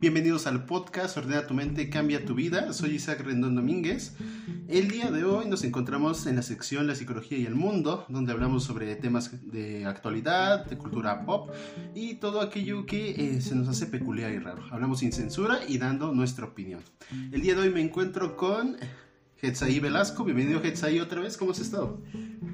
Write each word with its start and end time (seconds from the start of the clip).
Bienvenidos 0.00 0.46
al 0.46 0.64
podcast 0.64 1.18
Ordena 1.18 1.46
tu 1.46 1.52
mente, 1.52 1.90
cambia 1.90 2.24
tu 2.24 2.34
vida. 2.34 2.72
Soy 2.72 2.92
Isaac 2.92 3.20
Rendón 3.20 3.54
Domínguez. 3.54 4.14
El 4.66 4.88
día 4.88 5.10
de 5.10 5.24
hoy 5.24 5.46
nos 5.46 5.62
encontramos 5.62 6.24
en 6.24 6.36
la 6.36 6.42
sección 6.42 6.86
La 6.86 6.94
psicología 6.94 7.36
y 7.36 7.44
el 7.44 7.54
mundo, 7.54 8.06
donde 8.08 8.32
hablamos 8.32 8.64
sobre 8.64 8.96
temas 8.96 9.52
de 9.52 9.84
actualidad, 9.84 10.64
de 10.64 10.78
cultura 10.78 11.26
pop 11.26 11.50
y 11.94 12.14
todo 12.14 12.40
aquello 12.40 12.86
que 12.86 13.10
eh, 13.10 13.42
se 13.42 13.54
nos 13.54 13.68
hace 13.68 13.84
peculiar 13.84 14.32
y 14.32 14.38
raro. 14.38 14.64
Hablamos 14.70 15.00
sin 15.00 15.12
censura 15.12 15.58
y 15.68 15.76
dando 15.76 16.14
nuestra 16.14 16.46
opinión. 16.46 16.80
El 17.30 17.42
día 17.42 17.54
de 17.54 17.60
hoy 17.60 17.70
me 17.70 17.82
encuentro 17.82 18.38
con 18.38 18.78
Hetzaí 19.42 19.80
Velasco. 19.80 20.24
Bienvenido 20.24 20.62
Hetzaí 20.64 20.98
otra 20.98 21.20
vez. 21.20 21.36
¿Cómo 21.36 21.50
has 21.50 21.58
estado? 21.58 22.00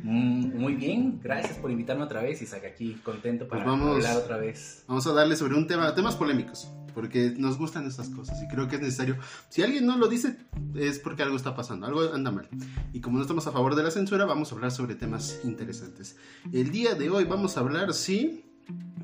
Mm, 0.02 0.58
muy 0.58 0.74
bien, 0.74 1.20
gracias 1.22 1.58
por 1.58 1.70
invitarme 1.70 2.02
otra 2.02 2.22
vez, 2.22 2.42
Isaac, 2.42 2.64
aquí 2.64 2.94
contento 3.04 3.46
para 3.46 3.64
pues 3.64 3.80
hablar 3.80 4.16
otra 4.16 4.36
vez. 4.36 4.82
Vamos 4.88 5.06
a 5.06 5.12
darle 5.12 5.36
sobre 5.36 5.54
un 5.54 5.68
tema, 5.68 5.94
temas 5.94 6.16
polémicos 6.16 6.75
porque 6.96 7.34
nos 7.36 7.58
gustan 7.58 7.86
estas 7.86 8.08
cosas 8.08 8.42
y 8.42 8.48
creo 8.48 8.68
que 8.68 8.76
es 8.76 8.80
necesario. 8.80 9.18
Si 9.50 9.62
alguien 9.62 9.84
no 9.84 9.98
lo 9.98 10.08
dice, 10.08 10.38
es 10.74 10.98
porque 10.98 11.22
algo 11.22 11.36
está 11.36 11.54
pasando, 11.54 11.86
algo 11.86 12.00
anda 12.14 12.30
mal. 12.30 12.48
Y 12.94 13.02
como 13.02 13.18
no 13.18 13.22
estamos 13.22 13.46
a 13.46 13.52
favor 13.52 13.74
de 13.74 13.82
la 13.82 13.90
censura, 13.90 14.24
vamos 14.24 14.50
a 14.50 14.54
hablar 14.54 14.70
sobre 14.70 14.94
temas 14.94 15.40
interesantes. 15.44 16.16
El 16.54 16.70
día 16.70 16.94
de 16.94 17.10
hoy 17.10 17.24
vamos 17.24 17.58
a 17.58 17.60
hablar, 17.60 17.92
sí, 17.92 18.46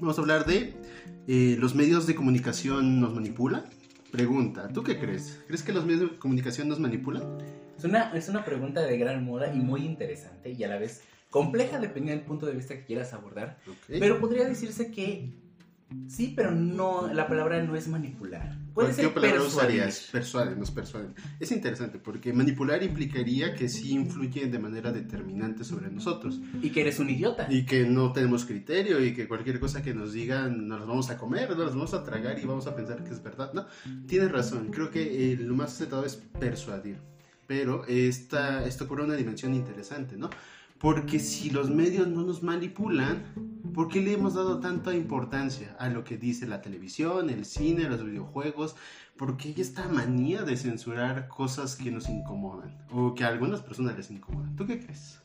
vamos 0.01 0.17
a 0.17 0.23
hablar 0.23 0.47
de 0.47 0.75
eh, 1.29 1.57
los 1.61 1.75
medios 1.75 2.07
de 2.07 2.15
comunicación 2.15 2.99
nos 2.99 3.13
manipulan. 3.13 3.67
Pregunta, 4.11 4.69
¿tú 4.69 4.83
qué 4.83 4.99
crees? 4.99 5.43
¿Crees 5.47 5.63
que 5.63 5.75
los 5.75 5.85
medios 5.85 6.13
de 6.13 6.19
comunicación 6.19 6.69
nos 6.69 6.81
manipulan? 6.81 7.25
Es 7.77 7.85
una, 7.85 8.11
es 8.15 8.27
una 8.31 8.43
pregunta 8.43 8.81
de 8.81 8.97
gran 8.97 9.23
moda 9.23 9.53
y 9.55 9.59
muy 9.59 9.85
interesante 9.85 10.53
y 10.53 10.65
a 10.65 10.69
la 10.69 10.79
vez 10.79 11.03
compleja 11.29 11.79
dependiendo 11.79 12.21
del 12.21 12.27
punto 12.27 12.47
de 12.47 12.55
vista 12.55 12.75
que 12.75 12.87
quieras 12.87 13.13
abordar. 13.13 13.59
Pero 13.87 14.19
podría 14.19 14.49
decirse 14.49 14.91
que 14.91 15.42
Sí, 16.09 16.33
pero 16.37 16.51
no, 16.51 17.13
la 17.13 17.27
palabra 17.27 17.63
no 17.63 17.75
es 17.75 17.89
manipular. 17.89 18.59
Puede 18.75 18.93
ser 18.93 19.07
¿Qué 19.07 19.11
palabra 19.13 19.43
usarías? 19.43 20.09
Persuaden, 20.13 20.59
nos 20.59 20.71
persuaden. 20.71 21.15
Es 21.41 21.53
interesante 21.53 21.99
porque 21.99 22.33
manipular 22.33 22.83
implicaría 22.83 23.55
que 23.55 23.69
sí 23.69 23.93
influye 23.93 24.47
de 24.47 24.59
manera 24.59 24.93
determinante 24.93 25.65
sobre 25.65 25.91
nosotros. 25.91 26.41
Y 26.63 26.71
que 26.71 26.83
eres 26.83 26.99
un 26.99 27.11
idiota. 27.11 27.47
Y 27.51 27.65
que 27.65 27.85
no 27.85 28.13
tenemos 28.13 28.45
criterio 28.45 29.05
y 29.05 29.15
que 29.15 29.29
cualquier 29.29 29.61
cosa 29.61 29.83
que 29.83 29.95
nos 29.95 30.13
digan 30.13 30.69
nos 30.69 30.81
las 30.81 30.89
vamos 30.89 31.11
a 31.11 31.19
comer, 31.19 31.51
nos 31.51 31.59
las 31.59 31.75
vamos 31.75 31.95
a 31.95 32.03
tragar 32.03 32.39
y 32.39 32.45
vamos 32.45 32.67
a 32.67 32.75
pensar 32.75 33.05
que 33.05 33.11
es 33.11 33.23
verdad. 33.23 33.53
No, 33.53 33.67
tienes 34.07 34.31
razón. 34.31 34.71
Creo 34.71 34.91
que 34.91 35.33
eh, 35.33 35.37
lo 35.37 35.55
más 35.55 35.73
acertado 35.73 36.05
es 36.05 36.17
persuadir. 36.17 36.99
Pero 37.47 37.85
esta, 37.87 38.65
esto 38.65 38.89
cobra 38.89 39.05
una 39.05 39.15
dimensión 39.15 39.55
interesante, 39.55 40.17
¿no? 40.17 40.31
Porque 40.83 41.21
si 41.21 41.51
los 41.51 41.71
medios 41.71 42.09
no 42.09 42.23
nos 42.23 42.43
manipulan, 42.43 43.23
¿por 43.73 43.87
qué 43.87 44.01
le 44.01 44.15
hemos 44.15 44.35
dado 44.35 44.59
tanta 44.59 44.93
importancia 44.93 45.77
a 45.79 45.89
lo 45.89 46.03
que 46.03 46.17
dice 46.17 46.45
la 46.45 46.61
televisión, 46.61 47.31
el 47.31 47.45
cine, 47.45 47.89
los 47.89 48.05
videojuegos? 48.05 48.75
¿Por 49.17 49.37
qué 49.37 49.51
hay 49.51 49.61
esta 49.61 49.87
manía 49.87 50.43
de 50.43 50.57
censurar 50.57 51.29
cosas 51.29 51.77
que 51.77 51.93
nos 51.93 52.09
incomodan 52.09 52.77
o 52.91 53.15
que 53.15 53.23
a 53.23 53.29
algunas 53.29 53.61
personas 53.61 53.97
les 53.97 54.11
incomodan? 54.11 54.57
¿Tú 54.57 54.67
qué 54.67 54.81
crees? 54.81 55.21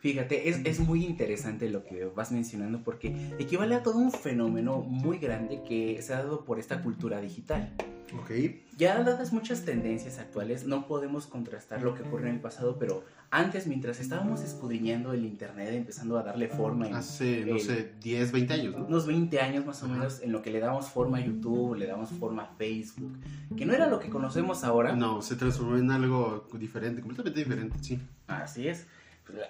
Fíjate, 0.00 0.50
es, 0.50 0.60
es, 0.64 0.78
muy 0.78 1.06
interesante 1.06 1.70
lo 1.70 1.84
que 1.84 2.04
vas 2.04 2.30
mencionando 2.30 2.84
porque 2.84 3.34
equivale 3.38 3.76
a 3.76 3.82
todo 3.82 3.96
un 3.96 4.12
fenómeno 4.12 4.80
muy 4.82 5.16
grande 5.16 5.62
que 5.66 6.02
se 6.02 6.12
ha 6.12 6.18
dado 6.18 6.44
por 6.44 6.58
esta 6.58 6.82
cultura 6.82 7.18
digital. 7.18 7.74
Ok. 8.16 8.30
Ya 8.76 9.02
dadas 9.02 9.32
muchas 9.32 9.64
tendencias 9.64 10.18
actuales, 10.18 10.64
no 10.64 10.86
podemos 10.86 11.26
contrastar 11.26 11.82
lo 11.82 11.94
que 11.94 12.02
ocurrió 12.02 12.28
en 12.28 12.34
el 12.34 12.40
pasado, 12.40 12.78
pero 12.78 13.04
antes, 13.30 13.66
mientras 13.66 13.98
estábamos 13.98 14.42
escudriñando 14.42 15.12
el 15.12 15.24
Internet, 15.24 15.74
empezando 15.74 16.16
a 16.16 16.22
darle 16.22 16.48
forma... 16.48 16.86
Hace, 16.96 17.44
no 17.44 17.58
sé, 17.58 17.92
10, 18.00 18.32
20 18.32 18.54
años, 18.54 18.76
¿no? 18.76 18.86
Unos 18.86 19.06
20 19.06 19.40
años 19.40 19.66
más 19.66 19.82
o 19.82 19.88
menos, 19.88 20.22
en 20.22 20.32
lo 20.32 20.42
que 20.42 20.50
le 20.50 20.60
damos 20.60 20.86
forma 20.86 21.18
a 21.18 21.20
YouTube, 21.20 21.74
le 21.74 21.86
damos 21.86 22.10
forma 22.10 22.44
a 22.44 22.46
Facebook, 22.56 23.18
que 23.56 23.66
no 23.66 23.74
era 23.74 23.88
lo 23.88 23.98
que 23.98 24.10
conocemos 24.10 24.62
ahora. 24.62 24.94
No, 24.94 25.22
se 25.22 25.34
transformó 25.36 25.76
en 25.76 25.90
algo 25.90 26.46
diferente, 26.54 27.00
completamente 27.00 27.40
diferente, 27.40 27.76
sí. 27.82 28.00
Así 28.28 28.68
es. 28.68 28.86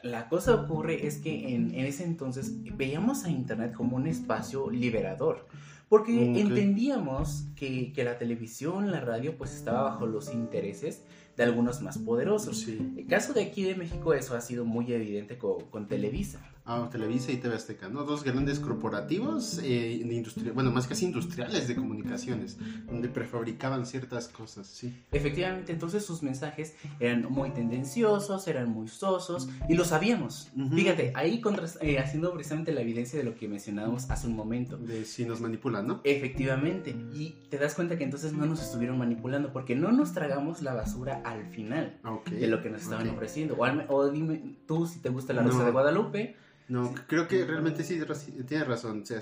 La 0.02 0.28
cosa 0.28 0.54
ocurre 0.54 1.06
es 1.06 1.18
que 1.18 1.54
en, 1.54 1.72
en 1.74 1.84
ese 1.84 2.02
entonces 2.02 2.52
veíamos 2.76 3.24
a 3.24 3.30
Internet 3.30 3.74
como 3.74 3.96
un 3.96 4.06
espacio 4.06 4.70
liberador 4.70 5.46
porque 5.88 6.40
entendíamos 6.40 7.46
que, 7.56 7.92
que, 7.92 8.04
la 8.04 8.18
televisión, 8.18 8.90
la 8.90 9.00
radio, 9.00 9.36
pues 9.38 9.54
estaba 9.54 9.82
bajo 9.82 10.06
los 10.06 10.32
intereses 10.32 11.04
de 11.36 11.44
algunos 11.44 11.80
más 11.80 11.98
poderosos. 11.98 12.66
El 12.68 13.06
caso 13.06 13.32
de 13.32 13.42
aquí 13.42 13.62
de 13.62 13.74
México 13.74 14.12
eso 14.12 14.34
ha 14.34 14.40
sido 14.40 14.64
muy 14.64 14.92
evidente 14.92 15.38
con, 15.38 15.64
con 15.70 15.86
Televisa. 15.86 16.40
Ah, 16.70 16.86
Televisa 16.92 17.32
y 17.32 17.38
TV 17.38 17.54
Azteca, 17.54 17.88
¿no? 17.88 18.04
Dos 18.04 18.24
grandes 18.24 18.60
corporativos, 18.60 19.58
eh, 19.64 20.04
bueno, 20.52 20.70
más 20.70 20.86
casi 20.86 21.06
industriales 21.06 21.66
de 21.66 21.74
comunicaciones, 21.74 22.58
donde 22.86 23.08
prefabricaban 23.08 23.86
ciertas 23.86 24.28
cosas, 24.28 24.66
sí. 24.66 24.94
Efectivamente, 25.10 25.72
entonces 25.72 26.04
sus 26.04 26.22
mensajes 26.22 26.74
eran 27.00 27.24
muy 27.30 27.52
tendenciosos, 27.52 28.46
eran 28.48 28.68
muy 28.68 28.86
sosos, 28.88 29.48
y 29.66 29.76
lo 29.76 29.86
sabíamos. 29.86 30.50
Fíjate, 30.74 31.12
ahí 31.14 31.40
eh, 31.80 31.98
haciendo 32.00 32.34
precisamente 32.34 32.72
la 32.72 32.82
evidencia 32.82 33.18
de 33.18 33.24
lo 33.24 33.34
que 33.34 33.48
mencionábamos 33.48 34.10
hace 34.10 34.26
un 34.26 34.36
momento. 34.36 34.76
De 34.76 35.06
si 35.06 35.24
nos 35.24 35.40
manipulan, 35.40 35.86
¿no? 35.86 36.02
Efectivamente, 36.04 36.94
y 37.14 37.30
te 37.48 37.56
das 37.56 37.74
cuenta 37.76 37.96
que 37.96 38.04
entonces 38.04 38.34
no 38.34 38.44
nos 38.44 38.60
estuvieron 38.60 38.98
manipulando, 38.98 39.54
porque 39.54 39.74
no 39.74 39.90
nos 39.90 40.12
tragamos 40.12 40.60
la 40.60 40.74
basura 40.74 41.22
al 41.24 41.46
final 41.46 41.98
ah, 42.04 42.18
de 42.30 42.46
lo 42.46 42.60
que 42.60 42.68
nos 42.68 42.82
estaban 42.82 43.08
ofreciendo. 43.08 43.56
O, 43.88 44.10
dime 44.10 44.58
tú 44.66 44.86
si 44.86 44.98
te 44.98 45.08
gusta 45.08 45.32
la 45.32 45.42
Rosa 45.42 45.64
de 45.64 45.70
Guadalupe 45.70 46.36
no, 46.68 46.94
creo 47.06 47.26
que 47.26 47.44
realmente 47.44 47.82
sí 47.82 47.98
tienes 48.46 48.68
razón. 48.68 49.02
O 49.02 49.06
sea, 49.06 49.20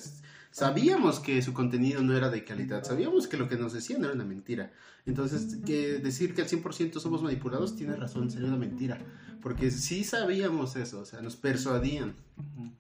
sabíamos 0.57 1.21
que 1.21 1.43
su 1.43 1.53
contenido 1.53 2.01
no 2.01 2.17
era 2.17 2.31
de 2.31 2.43
calidad, 2.43 2.83
sabíamos 2.83 3.27
que 3.29 3.37
lo 3.37 3.47
que 3.47 3.57
nos 3.57 3.75
decían 3.75 4.03
era 4.03 4.15
una 4.15 4.25
mentira. 4.25 4.73
Entonces, 5.05 5.59
que 5.67 5.99
decir 5.99 6.35
que 6.35 6.41
al 6.41 6.49
100% 6.49 6.99
somos 6.99 7.23
manipulados 7.23 7.77
tiene 7.77 7.95
razón, 7.95 8.31
sería 8.31 8.49
una 8.49 8.57
mentira. 8.57 8.99
Porque 9.43 9.71
sí 9.71 10.03
sabíamos 10.03 10.75
eso, 10.77 11.01
o 11.01 11.05
sea, 11.05 11.21
nos 11.21 11.37
persuadían, 11.37 12.15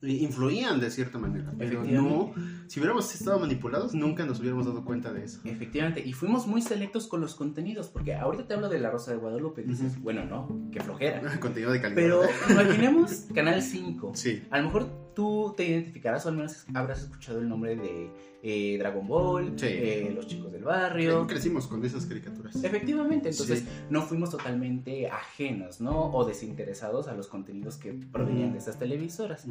influían 0.00 0.80
de 0.80 0.90
cierta 0.90 1.18
manera. 1.18 1.52
Pero 1.58 1.84
no, 1.84 2.32
si 2.66 2.80
hubiéramos 2.80 3.14
estado 3.14 3.38
manipulados, 3.40 3.94
nunca 3.94 4.24
nos 4.24 4.40
hubiéramos 4.40 4.64
dado 4.64 4.82
cuenta 4.82 5.12
de 5.12 5.24
eso. 5.24 5.40
Efectivamente, 5.44 6.02
y 6.02 6.14
fuimos 6.14 6.46
muy 6.46 6.62
selectos 6.62 7.06
con 7.06 7.20
los 7.20 7.34
contenidos, 7.34 7.88
porque 7.88 8.14
ahorita 8.14 8.46
te 8.46 8.54
hablo 8.54 8.70
de 8.70 8.80
La 8.80 8.90
Rosa 8.90 9.10
de 9.10 9.18
Guadalupe, 9.18 9.62
dices, 9.64 10.00
bueno, 10.00 10.24
no, 10.24 10.70
qué 10.72 10.80
flojera. 10.80 11.20
Contenido 11.40 11.72
de 11.72 11.82
calidad. 11.82 11.94
Pero 11.94 12.22
imaginemos 12.48 13.26
Canal 13.34 13.60
5. 13.60 14.12
Sí. 14.14 14.44
A 14.50 14.60
lo 14.60 14.64
mejor 14.64 15.05
tú 15.16 15.54
te 15.56 15.64
identificarás 15.64 16.26
o 16.26 16.28
al 16.28 16.36
menos 16.36 16.66
habrás 16.74 17.02
escuchado 17.02 17.40
el 17.40 17.48
nombre 17.48 17.74
de 17.74 18.10
eh, 18.42 18.76
Dragon 18.78 19.08
Ball, 19.08 19.56
eh, 19.62 20.12
Los 20.14 20.26
Chicos 20.26 20.52
del 20.52 20.62
Barrio. 20.62 21.26
crecimos 21.26 21.66
con 21.66 21.82
esas 21.84 22.04
caricaturas. 22.04 22.54
Efectivamente, 22.62 23.30
entonces 23.30 23.64
no 23.88 24.02
fuimos 24.02 24.30
totalmente 24.30 25.08
ajenos, 25.08 25.80
¿no? 25.80 26.12
O 26.12 26.26
desinteresados 26.26 27.08
a 27.08 27.14
los 27.14 27.28
contenidos 27.28 27.78
que 27.78 27.94
provenían 27.94 28.52
de 28.52 28.58
esas 28.58 28.78
televisoras. 28.78 29.46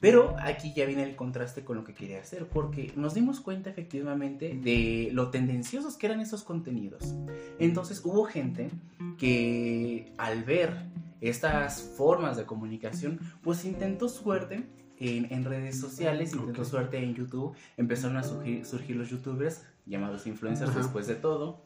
Pero 0.00 0.36
aquí 0.40 0.72
ya 0.74 0.86
viene 0.86 1.02
el 1.02 1.16
contraste 1.16 1.64
con 1.64 1.76
lo 1.76 1.84
que 1.84 1.92
quería 1.92 2.20
hacer, 2.20 2.48
porque 2.48 2.90
nos 2.96 3.12
dimos 3.12 3.40
cuenta 3.40 3.68
efectivamente 3.68 4.58
de 4.62 5.10
lo 5.12 5.30
tendenciosos 5.30 5.98
que 5.98 6.06
eran 6.06 6.20
esos 6.20 6.44
contenidos. 6.44 7.14
Entonces 7.58 8.00
hubo 8.04 8.24
gente 8.24 8.70
que 9.18 10.14
al 10.16 10.44
ver 10.44 10.86
estas 11.20 11.82
formas 11.96 12.38
de 12.38 12.44
comunicación, 12.44 13.20
pues 13.42 13.64
intentó 13.66 14.08
suerte 14.08 14.64
en, 14.98 15.44
redes 15.44 15.78
sociales, 15.78 16.34
intentó 16.34 16.64
suerte 16.64 16.98
en 16.98 17.14
YouTube, 17.14 17.56
empezaron 17.76 18.16
a 18.16 18.22
surgir, 18.22 18.64
surgir 18.64 18.96
los 18.96 19.10
youtubers, 19.10 19.62
llamados 19.86 20.26
influencers 20.26 20.74
después 20.74 21.06
de 21.06 21.14
todo, 21.14 21.64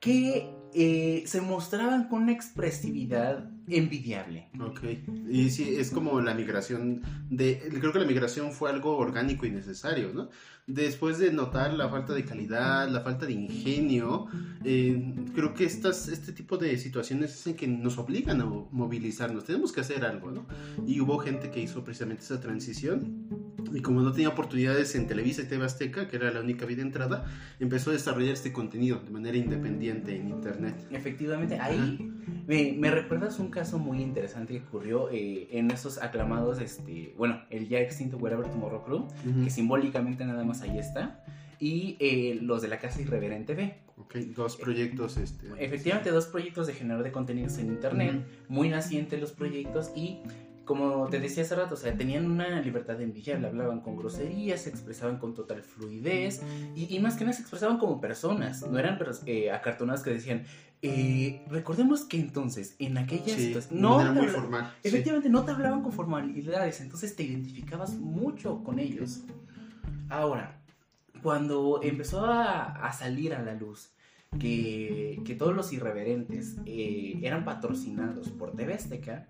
que 0.00 0.50
eh, 0.74 1.24
se 1.26 1.40
mostraban 1.40 2.08
con 2.08 2.24
una 2.24 2.32
expresividad 2.32 3.50
envidiable. 3.68 4.50
Ok, 4.60 4.80
y 5.30 5.50
sí, 5.50 5.76
es 5.78 5.90
como 5.90 6.20
la 6.20 6.34
migración 6.34 7.02
de, 7.30 7.58
creo 7.80 7.92
que 7.92 8.00
la 8.00 8.06
migración 8.06 8.52
fue 8.52 8.70
algo 8.70 8.96
orgánico 8.96 9.46
y 9.46 9.50
necesario, 9.50 10.12
¿no? 10.12 10.28
Después 10.66 11.18
de 11.18 11.30
notar 11.30 11.74
la 11.74 11.90
falta 11.90 12.14
de 12.14 12.24
calidad, 12.24 12.88
la 12.88 13.00
falta 13.00 13.26
de 13.26 13.32
ingenio, 13.32 14.26
eh, 14.64 15.14
creo 15.34 15.52
que 15.52 15.64
estas, 15.64 16.08
este 16.08 16.32
tipo 16.32 16.56
de 16.56 16.78
situaciones 16.78 17.34
hacen 17.34 17.54
que 17.54 17.68
nos 17.68 17.98
obligan 17.98 18.40
a 18.40 18.46
movilizarnos, 18.46 19.44
tenemos 19.44 19.72
que 19.72 19.82
hacer 19.82 20.06
algo, 20.06 20.30
¿no? 20.30 20.46
Y 20.86 21.00
hubo 21.00 21.18
gente 21.18 21.50
que 21.50 21.60
hizo 21.60 21.84
precisamente 21.84 22.22
esa 22.22 22.40
transición 22.40 23.28
y 23.74 23.80
como 23.80 24.00
no 24.00 24.12
tenía 24.12 24.28
oportunidades 24.28 24.94
en 24.94 25.06
Televisa 25.06 25.42
y 25.42 25.46
TV 25.46 25.64
Azteca, 25.64 26.08
que 26.08 26.16
era 26.16 26.30
la 26.30 26.40
única 26.40 26.64
vía 26.64 26.76
de 26.76 26.82
entrada, 26.82 27.26
empezó 27.58 27.90
a 27.90 27.92
desarrollar 27.92 28.32
este 28.32 28.52
contenido 28.52 29.00
de 29.00 29.10
manera 29.10 29.36
independiente 29.36 30.16
en 30.16 30.28
Internet. 30.28 30.76
Efectivamente, 30.92 31.58
ahí 31.58 32.10
me, 32.46 32.90
recuerdas 32.90 33.38
un 33.38 33.50
caso 33.50 33.78
muy 33.78 34.00
interesante 34.00 34.54
que 34.54 34.66
ocurrió 34.66 35.10
eh, 35.10 35.48
en 35.50 35.70
esos 35.70 36.00
aclamados, 36.00 36.60
este, 36.60 37.14
bueno, 37.16 37.40
el 37.50 37.68
ya 37.68 37.80
extinto 37.80 38.16
Wherever 38.16 38.46
Tomorrow 38.46 38.84
Crew, 38.84 39.08
que 39.42 39.50
simbólicamente 39.50 40.24
nada 40.24 40.44
más 40.44 40.53
ahí 40.62 40.78
está, 40.78 41.24
y 41.58 41.96
eh, 42.00 42.38
los 42.40 42.62
de 42.62 42.68
la 42.68 42.78
Casa 42.78 43.00
Irreverente 43.00 43.54
B. 43.54 43.78
Ok, 43.96 44.16
dos 44.34 44.56
proyectos. 44.56 45.16
Este, 45.16 45.46
Efectivamente, 45.58 46.10
dos 46.10 46.26
proyectos 46.26 46.66
de 46.66 46.74
generador 46.74 47.04
de 47.04 47.12
contenidos 47.12 47.58
en 47.58 47.68
Internet, 47.68 48.26
muy 48.48 48.68
nacientes 48.68 49.20
los 49.20 49.32
proyectos 49.32 49.92
y 49.94 50.20
como 50.64 51.08
te 51.08 51.20
decía 51.20 51.42
hace 51.42 51.54
rato, 51.54 51.74
o 51.74 51.76
sea, 51.76 51.94
tenían 51.96 52.30
una 52.30 52.60
libertad 52.60 53.00
envidiable, 53.00 53.48
hablaban 53.48 53.80
con 53.80 53.96
groserías, 53.96 54.62
se 54.62 54.70
expresaban 54.70 55.18
con 55.18 55.34
total 55.34 55.62
fluidez 55.62 56.42
y, 56.74 56.98
más 57.00 57.16
que 57.16 57.24
nada 57.24 57.34
se 57.34 57.42
expresaban 57.42 57.78
como 57.78 58.00
personas, 58.00 58.66
no 58.66 58.78
eran 58.78 58.98
eh, 59.26 59.50
acartonadas 59.50 60.02
que 60.02 60.10
decían, 60.10 60.44
eh, 60.80 61.42
recordemos 61.50 62.04
que 62.04 62.18
entonces, 62.18 62.76
en 62.78 62.98
aquella 62.98 63.36
situación, 63.36 63.80
no, 63.80 64.12
muy 64.12 64.28
formal, 64.28 64.74
efectivamente 64.82 65.28
no 65.28 65.44
te 65.44 65.52
hablaban 65.52 65.82
con 65.82 65.92
formalidades, 65.92 66.80
entonces 66.80 67.14
te 67.14 67.24
identificabas 67.24 67.94
mucho 67.94 68.62
con 68.64 68.78
ellos. 68.78 69.20
Ahora, 70.08 70.60
cuando 71.22 71.80
empezó 71.82 72.24
a 72.24 72.92
salir 72.92 73.34
a 73.34 73.42
la 73.42 73.54
luz 73.54 73.94
que, 74.38 75.36
todos 75.38 75.56
los 75.56 75.72
irreverentes 75.72 76.56
eh, 76.64 77.18
eran 77.22 77.44
patrocinados 77.44 78.30
por 78.30 78.52
TV 78.52 78.74
Azteca, 78.74 79.28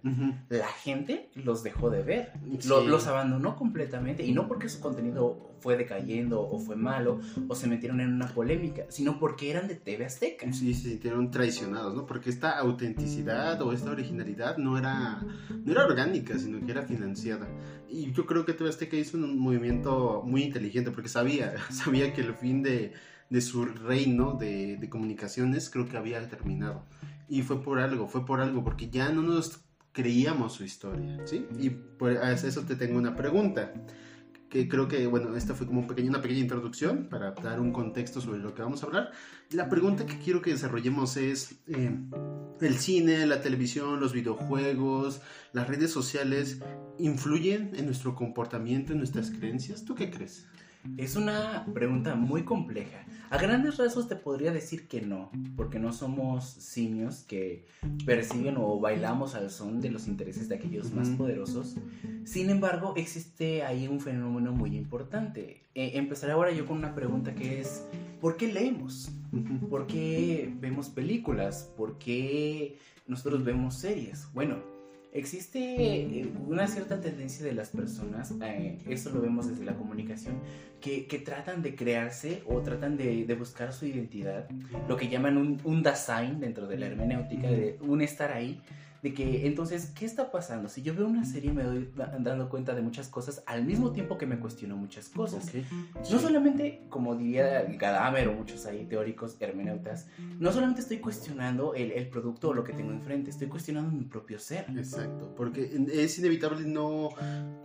la 0.51 0.69
gente 0.69 1.31
los 1.35 1.63
dejó 1.63 1.89
de 1.89 2.03
ver, 2.03 2.33
los 2.67 3.07
abandonó 3.07 3.57
completamente 3.57 4.25
y 4.25 4.33
no 4.33 4.47
porque 4.47 4.69
su 4.69 4.81
contenido 4.81 5.55
fue 5.65 5.79
decayendo 5.79 6.43
o 6.43 6.59
fue 6.59 6.77
malo 6.77 7.21
o 7.49 7.55
se 7.55 7.67
metieron 7.67 8.01
en 8.01 8.13
una 8.13 8.29
polémica, 8.29 8.85
sino 8.91 9.19
porque 9.19 9.51
eran 9.51 9.67
de 9.67 9.77
TV 9.77 10.05
Azteca. 10.05 10.53
Sí, 10.53 10.75
se 10.75 10.91
sintieron 10.91 11.31
traicionados, 11.31 11.95
¿no? 11.95 12.05
Porque 12.05 12.29
esta 12.29 12.59
autenticidad 12.59 13.63
o 13.63 13.73
esta 13.73 13.91
originalidad 13.91 14.59
no 14.59 14.77
era, 14.77 15.23
no 15.65 15.73
era 15.73 15.87
orgánica, 15.87 16.39
sino 16.39 16.65
que 16.67 16.71
era 16.71 16.83
financiada. 16.83 17.49
Y 17.89 18.13
yo 18.13 18.27
creo 18.27 18.45
que 18.45 18.53
TV 18.53 18.69
Azteca 18.69 18.97
hizo 18.99 19.17
un 19.17 19.39
movimiento 19.39 20.23
muy 20.27 20.43
inteligente 20.43 20.91
porque 20.91 21.09
sabía, 21.09 21.55
sabía 21.71 22.13
que 22.13 22.21
el 22.21 22.35
fin 22.35 22.63
de 22.63 22.93
de 23.31 23.41
su 23.41 23.65
reino 23.65 24.35
de, 24.35 24.77
de, 24.77 24.89
comunicaciones 24.89 25.71
creo 25.71 25.89
que 25.89 25.97
había 25.97 26.29
terminado. 26.29 26.85
Y 27.29 27.43
fue 27.43 27.63
por 27.63 27.79
algo, 27.79 28.07
fue 28.07 28.27
por 28.27 28.41
algo, 28.41 28.63
porque 28.63 28.91
ya 28.91 29.11
no 29.11 29.23
nos 29.23 29.65
creíamos 29.93 30.53
su 30.53 30.65
historia, 30.65 31.19
¿sí? 31.25 31.47
Y 31.59 31.71
por 31.71 32.13
eso 32.13 32.63
te 32.63 32.77
tengo 32.77 32.99
una 32.99 33.15
pregunta, 33.15 33.73
que 34.55 34.69
creo 34.69 34.87
que, 34.87 35.07
bueno, 35.07 35.35
esta 35.37 35.55
fue 35.55 35.67
como 35.67 35.81
un 35.81 35.87
pequeño, 35.87 36.11
una 36.11 36.21
pequeña 36.21 36.41
introducción 36.41 37.09
para 37.09 37.33
dar 37.33 37.61
un 37.61 37.73
contexto 37.73 38.21
sobre 38.21 38.39
lo 38.39 38.55
que 38.55 38.63
vamos 38.63 38.83
a 38.83 38.87
hablar. 38.87 39.11
La 39.51 39.69
pregunta 39.69 40.07
que 40.07 40.19
quiero 40.19 40.43
que 40.43 40.51
desarrollemos 40.51 41.17
es, 41.17 41.57
eh, 41.67 41.91
¿el 42.61 42.75
cine, 42.79 43.27
la 43.27 43.41
televisión, 43.41 43.99
los 43.99 44.13
videojuegos, 44.13 45.23
las 45.53 45.67
redes 45.67 45.91
sociales 45.91 46.61
influyen 46.99 47.73
en 47.75 47.87
nuestro 47.87 48.15
comportamiento, 48.15 48.93
en 48.93 48.99
nuestras 48.99 49.31
creencias? 49.31 49.85
¿Tú 49.85 49.97
qué 49.97 50.11
crees? 50.11 50.47
Es 50.97 51.17
una 51.17 51.67
pregunta 51.73 52.15
muy 52.15 52.45
compleja. 52.45 53.05
A 53.31 53.39
grandes 53.39 53.79
rasgos 53.79 54.09
te 54.09 54.17
podría 54.17 54.53
decir 54.53 54.87
que 54.87 55.01
no, 55.01 55.31
porque 55.57 55.79
no 55.79 55.93
somos 55.93 56.45
simios 56.45 57.25
que 57.25 57.67
persiguen 58.07 58.57
o 58.59 58.79
bailamos 58.79 59.35
al 59.35 59.51
son 59.51 59.81
de 59.81 59.91
los 59.91 60.07
intereses 60.07 60.49
de 60.49 60.57
aquellos 60.57 60.93
más 60.93 61.09
poderosos. 61.11 61.77
Sin 62.25 62.51
embargo, 62.51 62.95
existe 62.97 63.65
ahí 63.65 63.89
un 63.89 64.01
fenómeno 64.01 64.53
muy 64.53 64.77
importante. 64.77 65.63
Eh, 65.75 65.93
empezaré 65.95 66.33
ahora 66.33 66.53
yo 66.53 66.67
con 66.67 66.79
una 66.79 66.95
pregunta 66.95 67.35
que 67.35 67.61
es, 67.61 67.87
¿por 68.21 68.37
qué 68.37 68.53
leemos? 68.53 69.11
¿Por 69.69 69.87
qué 69.87 70.53
vemos 70.61 70.89
películas? 70.89 71.73
¿Por 71.77 71.99
qué 71.99 72.79
nosotros 73.09 73.43
vemos 73.43 73.75
series? 73.75 74.29
Bueno, 74.33 74.74
existe 75.15 75.61
eh, 75.61 76.29
una 76.47 76.67
cierta 76.67 77.01
tendencia 77.01 77.47
de 77.47 77.55
las 77.55 77.71
personas, 77.71 78.33
eh, 78.43 78.79
eso 78.89 79.11
lo 79.11 79.23
vemos 79.23 79.49
desde 79.49 79.65
la 79.65 79.75
comunicación, 79.75 80.41
que, 80.81 81.03
tratan 81.25 81.63
de 81.63 81.75
crearse 81.75 82.43
o 82.47 82.61
tratan 82.61 82.97
de, 82.97 83.33
buscar 83.39 83.73
su 83.73 83.87
identidad, 83.87 84.49
lo 84.89 84.97
que 84.97 85.09
llaman 85.09 85.39
un, 85.39 85.61
un 85.65 85.83
Dasein 85.83 86.41
dentro 86.41 86.67
de 86.67 86.79
la 86.79 86.87
hermenéutica, 86.87 87.49
de 87.49 87.79
un 87.81 88.03
estar 88.03 88.33
ahí, 88.33 88.61
de 89.05 89.13
que 89.13 89.47
entonces, 89.47 89.93
¿qué 89.95 90.07
está 90.07 90.31
pasando? 90.31 90.71
Si 90.71 90.81
yo 90.81 90.95
veo 90.95 91.07
una 91.07 91.27
serie 91.27 91.53
me 91.53 91.63
doy 91.63 91.91
dando 91.95 92.49
cuenta 92.49 92.75
de 92.75 92.81
muchas 92.81 93.09
cosas 93.09 93.43
al 93.45 93.63
mismo 93.63 93.93
tiempo 93.93 94.17
que 94.17 94.25
me 94.25 94.39
cuestiono 94.39 94.79
muchas 94.79 95.11
cosas. 95.11 95.47
No 96.11 96.19
solamente, 96.19 96.87
como 96.89 97.15
diría 97.15 97.65
Gadamer 97.65 98.29
o 98.29 98.33
muchos 98.33 98.65
ahí 98.65 98.87
teóricos, 98.87 99.37
hermeneutas, 99.41 100.07
no 100.39 100.51
solamente 100.53 100.81
estoy 100.81 101.01
cuestionando 101.01 101.75
el, 101.75 101.93
el, 101.93 102.09
producto 102.09 102.49
o 102.49 102.55
lo 102.55 102.65
que 102.65 102.73
tengo 102.73 102.93
enfrente, 102.93 103.29
estoy 103.29 103.49
cuestionando 103.49 103.91
mi 103.91 104.05
propio 104.05 104.39
ser. 104.39 104.65
Exacto, 104.75 105.35
porque 105.37 105.85
es 105.93 106.19
inevitable 106.19 106.67
no, 106.67 107.11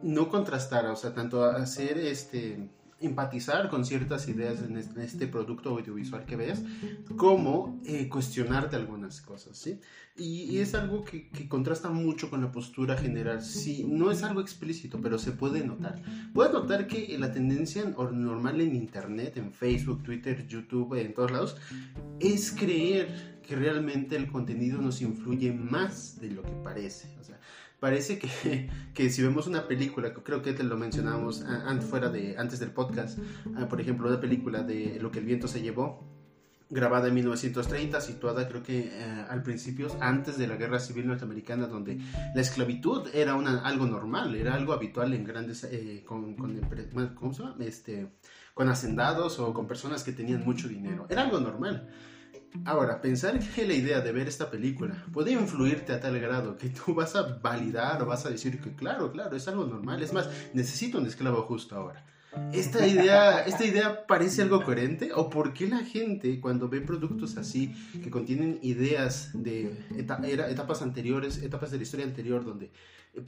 no 0.03 0.27
contrastar, 0.27 0.87
o 0.87 0.97
sea, 0.97 1.13
tanto 1.13 1.45
hacer 1.45 1.99
este 1.99 2.67
empatizar 3.01 3.69
con 3.69 3.85
ciertas 3.85 4.27
ideas 4.27 4.61
en 4.61 4.77
este 4.77 5.27
producto 5.27 5.69
audiovisual 5.69 6.25
que 6.25 6.35
ves, 6.35 6.63
como 7.15 7.81
eh, 7.85 8.09
cuestionarte 8.09 8.75
algunas 8.75 9.21
cosas, 9.21 9.57
¿sí? 9.57 9.79
Y, 10.15 10.57
es 10.59 10.75
algo 10.75 11.05
que, 11.05 11.29
contrasta 11.47 11.89
mucho 11.89 12.29
con 12.29 12.41
la 12.41 12.51
postura 12.51 12.97
general. 12.97 13.41
Sí, 13.41 13.85
no 13.87 14.11
es 14.11 14.21
algo 14.23 14.41
explícito, 14.41 14.99
pero 15.01 15.17
se 15.17 15.31
puede 15.31 15.65
notar. 15.65 16.01
Puedes 16.33 16.51
notar 16.51 16.87
que 16.87 17.17
la 17.17 17.31
tendencia 17.31 17.85
normal 17.85 18.59
en 18.59 18.75
Internet, 18.75 19.37
en 19.37 19.53
Facebook, 19.53 20.03
Twitter, 20.03 20.45
YouTube, 20.45 20.99
en 20.99 21.13
todos 21.13 21.31
lados, 21.31 21.57
es 22.19 22.51
creer 22.51 23.39
que 23.47 23.55
realmente 23.55 24.15
el 24.15 24.27
contenido 24.27 24.81
nos 24.81 25.01
influye 25.01 25.53
más 25.53 26.19
de 26.19 26.31
lo 26.31 26.43
que 26.43 26.51
parece. 26.51 27.15
O 27.19 27.23
sea, 27.23 27.38
parece 27.79 28.19
que, 28.19 28.69
que, 28.93 29.09
si 29.09 29.21
vemos 29.21 29.47
una 29.47 29.67
película, 29.67 30.13
creo 30.13 30.41
que 30.41 30.53
te 30.53 30.63
lo 30.63 30.77
mencionamos 30.77 31.43
fuera 31.89 32.09
de, 32.09 32.37
antes 32.37 32.59
del 32.59 32.71
podcast, 32.71 33.19
ah, 33.55 33.67
por 33.67 33.81
ejemplo, 33.81 34.07
una 34.07 34.19
película 34.19 34.63
de 34.63 34.97
Lo 35.01 35.11
que 35.11 35.19
el 35.19 35.25
viento 35.25 35.47
se 35.47 35.61
llevó, 35.61 36.07
grabada 36.69 37.07
en 37.07 37.15
1930, 37.15 37.99
situada 37.99 38.47
creo 38.47 38.61
que 38.61 38.89
eh, 38.91 39.25
al 39.29 39.41
principio, 39.41 39.87
antes 39.99 40.37
de 40.37 40.47
la 40.47 40.55
Guerra 40.55 40.79
Civil 40.79 41.07
Norteamericana, 41.07 41.67
donde 41.67 41.97
la 42.35 42.41
esclavitud 42.41 43.07
era 43.13 43.33
algo 43.33 43.87
normal, 43.87 44.35
era 44.35 44.53
algo 44.53 44.73
habitual 44.73 45.13
en 45.13 45.23
grandes, 45.23 45.63
eh, 45.63 46.03
con, 46.05 46.35
con. 46.35 46.59
Este, 47.59 48.07
con 48.53 48.67
hacendados 48.67 49.39
o 49.39 49.53
con 49.53 49.67
personas 49.67 50.03
que 50.03 50.11
tenían 50.11 50.43
mucho 50.43 50.67
dinero, 50.67 51.07
era 51.09 51.21
algo 51.21 51.39
normal. 51.39 51.87
Ahora, 52.65 53.01
pensar 53.01 53.39
que 53.39 53.65
la 53.65 53.73
idea 53.73 54.01
de 54.01 54.11
ver 54.11 54.27
esta 54.27 54.49
película 54.49 55.05
puede 55.13 55.31
influirte 55.31 55.93
a 55.93 55.99
tal 55.99 56.19
grado 56.19 56.57
que 56.57 56.69
tú 56.69 56.93
vas 56.93 57.15
a 57.15 57.23
validar 57.37 58.01
o 58.01 58.05
vas 58.05 58.25
a 58.25 58.29
decir 58.29 58.59
que 58.59 58.75
claro, 58.75 59.11
claro, 59.11 59.35
es 59.35 59.47
algo 59.47 59.65
normal, 59.65 60.01
es 60.01 60.13
más, 60.13 60.29
necesito 60.53 60.97
un 60.97 61.05
esclavo 61.05 61.43
justo 61.43 61.75
ahora. 61.75 62.05
¿Esta 62.53 62.85
idea, 62.85 63.41
¿Esta 63.41 63.65
idea 63.65 64.05
parece 64.05 64.43
algo 64.43 64.63
coherente? 64.63 65.11
¿O 65.13 65.29
por 65.29 65.51
qué 65.51 65.67
la 65.67 65.79
gente 65.79 66.39
cuando 66.39 66.69
ve 66.69 66.79
productos 66.81 67.37
así 67.37 67.73
que 68.03 68.11
contienen 68.11 68.59
ideas 68.61 69.31
de 69.33 69.75
etapas 69.97 70.83
anteriores, 70.83 71.41
etapas 71.41 71.71
de 71.71 71.77
la 71.77 71.83
historia 71.83 72.05
anterior 72.05 72.45
donde 72.45 72.71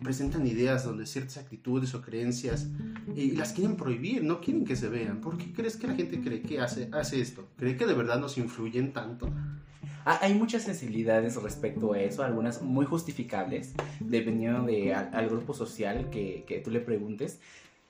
presentan 0.04 0.46
ideas 0.48 0.86
donde 0.86 1.06
ciertas 1.06 1.38
actitudes 1.38 1.94
o 1.96 2.02
creencias 2.02 2.68
y 3.16 3.32
las 3.32 3.54
quieren 3.54 3.76
prohibir, 3.76 4.24
no 4.24 4.40
quieren 4.40 4.66
que 4.66 4.76
se 4.76 4.90
vean. 4.90 5.22
¿Por 5.22 5.38
qué 5.38 5.52
crees 5.52 5.76
que 5.76 5.88
la 5.88 5.96
gente 5.96 6.22
cree 6.22 6.42
que 6.42 6.60
hace, 6.60 6.90
hace 6.92 7.22
esto? 7.22 7.48
¿Cree 7.58 7.78
que 7.78 7.86
de 7.86 7.94
verdad 7.94 8.20
nos 8.20 8.38
influyen 8.38 8.94
tanto? 8.94 9.30
Hay 10.04 10.34
muchas 10.34 10.64
sensibilidades 10.64 11.36
respecto 11.42 11.94
a 11.94 12.00
eso, 12.00 12.24
algunas 12.24 12.62
muy 12.64 12.86
justificables, 12.86 13.74
dependiendo 14.00 14.64
de 14.64 14.94
al, 14.96 15.30
grupo 15.30 15.54
social 15.54 16.10
que, 16.10 16.44
que, 16.48 16.60
tú 16.60 16.72
le 16.72 16.80
preguntes. 16.80 17.40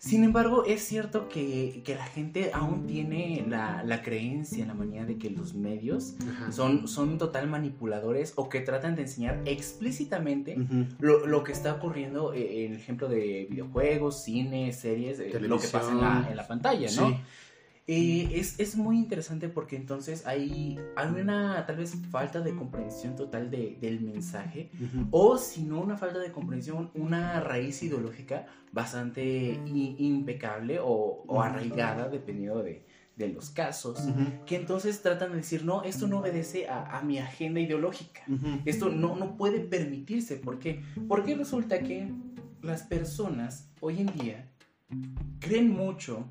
Sin 0.01 0.24
embargo, 0.24 0.65
es 0.65 0.84
cierto 0.84 1.29
que, 1.29 1.84
la 1.86 2.05
gente 2.05 2.50
aún 2.55 2.88
tiene 2.88 3.46
la, 3.48 4.01
creencia, 4.01 4.65
la 4.65 4.74
manía 4.74 5.05
de 5.05 5.20
que 5.20 5.29
los 5.29 5.53
medios 5.53 6.15
son, 6.50 6.88
son 6.88 7.20
total 7.20 7.48
manipuladores 7.48 8.34
o 8.36 8.50
que 8.50 8.62
tratan 8.62 8.96
de 8.96 9.03
enseñar 9.03 9.43
explícitamente 9.46 10.58
lo, 10.98 11.43
que 11.43 11.51
está 11.51 11.75
ocurriendo 11.75 12.34
eh, 12.34 12.65
en 12.65 12.72
el 12.74 12.79
ejemplo 12.79 13.08
de 13.08 13.46
videojuegos, 13.48 14.24
cine, 14.24 14.74
series, 14.74 15.20
eh, 15.20 15.39
lo 15.39 15.60
que 15.60 15.67
pasa 15.67 15.91
en 15.91 16.01
la, 16.01 16.27
en 16.31 16.36
la 16.36 16.48
pantalla, 16.48 16.89
¿no? 16.96 17.22
Es, 17.88 18.60
es, 18.60 18.76
muy 18.76 18.98
interesante 18.98 19.50
porque 19.50 19.76
entonces 19.76 20.26
hay, 20.28 20.80
hay 20.96 21.08
una 21.10 21.66
tal 21.66 21.78
vez 21.78 21.96
falta 22.10 22.40
de 22.42 22.56
comprensión 22.56 23.16
total 23.16 23.50
de, 23.50 23.78
del 23.82 24.02
mensaje 24.02 24.70
o 25.10 25.38
si 25.38 25.64
no 25.64 25.82
una 25.82 25.98
falta 25.98 26.20
de 26.20 26.32
comprensión, 26.32 26.92
una 26.94 27.40
raíz 27.40 27.82
ideológica 27.84 28.46
bastante 28.72 29.60
impecable 29.66 30.80
o, 30.82 31.42
arraigada 31.42 32.08
dependiendo 32.08 32.62
de, 32.62 32.86
de 33.16 33.28
los 33.30 33.50
casos, 33.50 34.00
que 34.46 34.56
entonces 34.56 35.02
tratan 35.02 35.32
de 35.32 35.38
decir, 35.38 35.66
no, 35.66 35.84
esto 35.84 36.08
no 36.08 36.20
obedece 36.20 36.70
a, 36.70 36.98
a 36.98 37.02
mi 37.02 37.18
agenda 37.18 37.60
ideológica, 37.60 38.22
esto 38.66 38.90
no, 38.90 39.16
no 39.16 39.36
puede 39.38 39.60
permitirse, 39.60 40.38
¿por 40.38 40.60
qué? 40.60 40.84
Porque 41.08 41.36
resulta 41.36 41.80
que 41.80 42.12
las 42.62 42.84
personas 42.84 43.70
hoy 43.80 44.02
en 44.02 44.08
día 44.08 44.52
creen 45.40 45.72
mucho 45.72 46.30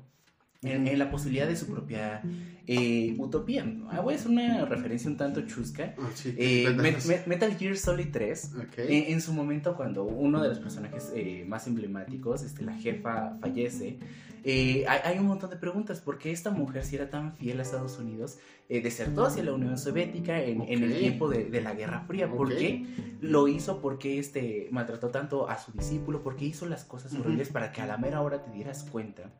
en, 0.63 0.99
la 0.99 1.09
posibilidad 1.09 1.47
de 1.47 1.55
su 1.55 1.65
propia 1.67 2.21
eh, 2.67 3.15
utopía. 3.17 3.65
Ah, 3.89 4.01
voy 4.01 4.13
a 4.13 4.17
hacer 4.17 4.29
una 4.31 4.65
referencia 4.65 5.09
un 5.09 5.17
tanto 5.17 5.41
chusca. 5.47 5.95
Ah, 5.97 6.09
sí, 6.13 6.35
Eh, 6.37 6.63
cuéntanos. 6.65 7.05
Met- 7.07 7.09
Met- 7.23 7.25
Metal 7.25 7.55
Gear 7.57 7.75
Solid 7.77 8.07
3, 8.11 8.51
Ok. 8.57 8.77
en, 8.77 9.13
en 9.13 9.21
su 9.21 9.33
momento 9.33 9.75
cuando 9.75 10.03
uno 10.03 10.41
de 10.41 10.49
los 10.49 10.59
personajes 10.59 11.11
eh, 11.15 11.45
más 11.47 11.65
emblemáticos, 11.67 12.43
este, 12.43 12.63
la 12.63 12.75
jefa, 12.75 13.37
fallece, 13.41 13.97
eh, 14.43 14.85
hay, 14.87 14.99
hay 15.03 15.19
un 15.19 15.27
montón 15.27 15.49
de 15.49 15.55
preguntas. 15.55 16.01
¿Por 16.01 16.17
qué 16.17 16.31
esta 16.31 16.51
mujer, 16.51 16.83
si 16.83 16.95
era 16.95 17.09
tan 17.09 17.33
fiel 17.33 17.59
a 17.59 17.63
Estados 17.63 17.99
Unidos, 17.99 18.39
eh, 18.69 18.81
desertó 18.81 19.25
hacia 19.25 19.43
la 19.43 19.53
Unión 19.53 19.77
Soviética 19.77 20.41
en, 20.41 20.61
en 20.61 20.83
el 20.83 20.97
tiempo 20.97 21.29
de, 21.29 21.45
de 21.45 21.61
la 21.61 21.73
Guerra 21.73 22.01
Fría? 22.01 22.29
¿Por 22.29 22.55
qué 22.55 22.85
lo 23.21 23.47
hizo? 23.47 23.81
¿Por 23.81 23.97
qué 23.99 24.19
este, 24.19 24.67
maltrató 24.71 25.09
tanto 25.09 25.49
a 25.49 25.57
su 25.57 25.71
discípulo? 25.71 26.23
¿Por 26.23 26.35
qué 26.35 26.45
hizo 26.45 26.65
las 26.65 26.83
cosas 26.85 27.13
horribles 27.13 27.49
para 27.49 27.71
que 27.71 27.81
a 27.81 27.85
la 27.85 27.97
mera 27.97 28.21
hora 28.21 28.43
te 28.43 28.51
dieras 28.51 28.83
cuenta? 28.91 29.31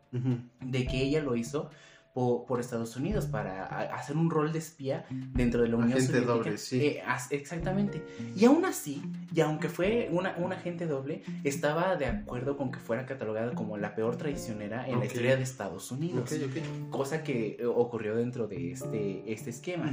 De 0.59 0.85
que 0.85 1.01
ella 1.01 1.21
lo 1.23 1.35
hizo 1.35 1.69
po- 2.13 2.45
por, 2.45 2.59
Estados 2.59 2.95
Unidos 2.95 3.25
para 3.25 3.65
a- 3.65 3.95
hacer 3.95 4.15
un 4.17 4.29
rol 4.29 4.51
de 4.51 4.59
espía 4.59 5.05
dentro 5.09 5.61
de 5.61 5.67
la 5.69 5.77
Unión 5.77 5.91
Agente 5.93 6.07
Soviética. 6.07 6.33
doble, 6.33 6.57
sí. 6.57 6.85
Eh, 6.85 7.01
as- 7.05 7.31
exactamente. 7.31 8.03
Y 8.35 8.45
aún 8.45 8.65
así, 8.65 9.01
y 9.33 9.41
aunque 9.41 9.69
fue 9.69 10.09
una, 10.11 10.35
un 10.37 10.51
agente 10.53 10.87
doble, 10.87 11.23
estaba 11.43 11.95
de 11.95 12.05
acuerdo 12.07 12.57
con 12.57 12.71
que 12.71 12.79
fuera 12.79 13.05
catalogada 13.05 13.53
como 13.53 13.77
la 13.77 13.95
peor 13.95 14.17
traicionera 14.17 14.87
en 14.87 14.95
Ok. 14.95 14.99
la 14.99 15.05
historia 15.05 15.37
de 15.37 15.43
Estados 15.43 15.91
Unidos. 15.91 16.31
Ok, 16.31 16.39
ok. 16.49 16.89
Cosa 16.89 17.23
que 17.23 17.57
eh, 17.59 17.65
ocurrió 17.65 18.15
dentro 18.15 18.47
de 18.47 18.71
este, 18.71 19.31
este 19.31 19.49
esquema. 19.49 19.91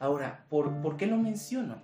Ahora, 0.00 0.44
¿por, 0.48 0.80
por 0.80 0.96
qué 0.96 1.06
lo 1.06 1.16
menciono? 1.16 1.82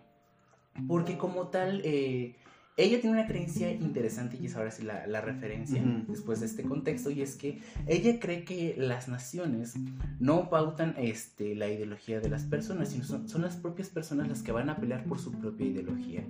Porque 0.89 1.17
como 1.17 1.49
tal, 1.49 1.83
eh, 1.85 2.37
ella 2.77 3.01
tiene 3.01 3.19
una 3.19 3.27
creencia 3.27 3.71
interesante 3.73 4.37
y 4.41 4.47
es 4.47 4.57
ahora 4.57 4.73
sí 4.73 4.83
la, 4.83 5.07
la 5.07 5.21
referencia 5.21 5.81
después 6.09 6.41
de 6.41 6.47
este 6.47 6.65
contexto 6.65 7.11
y 7.11 7.23
es 7.23 7.37
que 7.37 7.61
ella 7.87 8.19
cree 8.19 8.45
que 8.45 8.75
las 8.77 9.09
naciones 9.09 9.75
no 10.19 10.51
pautan 10.51 10.95
este, 10.99 11.55
la 11.55 11.69
ideología 11.69 12.21
de 12.21 12.29
las 12.29 12.43
personas, 12.43 12.91
sino 12.91 13.05
son, 13.05 13.29
son 13.29 13.43
las 13.43 13.57
propias 13.57 13.91
personas 13.91 14.29
las 14.29 14.43
que 14.43 14.51
van 14.51 14.71
a 14.71 14.77
pelear 14.77 15.05
por 15.05 15.21
su 15.21 15.33
propia 15.33 15.67
ideología. 15.67 16.25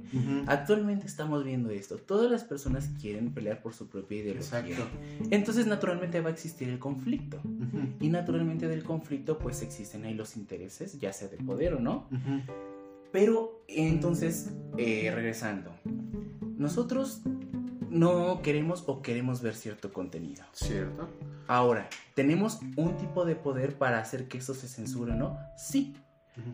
Actualmente 0.46 1.06
estamos 1.06 1.44
viendo 1.44 1.70
esto, 1.70 1.96
todas 1.96 2.30
las 2.30 2.44
personas 2.44 2.90
quieren 3.00 3.32
pelear 3.32 3.62
por 3.62 3.72
su 3.72 3.88
propia 3.88 4.18
ideología. 4.18 4.34
Exacto. 4.34 4.84
Entonces 5.30 5.66
naturalmente 5.66 6.20
va 6.20 6.28
a 6.28 6.32
existir 6.32 6.68
el 6.68 6.78
conflicto. 6.78 7.40
Y 8.00 8.10
naturalmente 8.10 8.68
del 8.68 8.84
conflicto 8.84 9.38
pues 9.38 9.62
existen 9.62 10.04
ahí 10.04 10.14
los 10.14 10.36
intereses, 10.36 10.98
ya 10.98 11.12
sea 11.12 11.28
de 11.28 11.38
poder 11.38 11.74
o 11.74 11.80
no, 11.80 12.06
pero 13.14 13.62
entonces, 13.68 14.52
eh, 14.76 15.12
regresando, 15.14 15.70
nosotros 16.56 17.23
no 17.90 18.42
queremos 18.42 18.84
o 18.87 19.02
queremos 19.02 19.40
ver 19.40 19.54
cierto 19.54 19.92
contenido. 19.92 20.44
Cierto. 20.52 21.08
Ahora, 21.46 21.88
¿tenemos 22.14 22.61
un 22.76 22.96
tipo 22.96 23.25
de 23.25 23.37
poder 23.37 23.76
para 23.78 23.99
hacer 23.99 24.28
que 24.28 24.38
eso 24.38 24.54
se 24.54 24.68
censure 24.68 25.12
o 25.12 25.16
no? 25.16 25.38
Sí. 25.56 25.96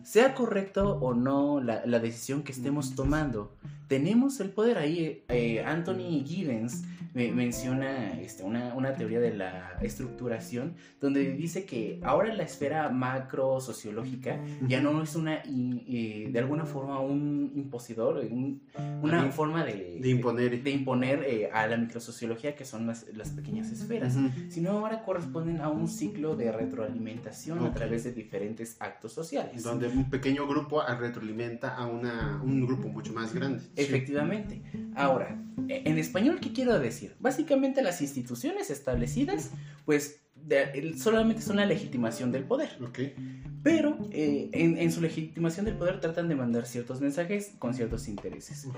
Sea 0.02 0.34
correcto 0.34 0.98
o 1.00 1.14
no 1.14 1.60
la, 1.62 1.86
la 1.86 1.98
decisión 2.00 2.42
que 2.42 2.52
estemos 2.52 2.94
tomando, 2.94 3.56
tenemos 3.94 4.38
el 4.38 4.50
poder. 4.50 4.78
Ahí 4.78 5.24
eh, 5.28 5.64
Anthony 5.66 6.22
Giddens 6.24 6.84
me- 7.12 7.32
menciona 7.32 8.20
este, 8.20 8.44
una, 8.44 8.72
una 8.74 8.94
teoría 8.94 9.18
de 9.18 9.34
la 9.36 9.76
estructuración 9.82 10.74
donde 11.00 11.32
dice 11.32 11.64
que 11.64 11.98
ahora 12.04 12.32
la 12.32 12.44
esfera 12.44 12.88
macro 12.90 13.60
sociológica 13.60 14.38
ya 14.68 14.80
no 14.80 15.02
es 15.02 15.16
una, 15.16 15.42
eh, 15.44 16.28
de 16.30 16.38
alguna 16.38 16.64
forma, 16.66 17.00
un 17.00 17.50
imposidor, 17.56 18.18
un- 18.30 18.62
una 19.02 19.14
Alguien 19.16 19.32
forma 19.32 19.64
de, 19.64 19.98
De 20.00 20.08
imponer. 20.08 20.62
de 20.62 20.70
imponer 20.70 21.24
eh, 21.26 21.50
a 21.52 21.66
la 21.66 21.76
microsociología 21.76 22.54
que 22.54 22.64
son 22.64 22.86
las, 22.86 23.04
las 23.16 23.30
pequeñas 23.30 23.72
esferas 23.72 24.14
Ujú. 24.14 24.28
sino 24.48 24.70
ahora 24.70 25.02
corresponden 25.02 25.60
a 25.62 25.68
un 25.68 25.88
ciclo 25.88 26.36
de 26.36 26.52
retroalimentación 26.52 27.58
a 27.58 27.64
Ok. 27.70 27.74
través 27.74 28.04
de 28.04 28.12
diferentes 28.12 28.76
actos 28.78 29.12
sociales. 29.12 29.64
Donde 29.64 29.88
un 29.88 30.08
pequeño 30.10 30.46
grupo 30.46 30.80
retroalimenta 30.96 31.74
a 31.76 31.86
una, 31.88 32.40
un 32.44 32.64
grupo 32.64 32.86
mucho 32.88 33.12
más 33.12 33.34
grande. 33.34 33.64
Efectivamente. 33.82 34.62
Ahora, 34.94 35.40
e- 35.68 35.82
en 35.84 35.98
español, 35.98 36.38
¿qué 36.40 36.52
quiero 36.52 36.78
decir? 36.78 37.14
Básicamente 37.20 37.82
las 37.82 38.00
instituciones 38.00 38.70
establecidas, 38.70 39.50
pues 39.84 40.20
de- 40.34 40.94
solamente 40.96 41.42
son 41.42 41.56
la 41.56 41.66
legitimación 41.66 42.32
del 42.32 42.44
poder. 42.44 42.70
Pero 43.62 43.98
eh, 44.10 44.48
en, 44.52 44.78
en 44.78 44.90
su 44.90 45.00
legitimación 45.00 45.66
del 45.66 45.76
poder 45.76 46.00
tratan 46.00 46.28
de 46.28 46.34
mandar 46.34 46.66
ciertos 46.66 47.00
mensajes 47.00 47.52
con 47.58 47.74
ciertos 47.74 48.08
intereses. 48.08 48.64
ok. 48.66 48.76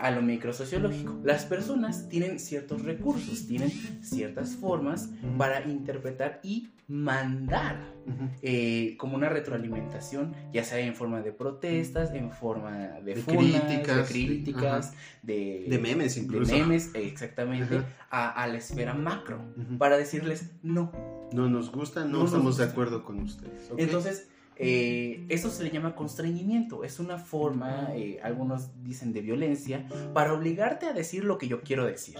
A 0.00 0.10
lo 0.10 0.22
microsociológico. 0.22 1.18
Las 1.24 1.44
personas 1.44 2.08
tienen 2.08 2.38
ciertos 2.38 2.82
recursos, 2.82 3.46
tienen 3.46 3.70
ciertas 4.02 4.56
formas 4.56 5.10
para 5.36 5.62
interpretar 5.68 6.40
y 6.42 6.70
mandar 6.88 7.78
eh, 8.42 8.96
como 8.98 9.16
una 9.16 9.28
retroalimentación, 9.28 10.34
ya 10.52 10.64
sea 10.64 10.80
en 10.80 10.96
forma 10.96 11.20
de 11.20 11.32
protestas, 11.32 12.12
en 12.12 12.32
forma 12.32 12.72
de, 13.04 13.14
De 13.14 13.22
funas, 13.22 13.60
críticas, 13.62 13.96
de, 13.96 14.12
críticas, 14.12 14.94
de, 15.22 15.66
De 15.68 15.78
memes 15.78 16.16
de 16.16 16.22
incluso. 16.22 16.52
memes, 16.52 16.90
eh, 16.94 17.06
exactamente, 17.06 17.82
a, 18.10 18.30
a 18.30 18.46
la 18.48 18.58
esfera 18.58 18.94
macro, 18.94 19.40
para 19.78 19.96
decirles 19.96 20.50
no. 20.62 20.90
No 21.32 21.48
nos 21.48 21.70
gusta, 21.70 22.04
no, 22.04 22.24
estamos 22.24 22.56
de 22.56 22.64
acuerdo 22.64 23.04
con 23.04 23.20
ustedes. 23.20 23.70
Entonces, 23.76 24.29
eh, 24.62 25.24
eso 25.30 25.50
se 25.50 25.64
le 25.64 25.70
llama 25.70 25.94
constreñimiento. 25.94 26.84
Es 26.84 27.00
una 27.00 27.18
forma, 27.18 27.94
eh, 27.94 28.20
algunos 28.22 28.82
dicen 28.82 29.12
de 29.12 29.22
violencia, 29.22 29.86
para 30.12 30.34
obligarte 30.34 30.86
a 30.86 30.92
decir 30.92 31.24
lo 31.24 31.38
que 31.38 31.48
yo 31.48 31.62
quiero 31.62 31.86
decir. 31.86 32.16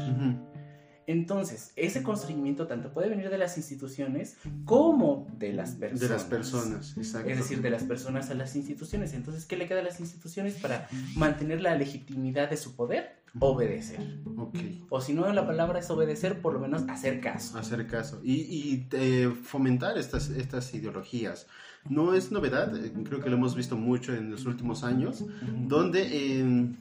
Entonces, 1.07 1.73
ese 1.77 2.03
constreñimiento 2.03 2.67
tanto 2.67 2.93
puede 2.93 3.09
venir 3.09 3.31
de 3.31 3.37
las 3.37 3.59
instituciones 3.59 4.37
como 4.65 5.27
de 5.39 5.53
las 5.53 5.73
personas. 5.73 6.01
De 6.01 6.09
las 6.09 6.25
personas, 6.25 6.97
exacto. 6.97 7.29
Es 7.29 7.39
decir, 7.39 7.61
de 7.61 7.71
las 7.71 7.83
personas 7.83 8.31
a 8.31 8.35
las 8.35 8.55
instituciones. 8.55 9.13
Entonces, 9.13 9.45
¿qué 9.45 9.57
le 9.57 9.67
queda 9.67 9.81
a 9.81 9.83
las 9.83 9.99
instituciones 9.99 10.55
para 10.55 10.89
mantener 11.17 11.61
la 11.61 11.75
legitimidad 11.75 12.49
de 12.49 12.57
su 12.57 12.77
poder? 12.77 13.20
Obedecer. 13.39 14.01
Ok. 14.37 14.59
O 14.89 15.01
si 15.01 15.13
no, 15.13 15.31
la 15.33 15.47
palabra 15.47 15.79
es 15.79 15.91
obedecer, 15.91 16.41
por 16.41 16.55
lo 16.55 16.61
menos 16.61 16.83
hacer 16.89 17.21
caso. 17.21 17.59
Hacer 17.59 17.87
caso. 17.87 18.21
Y, 18.25 18.35
y, 18.35 18.89
eh, 18.93 19.33
fomentar 19.43 19.97
estas, 19.99 20.31
estas 20.31 20.75
ideologías. 20.75 21.47
No 21.89 22.15
es 22.15 22.33
novedad, 22.33 22.77
eh, 22.77 22.93
creo 23.05 23.21
que 23.21 23.31
lo 23.31 23.37
hemos 23.37 23.55
visto 23.55 23.77
mucho 23.77 24.15
en 24.15 24.31
los 24.31 24.45
últimos 24.47 24.85
años, 24.85 25.25
donde 25.67 26.09
eh, 26.11 26.75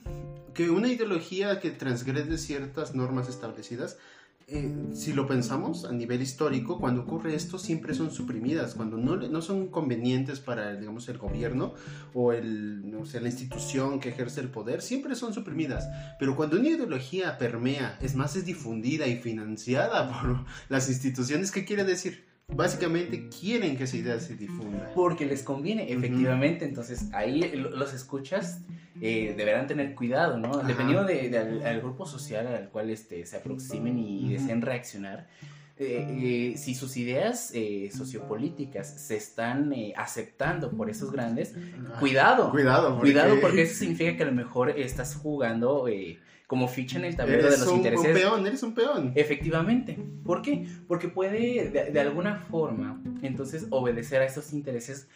que 0.53 0.70
una 0.70 0.89
ideología 0.89 1.60
que 1.60 1.72
transgrede 1.72 2.38
ciertas 2.38 2.96
normas 2.96 3.29
establecidas, 3.29 3.98
eh, 4.51 4.74
si 4.94 5.13
lo 5.13 5.27
pensamos 5.27 5.86
a 5.86 5.91
nivel 5.91 6.22
histórico, 6.22 6.79
cuando 6.79 7.01
ocurre 7.01 7.36
esto 7.36 7.60
siempre 7.60 7.94
son 7.94 8.10
suprimidas, 8.10 8.74
cuando 8.74 8.98
no, 8.98 9.15
no 9.15 9.41
son 9.41 9.68
convenientes 9.68 10.39
para, 10.39 10.75
digamos, 10.75 11.08
el 11.08 11.20
gobierno 11.20 11.75
o 12.13 12.34
el, 12.34 12.89
no 12.89 13.06
sé, 13.06 13.22
la 13.22 13.27
institución 13.27 14.00
que 14.00 14.10
ejerce 14.10 14.41
el 14.41 14.50
poder, 14.50 14.82
siempre 14.82 15.15
son 15.15 15.34
suprimidas. 15.34 15.88
Pero 16.18 16.36
cuando 16.36 16.58
una 16.58 16.70
ideología 16.70 17.38
permea, 17.38 17.98
es 18.01 18.15
más, 18.15 18.36
es 18.36 18.46
difundida 18.46 19.06
y 19.08 19.18
financiada 19.18 20.10
por 20.22 20.46
las 20.68 20.89
instituciones, 20.89 21.51
¿qué 21.51 21.63
quiere 21.63 21.84
decir? 21.84 22.28
Básicamente 22.53 23.29
quieren 23.29 23.77
que 23.77 23.84
esa 23.84 23.98
idea 23.98 24.20
se 24.20 24.36
difunda. 24.36 24.91
Porque 24.96 25.25
les 25.25 25.44
conviene, 25.44 25.91
efectivamente. 25.94 26.65
Entonces, 26.65 27.06
ahí 27.13 27.41
lo- 27.56 27.70
los 27.72 27.94
escuchas 27.94 28.62
eh, 29.01 29.34
deberán 29.38 29.65
tener 29.68 29.96
cuidado, 29.96 30.38
¿no? 30.38 30.56
Ajá. 30.60 30.68
Dependiendo 30.68 31.06
de- 31.06 31.29
de 31.29 31.38
al, 31.38 31.63
al 31.65 31.79
grupo 31.79 32.06
social 32.06 32.48
al 32.48 32.70
cual 32.70 32.89
este, 32.89 33.25
se 33.25 33.38
aproximen 33.38 33.98
y 33.98 34.34
deseen 34.34 34.62
reaccionar. 34.62 35.27
eh, 35.82 36.51
eh, 36.53 36.58
si 36.58 36.75
sus 36.75 36.98
ideas 36.98 37.51
eh, 37.53 37.89
sociopolíticas 37.96 38.86
se 39.01 39.15
están 39.15 39.74
aceptando 39.96 40.72
por 40.72 40.89
esos 40.89 41.10
grandes, 41.10 41.56
cuidado. 42.01 42.51
Cuidado, 42.51 42.96
porque, 42.98 43.13
Cuidado 43.13 43.39
porque 43.39 43.62
eso 43.62 43.75
significa 43.75 44.18
que 44.18 44.24
a 44.24 44.25
lo 44.25 44.34
mejor 44.34 44.72
estás 44.72 45.15
jugando 45.15 45.88
como 46.50 46.68
ficha 46.68 46.98
en 46.98 47.06
el 47.06 47.15
tablero 47.15 47.41
eres 47.41 47.60
de 47.60 47.60
los 47.60 47.68
un, 47.70 47.75
intereses. 47.77 48.08
un 48.08 48.13
peón, 48.13 48.48
eres 48.48 48.63
un 48.63 48.74
peón. 48.74 49.12
Efectivamente. 49.13 50.00
¿Por 50.25 50.41
qué? 50.41 50.65
Porque 50.88 51.08
puede 51.08 51.70
de, 51.70 51.91
de 51.91 52.00
alguna 52.00 52.38
forma 52.50 53.03
entonces 53.22 53.68
obedecer 53.70 54.20
a 54.24 54.25
esos 54.25 54.51
intereses. 54.51 55.08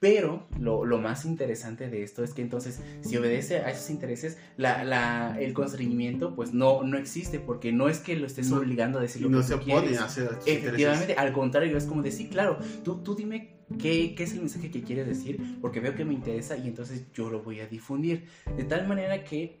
Pero 0.00 0.46
lo, 0.58 0.86
lo 0.86 0.98
más 0.98 1.26
interesante 1.26 1.90
de 1.90 2.02
esto 2.04 2.24
es 2.24 2.32
que 2.32 2.40
entonces 2.40 2.80
si 3.02 3.16
obedece 3.18 3.58
a 3.58 3.70
esos 3.70 3.90
intereses, 3.90 4.38
la, 4.56 4.82
la, 4.84 5.36
el 5.38 5.52
constreñimiento 5.52 6.34
pues 6.34 6.54
no, 6.54 6.82
no 6.84 6.96
existe 6.96 7.38
porque 7.38 7.70
no 7.70 7.88
es 7.90 7.98
que 7.98 8.16
lo 8.16 8.26
estés 8.26 8.48
No, 8.48 8.56
obligando 8.56 8.98
a 8.98 9.02
decir 9.02 9.20
lo 9.22 9.28
no 9.28 9.38
que 9.38 9.44
se 9.44 9.54
tú 9.56 9.60
opone 9.60 9.80
quieres. 9.88 10.00
a 10.00 10.04
hacer 10.06 10.30
Efectivamente, 10.46 11.14
al 11.18 11.32
contrario, 11.34 11.76
es 11.76 11.84
como 11.84 12.00
decir, 12.02 12.30
claro, 12.30 12.58
tú, 12.82 13.02
tú 13.02 13.14
dime 13.14 13.58
qué, 13.78 14.14
qué 14.14 14.22
es 14.22 14.32
el 14.32 14.40
mensaje 14.40 14.70
que 14.70 14.82
quieres 14.82 15.06
decir, 15.06 15.38
porque 15.60 15.80
veo 15.80 15.94
que 15.94 16.04
me 16.06 16.14
interesa 16.14 16.56
y 16.56 16.66
entonces 16.68 17.04
yo 17.12 17.28
lo 17.28 17.42
voy 17.42 17.60
a 17.60 17.66
difundir. 17.66 18.24
De 18.56 18.64
tal 18.64 18.88
manera 18.88 19.22
que 19.24 19.58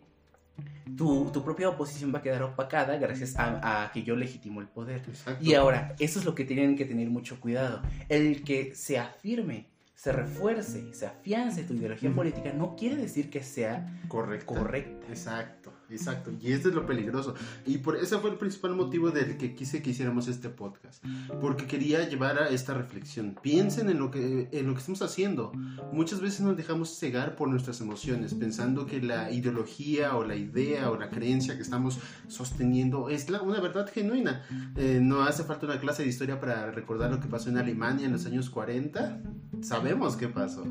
tu, 0.96 1.30
tu 1.32 1.44
propia 1.44 1.68
oposición 1.68 2.12
va 2.14 2.18
a 2.18 2.22
quedar 2.22 2.42
opacada 2.42 2.96
gracias 2.96 3.36
a, 3.36 3.84
a 3.84 3.92
que 3.92 4.02
yo 4.02 4.16
legitimo 4.16 4.60
el 4.60 4.66
poder. 4.68 5.02
Exacto. 5.08 5.44
Y 5.44 5.54
ahora, 5.54 5.94
eso 5.98 6.18
es 6.18 6.24
lo 6.24 6.34
que 6.34 6.44
tienen 6.44 6.76
que 6.76 6.84
tener 6.84 7.08
mucho 7.08 7.40
cuidado. 7.40 7.82
El 8.08 8.42
que 8.42 8.74
se 8.74 8.98
afirme, 8.98 9.66
se 9.94 10.12
refuerce, 10.12 10.94
se 10.94 11.06
afiance 11.06 11.64
tu 11.64 11.74
ideología 11.74 12.10
política 12.12 12.52
no 12.52 12.76
quiere 12.76 12.96
decir 12.96 13.30
que 13.30 13.42
sea 13.42 14.00
Correcto. 14.06 14.46
correcta. 14.54 15.06
Exacto. 15.08 15.57
Exacto, 15.90 16.32
y 16.40 16.52
este 16.52 16.68
es 16.68 16.74
lo 16.74 16.84
peligroso. 16.84 17.34
Y 17.64 17.78
por 17.78 17.96
ese 17.96 18.18
fue 18.18 18.30
el 18.30 18.36
principal 18.36 18.74
motivo 18.74 19.10
del 19.10 19.38
que 19.38 19.54
quise 19.54 19.82
que 19.82 19.90
hiciéramos 19.90 20.28
este 20.28 20.50
podcast. 20.50 21.02
Porque 21.40 21.66
quería 21.66 22.06
llevar 22.08 22.38
a 22.38 22.48
esta 22.50 22.74
reflexión. 22.74 23.36
Piensen 23.42 23.88
en 23.88 23.98
lo 23.98 24.10
que, 24.10 24.48
en 24.52 24.66
lo 24.66 24.74
que 24.74 24.80
estamos 24.80 25.02
haciendo. 25.02 25.52
Muchas 25.92 26.20
veces 26.20 26.40
nos 26.40 26.56
dejamos 26.56 26.98
cegar 26.98 27.36
por 27.36 27.48
nuestras 27.48 27.80
emociones, 27.80 28.34
pensando 28.34 28.86
que 28.86 29.00
la 29.00 29.30
ideología 29.30 30.16
o 30.16 30.24
la 30.24 30.36
idea 30.36 30.90
o 30.90 30.98
la 30.98 31.08
creencia 31.08 31.56
que 31.56 31.62
estamos 31.62 31.98
sosteniendo 32.28 33.08
es 33.08 33.30
la, 33.30 33.40
una 33.40 33.60
verdad 33.60 33.90
genuina. 33.90 34.44
Eh, 34.76 35.00
no 35.02 35.22
hace 35.22 35.44
falta 35.44 35.66
una 35.66 35.80
clase 35.80 36.02
de 36.02 36.10
historia 36.10 36.38
para 36.38 36.70
recordar 36.70 37.10
lo 37.10 37.20
que 37.20 37.28
pasó 37.28 37.48
en 37.48 37.56
Alemania 37.56 38.06
en 38.06 38.12
los 38.12 38.26
años 38.26 38.50
40. 38.50 39.22
Sabemos 39.62 40.16
qué 40.16 40.28
pasó. 40.28 40.66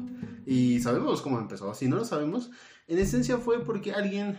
Y 0.46 0.80
sabemos 0.80 1.22
cómo 1.22 1.40
empezó. 1.40 1.74
Si 1.74 1.88
no 1.88 1.98
lo 1.98 2.06
sabemos, 2.06 2.52
en 2.88 3.00
esencia 3.00 3.38
fue 3.38 3.66
porque 3.66 3.92
alguien 3.92 4.38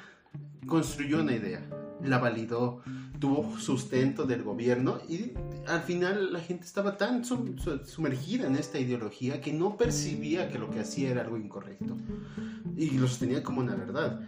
construyó 0.66 1.20
una 1.20 1.34
idea, 1.34 1.62
la 2.02 2.18
validó, 2.18 2.82
tuvo 3.18 3.58
sustento 3.58 4.26
del 4.26 4.42
gobierno 4.42 4.98
y 5.08 5.32
al 5.66 5.82
final 5.82 6.32
la 6.32 6.40
gente 6.40 6.64
estaba 6.64 6.96
tan 6.96 7.24
sumergida 7.24 8.46
en 8.46 8.56
esta 8.56 8.78
ideología 8.78 9.40
que 9.40 9.52
no 9.52 9.76
percibía 9.76 10.48
que 10.48 10.58
lo 10.58 10.70
que 10.70 10.80
hacía 10.80 11.10
era 11.10 11.22
algo 11.22 11.36
incorrecto 11.36 11.96
y 12.76 12.90
lo 12.90 13.08
sostenía 13.08 13.42
como 13.42 13.60
una 13.60 13.74
verdad. 13.74 14.20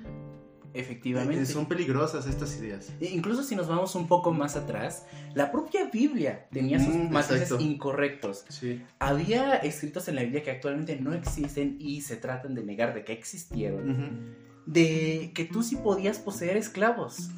Efectivamente. 0.72 1.46
Son 1.46 1.66
peligrosas 1.66 2.26
estas 2.26 2.56
ideas. 2.58 2.92
E 3.00 3.06
incluso 3.06 3.42
si 3.42 3.56
nos 3.56 3.66
vamos 3.66 3.94
un 3.94 4.06
poco 4.06 4.32
más 4.32 4.56
atrás, 4.56 5.04
la 5.34 5.50
propia 5.50 5.90
Biblia 5.90 6.46
tenía 6.52 6.78
sus 6.78 6.94
mm, 6.94 7.10
matices 7.10 7.52
incorrectos. 7.58 8.44
Sí. 8.48 8.80
Había 8.98 9.56
escritos 9.56 10.06
en 10.08 10.16
la 10.16 10.22
Biblia 10.22 10.42
que 10.42 10.52
actualmente 10.52 10.96
no 10.96 11.12
existen 11.12 11.76
y 11.80 12.02
se 12.02 12.16
tratan 12.16 12.54
de 12.54 12.62
negar 12.62 12.94
de 12.94 13.04
que 13.04 13.12
existieron. 13.12 14.49
De 14.66 15.32
que 15.34 15.44
tú 15.44 15.62
sí 15.62 15.76
podías 15.76 16.18
poseer 16.18 16.56
esclavos. 16.56 17.30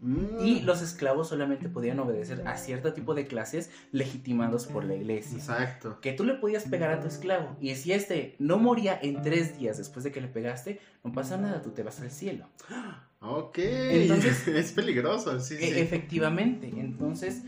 Mm. 0.00 0.44
Y 0.44 0.60
los 0.60 0.80
esclavos 0.80 1.28
solamente 1.28 1.68
podían 1.68 1.98
obedecer 1.98 2.46
a 2.46 2.56
cierto 2.56 2.92
tipo 2.92 3.14
de 3.14 3.26
clases 3.26 3.70
legitimados 3.92 4.66
por 4.66 4.84
la 4.84 4.94
iglesia. 4.94 5.38
Exacto. 5.38 6.00
Que 6.00 6.12
tú 6.12 6.24
le 6.24 6.34
podías 6.34 6.64
pegar 6.64 6.90
a 6.90 7.00
tu 7.00 7.08
esclavo. 7.08 7.56
Y 7.60 7.74
si 7.74 7.92
este 7.92 8.36
no 8.38 8.58
moría 8.58 8.98
en 9.00 9.22
tres 9.22 9.58
días 9.58 9.78
después 9.78 10.04
de 10.04 10.12
que 10.12 10.20
le 10.20 10.28
pegaste, 10.28 10.80
no 11.04 11.12
pasa 11.12 11.36
nada, 11.36 11.62
tú 11.62 11.70
te 11.70 11.82
vas 11.82 12.00
al 12.00 12.10
cielo. 12.10 12.46
Ok. 13.20 13.58
Entonces, 13.58 14.46
es 14.48 14.72
peligroso, 14.72 15.40
sí, 15.40 15.56
e 15.58 15.80
Efectivamente. 15.80 16.72
Entonces, 16.76 17.42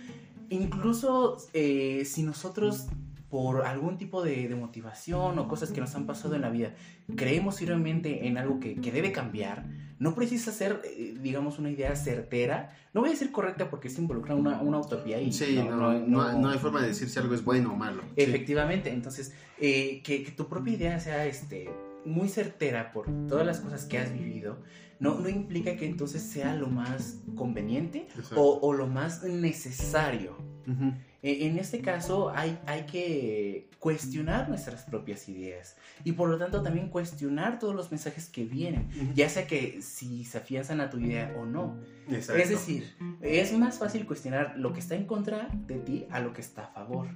incluso 0.49 1.37
eh, 1.53 2.05
si 2.05 2.23
nosotros 2.23 2.87
por 3.31 3.65
algún 3.65 3.97
tipo 3.97 4.23
de, 4.23 4.49
motivación 4.57 5.39
o 5.39 5.49
cosas 5.49 5.71
que 5.71 5.81
nos 5.81 5.95
han 5.95 6.05
pasado 6.05 6.35
en 6.35 6.43
la 6.43 6.51
vida, 6.51 6.75
creemos 7.17 7.59
firmemente 7.59 8.27
en 8.27 8.37
algo 8.37 8.59
que, 8.59 8.75
debe 8.75 9.13
cambiar, 9.13 9.67
no 10.01 10.15
precisa 10.15 10.51
ser, 10.51 10.83
eh, 10.85 11.15
digamos, 11.21 11.59
una 11.59 11.71
idea 11.71 11.95
certera. 11.95 12.77
No 12.93 13.03
voy 13.03 13.11
a 13.11 13.13
decir 13.13 13.31
correcta 13.31 13.71
porque 13.71 13.89
se 13.89 14.01
involucra 14.01 14.35
una, 14.35 14.61
una 14.61 14.81
utopía 14.81 15.19
ahí. 15.19 15.33
Sí, 15.33 15.57
no 15.57 15.93
no, 16.01 16.49
hay 16.49 16.59
forma 16.59 16.81
de 16.81 16.89
decir 16.89 17.09
si 17.09 17.19
algo 17.21 17.35
es 17.35 17.45
bueno 17.45 17.73
o 17.73 17.77
malo. 17.77 18.03
Efectivamente, 18.17 18.91
entonces, 18.91 19.33
eh, 19.61 20.03
que, 20.03 20.33
tu 20.37 20.49
propia 20.49 20.75
idea 20.75 21.01
sea 21.01 21.27
este, 21.27 21.71
muy 22.05 22.29
certera 22.29 22.93
por 22.93 23.07
todas 23.29 23.47
las 23.47 23.61
cosas 23.61 23.85
que 23.85 23.99
has 23.99 24.13
vivido, 24.13 24.59
no, 24.99 25.21
no 25.21 25.29
implica 25.29 25.77
que 25.77 25.87
entonces 25.87 26.23
sea 26.23 26.57
lo 26.57 26.67
más 26.67 27.21
conveniente 27.37 28.09
o, 28.35 28.59
o, 28.61 28.73
lo 28.73 28.87
más 28.87 29.23
necesario. 29.23 30.37
E, 30.67 31.10
en 31.23 31.59
este 31.59 31.81
caso 31.81 32.31
hay, 32.35 32.59
hay 32.67 32.87
que 32.87 33.69
cuestionar 33.79 34.49
nuestras 34.49 34.85
propias 34.85 35.29
ideas 35.29 35.77
y 36.05 36.12
por 36.12 36.29
lo 36.29 36.39
tanto 36.39 36.62
también 36.62 36.89
cuestionar 36.89 37.59
todos 37.59 37.75
los 37.75 37.91
mensajes 37.91 38.29
que 38.29 38.45
vienen, 38.45 38.89
ya 39.15 39.29
sea 39.29 39.47
que 39.47 39.83
si 39.83 40.25
se 40.25 40.39
afianzan 40.39 40.81
a 40.81 40.91
tu 40.91 40.99
idea 40.99 41.35
o 41.39 41.47
no. 41.47 41.79
Es 42.09 42.49
decir, 42.49 42.95
es 43.21 43.53
más 43.53 43.79
fácil 43.79 44.07
cuestionar 44.07 44.55
lo 44.57 44.73
que 44.73 44.81
está 44.81 44.95
en 44.97 45.07
contra 45.07 45.49
de 45.67 45.79
ti 45.79 46.07
a 46.11 46.21
lo 46.21 46.33
que 46.33 46.41
está 46.41 46.65
a 46.65 46.69
favor. 46.69 47.09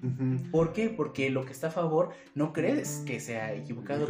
¿Por 0.50 0.72
qué? 0.72 0.88
Porque 0.90 1.30
lo 1.30 1.44
que 1.44 1.52
está 1.52 1.68
a 1.68 1.72
favor 1.72 2.10
no 2.34 2.52
crees 2.52 3.02
que 3.06 3.20
sea 3.20 3.52
equivocado. 3.54 4.06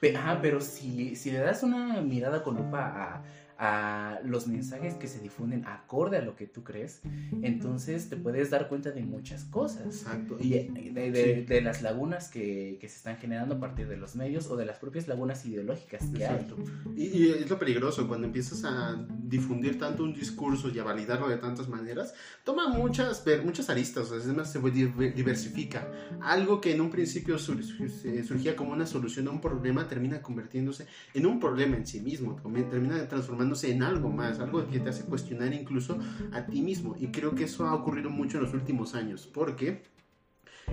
Pero, 0.00 0.18
pero 0.42 0.60
si, 0.60 1.16
si 1.16 1.30
le 1.30 1.38
das 1.38 1.62
una 1.62 2.00
mirada 2.02 2.42
con 2.42 2.56
lupa 2.56 2.86
a 2.86 3.22
a 3.58 4.20
los 4.24 4.46
mensajes 4.46 4.94
que 4.94 5.08
se 5.08 5.18
difunden 5.18 5.66
acorde 5.66 6.16
a 6.16 6.22
lo 6.22 6.36
que 6.36 6.46
tú 6.46 6.62
crees, 6.62 7.00
entonces 7.42 8.08
te 8.08 8.16
puedes 8.16 8.50
dar 8.50 8.68
cuenta 8.68 8.92
de 8.92 9.02
muchas 9.02 9.44
cosas. 9.44 9.86
Exacto. 9.86 10.38
Y 10.38 10.50
de, 10.50 11.60
las 11.60 11.82
lagunas 11.82 12.28
que, 12.28 12.78
se 12.80 12.86
están 12.86 13.16
generando 13.16 13.56
a 13.56 13.60
partir 13.60 13.88
de 13.88 13.96
los 13.96 14.14
medios 14.14 14.46
o 14.46 14.56
de 14.56 14.64
las 14.64 14.78
propias 14.78 15.08
lagunas 15.08 15.44
ideológicas 15.44 16.06
que 16.06 16.18
Exacto. 16.18 16.56
hay. 16.96 17.02
Y, 17.02 17.30
es 17.30 17.50
lo 17.50 17.58
peligroso, 17.58 18.06
cuando 18.06 18.28
empiezas 18.28 18.64
a 18.64 19.04
difundir 19.24 19.76
tanto 19.76 20.04
un 20.04 20.14
discurso 20.14 20.70
y 20.70 20.78
a 20.78 20.84
validarlo 20.84 21.28
de 21.28 21.38
tantas 21.38 21.68
maneras, 21.68 22.14
toma 22.44 22.68
muchas, 22.68 23.24
muchas 23.44 23.68
aristas, 23.70 24.12
es 24.12 24.26
más, 24.26 24.52
se 24.52 24.60
diversifica. 24.60 25.90
Algo 26.20 26.60
que 26.60 26.72
en 26.72 26.80
un 26.80 26.90
principio 26.90 27.38
surgía 27.38 28.54
como 28.54 28.72
una 28.72 28.86
solución 28.86 29.26
a 29.26 29.30
un 29.32 29.40
problema 29.40 29.88
termina 29.88 30.22
convirtiéndose 30.22 30.86
en 31.12 31.26
un 31.26 31.40
problema 31.40 31.76
en 31.76 31.86
sí 31.86 32.00
mismo, 32.00 32.40
termina 32.70 33.08
transformando 33.08 33.47
en 33.64 33.82
algo 33.82 34.10
más, 34.10 34.40
algo 34.40 34.68
que 34.68 34.80
te 34.80 34.90
hace 34.90 35.04
cuestionar 35.04 35.52
incluso 35.52 35.98
a 36.32 36.46
ti 36.46 36.62
mismo. 36.62 36.96
Y 36.98 37.08
creo 37.08 37.34
que 37.34 37.44
eso 37.44 37.66
ha 37.66 37.74
ocurrido 37.74 38.10
mucho 38.10 38.38
en 38.38 38.44
los 38.44 38.54
últimos 38.54 38.94
años, 38.94 39.26
porque 39.26 39.82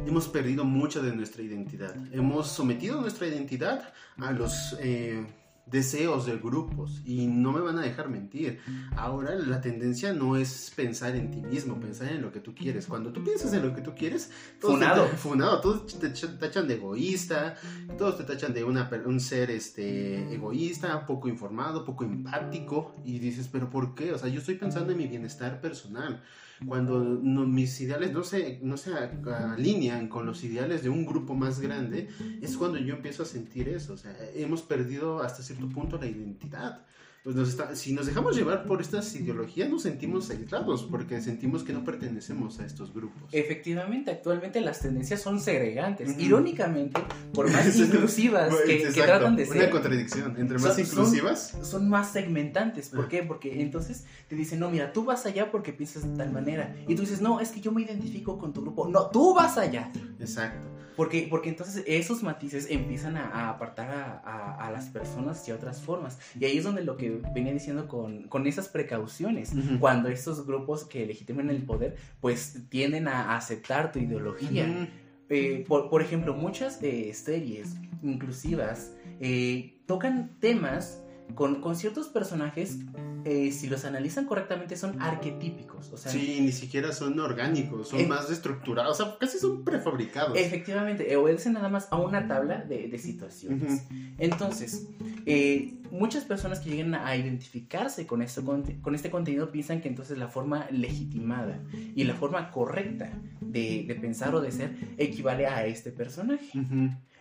hemos 0.06 0.28
perdido 0.28 0.64
mucha 0.64 1.02
de 1.02 1.16
nuestra 1.16 1.44
identidad. 1.44 1.96
Hemos 2.12 2.48
sometido 2.48 3.02
nuestra 3.02 3.28
identidad 3.28 3.94
a 4.18 4.32
los... 4.32 4.76
Eh, 4.80 5.26
deseos 5.66 6.26
de 6.26 6.38
grupos 6.38 7.02
y 7.06 7.28
no 7.28 7.52
me 7.52 7.60
van 7.60 7.78
a 7.80 7.82
dejar 7.82 8.10
mentir. 8.10 8.60
Ahora 8.96 9.36
la 9.36 9.62
tendencia 9.62 10.14
no 10.14 10.38
es 10.38 10.72
pensar 10.76 11.16
en 11.16 11.32
ti 11.32 11.42
mismo, 11.42 11.80
pensar 11.80 12.10
en 12.12 12.22
lo 12.22 12.32
que 12.32 12.40
tú 12.40 12.54
quieres. 12.54 12.86
Cuando 12.86 13.12
tú 13.12 13.24
piensas 13.24 13.54
en 13.54 13.64
lo 13.64 13.74
que 13.74 13.82
tú 13.82 13.96
quieres, 13.96 14.32
todos 14.60 14.76
funado, 14.76 15.06
te, 15.06 15.18
funado, 15.18 15.62
todos 15.62 16.00
te 16.00 16.10
tachan 16.10 16.68
de 16.68 16.76
egoísta, 16.76 17.56
todos 17.98 18.18
te 18.18 18.24
tachan 18.24 18.54
de 18.54 18.64
una, 18.64 18.90
un 19.06 19.20
ser 19.20 19.50
este 19.52 20.34
egoísta, 20.34 21.06
poco 21.06 21.28
informado, 21.28 21.84
poco 21.84 22.04
empático 22.04 22.96
y 23.04 23.20
dices, 23.20 23.50
"¿Pero 23.52 23.70
por 23.70 23.96
qué? 23.96 24.14
O 24.14 24.18
sea, 24.18 24.30
yo 24.30 24.40
estoy 24.40 24.56
pensando 24.56 24.92
en 24.92 24.98
mi 24.98 25.08
bienestar 25.08 25.62
personal." 25.62 26.22
Cuando 26.68 27.00
mis 27.00 27.80
ideales 27.82 28.12
no 28.14 28.24
se, 28.24 28.60
no 28.62 28.78
se 28.78 28.92
alinean 28.94 30.08
con 30.08 30.26
los 30.26 30.44
ideales 30.44 30.84
de 30.84 30.90
un 30.90 31.06
grupo 31.06 31.36
más 31.36 31.60
grande, 31.60 32.10
es 32.42 32.58
cuando 32.58 32.78
yo 32.78 32.96
empiezo 32.96 33.24
a 33.24 33.26
sentir 33.26 33.70
eso. 33.70 33.94
O 33.94 33.98
sea, 33.98 34.16
hemos 34.34 34.62
perdido 34.62 35.22
hasta 35.22 35.44
cierto 35.44 35.68
punto 35.70 35.98
la 35.98 36.08
identidad 36.08 36.86
pues 37.26 37.36
nos 37.36 37.50
está, 37.50 37.76
si 37.76 37.92
nos 37.92 38.06
dejamos 38.06 38.38
llevar 38.38 38.66
por 38.66 38.82
estas 38.82 39.16
ideologías, 39.16 39.68
nos 39.68 39.82
sentimos 39.82 40.30
aislados 40.30 40.84
porque 40.84 41.20
sentimos 41.22 41.64
que 41.64 41.74
no 41.74 41.84
pertenecemos 41.84 42.60
a 42.60 42.68
estos 42.68 42.94
grupos. 42.94 43.24
Efectivamente, 43.32 44.12
actualmente 44.12 44.62
las 44.62 44.80
tendencias 44.80 45.24
son 45.24 45.40
segregantes. 45.40 46.20
Irónicamente, 46.20 47.02
por 47.34 47.52
más 47.52 47.76
inclusivas 47.80 48.54
que, 48.68 48.92
tratan 48.94 49.36
de 49.36 49.48
ser. 49.48 49.58
Una 49.58 49.70
contradicción. 49.72 50.38
Entre 50.38 50.60
más 50.60 50.78
inclusivas. 50.78 51.58
Son, 51.64 51.90
más 51.90 52.12
segmentantes. 52.12 52.90
¿Por 52.90 53.08
qué? 53.08 53.24
Porque 53.24 53.60
entonces 53.60 54.06
te 54.28 54.36
dicen, 54.36 54.60
no, 54.60 54.70
mira, 54.70 54.94
tú 54.94 55.04
vas 55.04 55.26
allá 55.26 55.50
porque 55.50 55.74
piensas 55.74 56.08
de 56.08 56.16
tal 56.16 56.32
manera. 56.32 56.76
Y 56.88 56.94
tú 56.94 57.02
dices, 57.02 57.22
no, 57.22 57.40
es 57.40 57.50
que 57.50 57.60
yo 57.60 57.72
me 57.72 57.82
identifico 57.82 58.38
con 58.38 58.54
tu 58.54 58.62
grupo. 58.62 58.88
No, 58.88 59.10
tú 59.10 59.34
vas 59.34 59.58
allá. 59.58 59.92
Exacto. 60.20 60.75
Porque, 60.96 61.28
porque 61.30 61.50
entonces 61.50 61.84
esos 61.88 62.24
matices 62.24 62.68
empiezan 62.70 63.18
a, 63.18 63.50
apartar 63.50 64.22
a, 64.26 64.70
las 64.72 64.88
personas 64.88 65.46
de 65.46 65.54
otras 65.54 65.82
formas. 65.82 66.18
Y 66.40 66.46
ahí 66.46 66.58
es 66.58 66.64
donde 66.64 66.84
lo 66.84 66.98
que 66.98 67.22
venía 67.34 67.54
diciendo 67.54 67.88
con, 67.88 68.28
con 68.28 68.48
esas 68.48 68.68
precauciones, 68.68 69.54
cuando 69.80 70.10
estos 70.10 70.46
grupos 70.46 70.86
que 70.86 71.06
legitiman 71.06 71.50
el 71.50 71.64
poder, 71.64 71.96
pues 72.22 72.64
tienden 72.70 73.08
a 73.08 73.36
aceptar 73.36 73.92
tu 73.92 74.00
ideología. 74.00 74.90
Eh, 75.30 75.66
por, 75.68 75.90
por, 75.90 76.02
ejemplo, 76.02 76.34
muchas 76.36 76.82
eh, 76.84 77.12
series 77.14 77.78
inclusivas 78.04 78.92
eh, 79.20 79.80
tocan 79.88 80.38
temas 80.40 81.02
con, 81.34 81.62
con 81.62 81.76
ciertos 81.76 82.08
personajes, 82.08 82.78
eh, 83.26 83.52
si 83.52 83.68
los 83.68 83.86
analizan 83.86 84.26
correctamente, 84.26 84.78
son 84.78 85.02
arquetípicos. 85.02 85.92
O 85.92 85.98
sea, 85.98 86.12
sí, 86.12 86.40
ni 86.42 86.52
siquiera 86.52 86.92
son 86.94 87.20
orgánicos, 87.20 87.90
son 87.90 88.08
más 88.08 88.30
estructurados, 88.30 89.00
o 89.00 89.04
sea, 89.04 89.18
casi 89.20 89.40
son 89.40 89.64
prefabricados. 89.64 90.38
Efectivamente, 90.38 91.12
eh, 91.12 91.16
obedecen 91.18 91.54
nada 91.54 91.70
más 91.70 91.88
a 91.92 91.98
una 91.98 92.28
tabla 92.28 92.62
de, 92.62 92.88
de 92.88 92.98
situaciones. 93.00 93.84
Entonces, 94.20 94.88
eh, 95.26 95.74
muchas 95.92 96.24
personas 96.24 96.60
que 96.60 96.70
lleguen 96.70 96.94
a 96.94 97.16
identificarse 97.16 98.06
con, 98.06 98.22
esto, 98.22 98.44
con, 98.44 98.96
este 98.96 99.10
contenido 99.10 99.52
piensan 99.52 99.82
que 99.82 99.88
entonces 99.88 100.18
la 100.18 100.28
forma 100.28 100.68
legitimada 100.70 101.60
y 101.96 102.04
la 102.04 102.14
forma 102.14 102.52
correcta 102.52 103.12
de, 103.42 103.86
de 103.88 103.96
pensar 103.96 104.36
o 104.36 104.42
de 104.42 104.52
ser 104.52 104.76
equivale 104.98 105.48
a 105.48 105.66
este 105.66 105.92
personaje. 105.92 106.52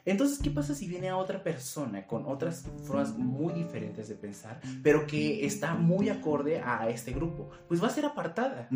Entonces, 0.04 0.38
¿qué 0.38 0.50
pasa 0.50 0.74
si 0.74 0.86
viene 0.86 1.08
a 1.08 1.16
otra 1.16 1.42
persona 1.42 2.06
con 2.06 2.26
otras 2.26 2.66
formas 2.84 3.16
muy 3.16 3.54
diferentes 3.54 4.08
de 4.08 4.14
pensar, 4.14 4.60
pero 4.82 5.06
que 5.06 5.46
está 5.46 5.74
muy 5.74 6.08
acorde 6.08 6.60
a 6.60 6.88
este 6.88 7.12
grupo? 7.12 7.50
Pues 7.68 7.82
va 7.82 7.86
a 7.86 7.90
ser 7.90 8.04
apartada, 8.04 8.68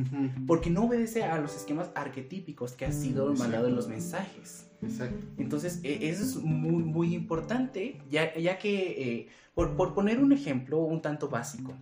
porque 0.47 0.71
no 0.71 0.85
obedece 0.85 1.25
a 1.25 1.39
los 1.39 1.55
esquemas 1.57 1.91
arquetípicos 1.95 2.73
que 2.73 2.87
han 2.87 2.95
sido 2.95 3.33
mandados 3.35 3.69
en 3.69 3.77
los 3.77 3.89
mensajes. 3.89 4.68
Exacto. 4.83 5.27
Entonces, 5.39 5.81
e- 5.83 6.09
eso 6.09 6.23
es 6.23 6.37
muy, 6.37 6.83
muy 6.85 7.15
importante, 7.15 8.01
ya, 8.11 8.35
ya 8.37 8.59
que, 8.59 9.13
eh, 9.19 9.29
por, 9.55 9.77
por 9.77 9.95
poner 9.95 10.21
un 10.21 10.33
ejemplo 10.33 10.79
un 10.81 11.03
tanto 11.03 11.29
básico, 11.29 11.75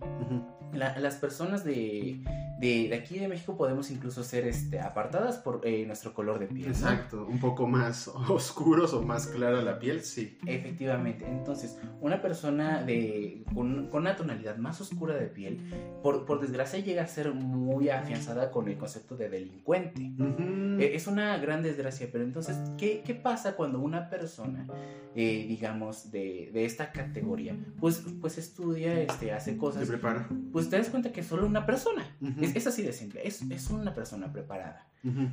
la- 0.73 0.97
las 0.99 1.15
personas 1.15 1.63
de, 1.63 2.19
de, 2.59 2.89
de 2.89 2.95
aquí 2.95 3.19
de 3.19 3.27
México 3.27 3.55
podemos 3.55 3.89
incluso 3.91 4.23
ser 4.23 4.47
este, 4.47 4.79
apartadas 4.79 5.37
por 5.37 5.61
eh, 5.63 5.85
nuestro 5.85 6.13
color 6.13 6.39
de 6.39 6.47
piel. 6.47 6.63
¿no? 6.67 6.73
Exacto, 6.73 7.25
un 7.29 7.39
poco 7.39 7.67
más 7.67 8.07
oscuros 8.29 8.93
o 8.93 9.01
más 9.01 9.27
clara 9.27 9.61
la 9.61 9.79
piel, 9.79 10.01
sí. 10.01 10.37
Efectivamente, 10.45 11.25
entonces 11.27 11.77
una 12.01 12.21
persona 12.21 12.83
de, 12.83 13.43
con, 13.53 13.87
con 13.89 14.01
una 14.01 14.15
tonalidad 14.15 14.57
más 14.57 14.81
oscura 14.81 15.15
de 15.15 15.27
piel, 15.27 15.59
por, 16.03 16.25
por 16.25 16.41
desgracia 16.41 16.79
llega 16.79 17.03
a 17.03 17.07
ser 17.07 17.31
muy 17.33 17.89
afianzada 17.89 18.51
con 18.51 18.67
el 18.67 18.77
concepto 18.77 19.15
de 19.15 19.29
delincuente. 19.29 20.01
Ujú. 20.19 20.81
Eh, 20.81 20.95
Es 20.95 21.07
una 21.07 21.37
gran 21.37 21.61
desgracia, 21.63 22.09
pero 22.11 22.23
entonces, 22.23 22.57
¿qué, 22.77 22.86
qué 23.05 23.13
pasa 23.15 23.55
cuando 23.55 23.79
una 23.79 24.09
persona, 24.09 24.67
eh, 25.15 25.45
digamos, 25.47 26.11
de, 26.11 26.49
de 26.53 26.65
esta 26.65 26.91
categoría, 26.91 27.55
pues, 27.79 28.03
pues 28.21 28.37
estudia, 28.37 28.99
este, 29.01 29.31
hace 29.31 29.51
Se 29.53 29.57
cosas, 29.57 29.87
prepara. 29.87 30.27
pues 30.51 30.69
te 30.69 30.77
das 30.77 30.89
cuenta 30.89 31.11
que 31.11 31.21
es 31.21 31.27
solo 31.27 31.45
una 31.47 31.65
persona? 31.65 32.05
Es, 32.41 32.55
es 32.55 32.67
así 32.67 32.83
de 32.83 32.93
simple, 32.93 33.21
es, 33.27 33.41
es 33.49 33.69
una 33.69 33.93
persona 33.93 34.31
preparada. 34.31 34.87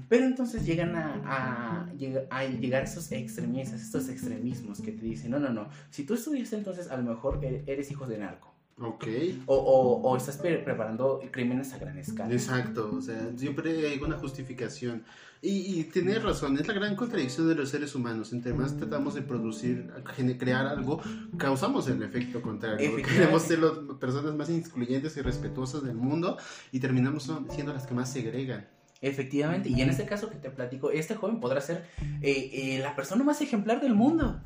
Pero 0.09 0.25
entonces 0.27 0.65
llegan 0.65 0.95
a, 0.95 1.15
a, 1.25 1.93
llega- 1.95 2.27
a 2.31 2.45
llegar 2.45 2.85
esos 2.85 3.11
extremistas, 3.11 3.81
estos 3.83 4.09
extremismos 4.09 4.81
que 4.81 4.93
te 4.93 5.05
dicen, 5.05 5.33
no, 5.33 5.41
no, 5.41 5.49
no, 5.51 5.69
si 5.91 6.05
tú 6.05 6.15
estudiaste 6.15 6.57
entonces 6.57 6.89
a 6.91 6.97
lo 6.97 7.03
mejor 7.03 7.45
e- 7.45 7.65
eres 7.67 7.91
hijo 7.91 8.07
de 8.07 8.19
narco. 8.19 8.54
Ok. 8.81 9.07
O, 9.47 9.55
o- 9.57 10.03
o 10.03 10.17
estás 10.17 10.37
pre- 10.39 10.59
preparando 10.59 11.21
crímenes 11.31 11.73
a 11.75 11.79
gran 11.79 11.97
escala. 11.99 12.33
Exacto, 12.33 12.91
o 12.97 13.01
sea, 13.01 13.31
siempre 13.37 13.71
hay 13.89 13.99
una 14.01 14.17
justificación. 14.19 15.05
Y, 15.41 15.79
y 15.79 15.85
tienes 15.85 16.23
razón, 16.23 16.59
es 16.59 16.67
la 16.67 16.73
gran 16.75 16.97
contradicción 16.97 17.47
de 17.49 17.55
los 17.55 17.69
seres 17.69 17.95
humanos. 17.95 18.33
Entre 18.33 18.55
más 18.55 18.77
tratamos 18.77 19.15
de 19.15 19.21
producir, 19.23 19.93
crear 20.39 20.67
algo, 20.67 21.03
causamos 21.37 21.87
el 21.89 22.03
efecto 22.03 22.41
contrario. 22.41 22.97
Queremos 22.97 23.43
ser 23.43 23.59
las 23.59 23.73
personas 24.01 24.35
más 24.35 24.49
incluyentes 24.49 25.17
y 25.19 25.21
respetuosas 25.21 25.83
del 25.85 25.97
mundo 25.97 26.39
y 26.73 26.81
terminamos 26.81 27.31
siendo 27.51 27.75
las 27.75 27.87
que 27.87 27.95
más 27.95 28.11
segregan. 28.11 28.67
Efectivamente, 29.03 29.69
y 29.69 29.83
en 29.83 29.91
este 29.91 30.07
caso 30.07 30.31
que 30.31 30.37
te 30.37 30.49
platico, 30.49 30.91
este 30.91 31.15
joven 31.15 31.39
podrá 31.39 31.61
ser 31.61 31.85
eh, 32.23 32.51
eh, 32.55 32.79
la 32.83 32.97
persona 32.97 33.23
más 33.23 33.39
ejemplar 33.43 33.83
del 33.83 33.95
mundo. 33.95 34.41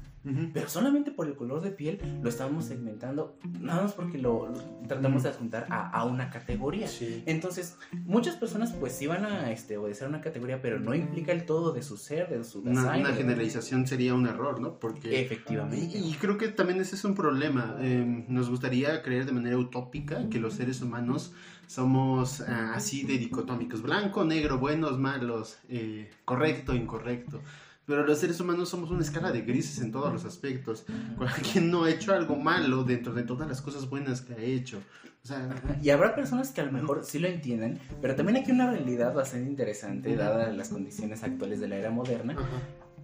Pero 0.53 0.69
solamente 0.69 1.11
por 1.11 1.27
el 1.27 1.35
color 1.37 1.61
de 1.61 1.71
piel 1.71 1.99
lo 2.23 2.29
estamos 2.29 2.65
segmentando, 2.67 3.37
nada 3.61 3.83
más 3.83 3.93
porque 3.93 4.19
lo, 4.19 4.49
lo 4.49 4.59
tratamos 4.87 5.23
de 5.23 5.31
adjuntar 5.31 5.67
a, 5.71 5.89
a 5.91 6.05
una 6.05 6.31
categoría. 6.31 6.89
Sí. 6.89 7.23
Entonces, 7.27 7.77
muchas 8.05 8.37
personas 8.37 8.73
pues 8.73 8.93
sí 8.93 9.07
van 9.07 9.25
a 9.25 9.51
este, 9.51 9.77
obedecer 9.77 10.09
una 10.09 10.21
categoría, 10.21 10.61
pero 10.63 10.79
no 10.81 10.95
implica 10.95 11.33
el 11.33 11.45
todo 11.47 11.73
de 11.73 11.83
su 11.83 11.97
ser, 11.97 12.29
de 12.29 12.45
su 12.45 12.61
Una, 12.61 12.83
design. 12.83 13.01
una 13.01 13.11
de- 13.11 13.17
generalización 13.17 13.87
sería 13.87 14.15
un 14.15 14.27
error, 14.27 14.61
¿no? 14.61 14.79
Porque... 14.79 15.21
Efectivamente. 15.23 15.99
Y, 15.99 16.11
y 16.11 16.15
creo 16.15 16.39
que 16.39 16.49
también 16.49 16.81
ese 16.81 16.95
es 16.97 17.05
un 17.05 17.15
problema. 17.15 17.77
Eh, 17.81 18.25
nos 18.29 18.51
gustaría 18.51 19.03
creer 19.03 19.27
de 19.27 19.33
manera 19.33 19.57
utópica 19.57 20.29
que 20.29 20.39
los 20.39 20.55
seres 20.55 20.81
humanos 20.83 21.33
somos 21.67 22.41
ah, 22.41 22.73
así 22.75 23.05
de 23.05 23.19
dicotómicos, 23.19 23.83
blanco, 23.83 24.25
negro, 24.25 24.59
buenos, 24.59 24.99
malos, 24.99 25.59
eh, 25.69 26.11
correcto, 26.25 26.75
incorrecto. 26.75 27.41
Pero 27.89 28.07
los 28.07 28.19
seres 28.19 28.39
humanos 28.39 28.69
somos 28.69 28.91
una 28.91 29.01
escala 29.01 29.33
de 29.33 29.41
grises 29.41 29.81
en 29.81 29.91
todos 29.91 30.13
los 30.13 30.25
aspectos. 30.27 30.85
Quien 31.53 31.71
no 31.71 31.85
ha 31.85 31.91
hecho 31.91 32.13
algo 32.15 32.37
malo 32.37 32.85
dentro 32.85 33.13
de 33.15 33.23
todas 33.25 33.49
las 33.49 33.61
cosas 33.63 33.89
buenas 33.89 34.21
que 34.21 34.35
ha 34.35 34.39
hecho. 34.39 34.79
O 35.25 35.27
sea, 35.27 35.49
Y 35.83 35.91
habrá 35.91 36.15
personas 36.15 36.53
que 36.53 36.61
a 36.61 36.65
lo 36.65 36.73
mejor 36.73 37.05
sí 37.05 37.19
lo 37.19 37.27
entienden, 37.29 37.81
pero 38.01 38.15
también 38.15 38.37
hay 38.45 38.51
una 38.53 38.71
realidad 38.71 39.13
bastante 39.15 39.49
interesante, 39.51 40.15
dadas 40.15 40.55
las 40.57 40.69
condiciones 40.69 41.23
actuales 41.25 41.59
de 41.61 41.69
la 41.69 41.77
era 41.77 41.91
moderna. 41.91 42.35
ajá. 42.35 42.47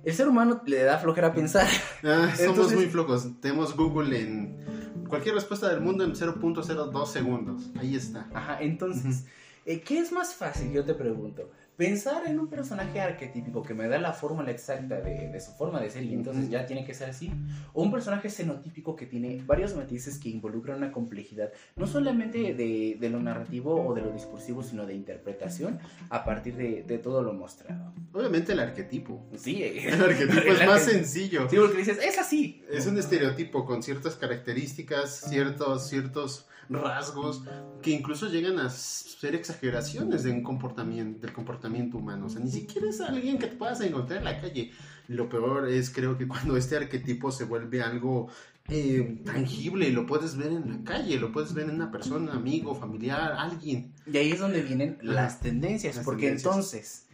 El 0.04 0.12
ser 0.12 0.28
humano 0.28 0.60
le 0.66 0.82
da 0.82 0.98
flojera 0.98 1.32
pensar. 1.32 1.66
Ah, 2.02 2.30
somos 2.36 2.40
Entonces- 2.40 2.76
muy 2.76 2.86
flojos. 2.86 3.26
Tenemos 3.40 3.74
Google 3.74 4.20
en 4.20 5.04
cualquier 5.08 5.34
respuesta 5.34 5.68
del 5.70 5.80
mundo 5.80 6.04
en 6.04 6.12
0.02 6.14 7.06
segundos. 7.06 7.70
Ahí 7.80 7.96
está. 7.96 8.28
Ajá, 8.34 8.58
entonces, 8.60 9.24
eh, 9.64 9.80
¿qué 9.80 9.98
es 9.98 10.12
más 10.12 10.34
fácil? 10.34 10.70
Yo 10.72 10.84
te 10.84 10.92
pregunto. 10.92 11.50
Pensar 11.76 12.26
en 12.28 12.38
un 12.38 12.46
personaje 12.48 13.00
arquetípico 13.00 13.62
que 13.62 13.74
me 13.74 13.88
da 13.88 13.98
la 13.98 14.12
fórmula 14.12 14.50
exacta 14.52 15.00
de, 15.00 15.28
de 15.28 15.40
su 15.40 15.50
forma 15.52 15.80
de 15.80 15.90
ser 15.90 16.04
y 16.04 16.14
entonces 16.14 16.48
ya 16.48 16.66
tiene 16.66 16.84
que 16.84 16.94
ser 16.94 17.10
así. 17.10 17.32
O 17.72 17.82
un 17.82 17.90
personaje 17.90 18.30
xenotípico 18.30 18.94
que 18.94 19.06
tiene 19.06 19.42
varios 19.44 19.74
matices 19.74 20.18
que 20.18 20.28
involucran 20.28 20.78
una 20.78 20.92
complejidad, 20.92 21.52
no 21.74 21.86
solamente 21.88 22.54
de, 22.54 22.96
de 23.00 23.10
lo 23.10 23.18
narrativo 23.20 23.84
o 23.84 23.92
de 23.92 24.02
lo 24.02 24.12
discursivo, 24.12 24.62
sino 24.62 24.86
de 24.86 24.94
interpretación 24.94 25.80
a 26.10 26.24
partir 26.24 26.54
de, 26.56 26.84
de 26.84 26.98
todo 26.98 27.22
lo 27.22 27.32
mostrado. 27.32 27.92
Obviamente 28.12 28.52
el 28.52 28.60
arquetipo. 28.60 29.26
Sí, 29.36 29.62
El 29.84 30.00
arquetipo 30.00 30.40
es 30.40 30.60
El 30.60 30.66
más 30.68 30.82
arquetipo. 30.82 30.92
sencillo. 30.92 31.48
Sí, 31.50 31.56
porque 31.56 31.78
dices, 31.78 31.98
es 32.00 32.18
así. 32.18 32.62
Es 32.70 32.86
un 32.86 32.96
estereotipo 32.98 33.64
con 33.64 33.82
ciertas 33.82 34.14
características, 34.14 35.24
ciertos, 35.28 35.88
ciertos 35.88 36.46
rasgos 36.70 37.42
que 37.82 37.90
incluso 37.90 38.26
llegan 38.28 38.58
a 38.58 38.70
ser 38.70 39.34
exageraciones 39.34 40.22
de 40.22 40.30
un 40.30 40.42
comportamiento, 40.42 41.20
del 41.20 41.32
comportamiento 41.34 41.63
humano. 41.68 42.26
O 42.26 42.28
sea, 42.28 42.40
ni 42.40 42.50
siquiera 42.50 42.88
es 42.88 43.00
alguien 43.00 43.38
que 43.38 43.46
te 43.46 43.56
puedas 43.56 43.80
encontrar 43.80 44.18
en 44.18 44.24
la 44.24 44.40
calle. 44.40 44.70
Lo 45.08 45.28
peor 45.28 45.68
es, 45.68 45.90
creo 45.90 46.16
que 46.16 46.26
cuando 46.28 46.56
este 46.56 46.76
arquetipo 46.76 47.30
se 47.30 47.44
vuelve 47.44 47.82
algo 47.82 48.28
eh, 48.68 49.20
tangible, 49.24 49.90
lo 49.90 50.06
puedes 50.06 50.36
ver 50.36 50.52
en 50.52 50.70
la 50.70 50.84
calle, 50.84 51.18
lo 51.18 51.32
puedes 51.32 51.52
ver 51.52 51.68
en 51.68 51.74
una 51.74 51.90
persona, 51.90 52.32
amigo, 52.32 52.74
familiar, 52.74 53.32
alguien. 53.38 53.92
Y 54.10 54.16
ahí 54.16 54.32
es 54.32 54.40
donde 54.40 54.62
vienen 54.62 54.98
las 55.02 55.40
tendencias, 55.40 55.96
Las 55.96 56.04
porque 56.04 56.22
tendencias. 56.26 56.54
entonces, 56.54 57.06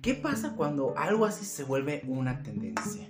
¿qué 0.00 0.14
pasa 0.14 0.54
cuando 0.54 0.96
algo 0.96 1.24
así 1.24 1.44
se 1.44 1.64
vuelve 1.64 2.02
una 2.06 2.42
tendencia? 2.42 3.08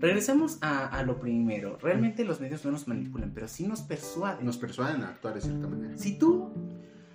Regresemos 0.00 0.58
a, 0.60 0.86
a 0.86 1.02
lo 1.02 1.18
primero. 1.20 1.78
Realmente 1.80 2.24
los 2.24 2.40
medios 2.40 2.64
no 2.64 2.72
nos 2.72 2.88
manipulan, 2.88 3.32
pero 3.34 3.48
sí 3.48 3.66
nos 3.66 3.80
persuaden. 3.82 4.44
Nos 4.44 4.56
persuaden 4.58 5.02
a 5.02 5.08
actuar 5.08 5.34
de 5.34 5.40
cierta 5.42 5.66
manera. 5.66 5.96
Si 5.96 6.18
tú 6.18 6.52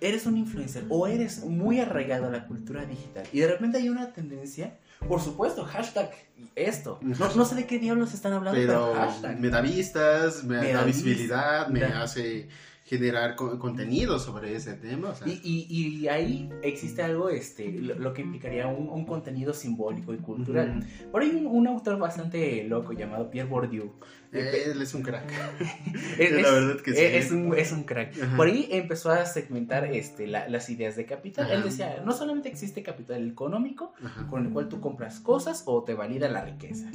eres 0.00 0.26
un 0.26 0.36
influencer 0.36 0.84
o 0.88 1.06
eres 1.06 1.44
muy 1.44 1.80
arraigado 1.80 2.26
a 2.26 2.30
la 2.30 2.46
cultura 2.46 2.84
digital 2.84 3.24
y 3.32 3.40
de 3.40 3.46
repente 3.48 3.78
hay 3.78 3.88
una 3.88 4.12
tendencia, 4.12 4.78
por 5.08 5.20
supuesto, 5.20 5.64
hashtag 5.64 6.10
esto. 6.56 6.98
No, 7.02 7.34
no 7.34 7.44
sé 7.44 7.54
de 7.54 7.66
qué 7.66 7.78
diablos 7.78 8.14
están 8.14 8.32
hablando, 8.32 8.58
pero, 8.58 8.90
Pero 8.92 8.94
hashtag. 8.94 9.38
me 9.40 9.48
da 9.48 9.60
vistas, 9.60 10.44
me, 10.44 10.60
Me 10.60 10.72
da 10.72 10.80
da 10.80 10.84
visibilidad, 10.84 11.68
me 11.68 11.80
da- 11.80 12.02
hace 12.02 12.48
generar 12.84 13.36
co- 13.36 13.56
contenido 13.60 14.18
sobre 14.18 14.56
ese 14.56 14.72
tema. 14.74 15.10
o 15.10 15.14
sea, 15.14 15.28
Y, 15.28 15.40
y- 15.44 15.98
y 16.00 16.08
ahí 16.08 16.50
existe 16.62 17.02
algo, 17.02 17.28
este, 17.30 17.70
lo, 17.70 17.94
lo 17.96 18.12
que 18.12 18.22
implicaría 18.22 18.66
un, 18.66 18.88
un 18.88 19.04
contenido 19.06 19.54
simbólico 19.54 20.12
y 20.12 20.16
cultural. 20.18 20.84
Por 21.12 21.22
ahí 21.22 21.30
un, 21.30 21.46
un 21.46 21.68
autor 21.68 21.98
bastante 22.00 22.64
loco 22.64 22.92
llamado 22.92 23.30
Pierre 23.30 23.48
Bourdieu. 23.48 23.92
Eh, 24.32 24.62
él 24.72 24.80
es 24.82 24.94
un 24.94 25.02
crack. 25.02 25.30
Es, 26.18 26.32
la 26.32 26.50
verdad 26.50 26.80
que 26.82 26.92
sí. 26.92 27.00
es 27.02 27.30
un, 27.30 27.56
es 27.56 27.72
un 27.72 27.84
crack. 27.84 28.14
Ajá. 28.22 28.36
Por 28.36 28.46
ahí 28.48 28.68
empezó 28.70 29.10
a 29.10 29.24
segmentar 29.24 29.84
este, 29.86 30.26
la- 30.26 30.48
las 30.48 30.68
ideas 30.68 30.96
de 30.96 31.06
capital. 31.06 31.46
Ajá. 31.46 31.54
Él 31.54 31.62
decía, 31.62 32.02
no 32.04 32.12
solamente 32.12 32.48
existe 32.48 32.82
capital 32.82 33.26
económico, 33.28 33.94
Ajá, 34.04 34.26
con 34.28 34.46
el 34.46 34.52
cual 34.52 34.68
tú 34.68 34.80
compras 34.80 35.20
cosas 35.20 35.62
o 35.66 35.82
te 35.84 35.94
valida 35.94 36.28
la 36.28 36.44
riqueza, 36.44 36.90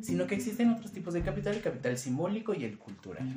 sino 0.00 0.26
que 0.26 0.34
existen 0.34 0.70
otros 0.70 0.90
tipos 0.92 1.14
de 1.14 1.22
capital, 1.22 1.54
el 1.54 1.62
capital 1.62 1.96
simbólico 1.98 2.52
y 2.54 2.64
el 2.64 2.78
cultural. 2.78 3.28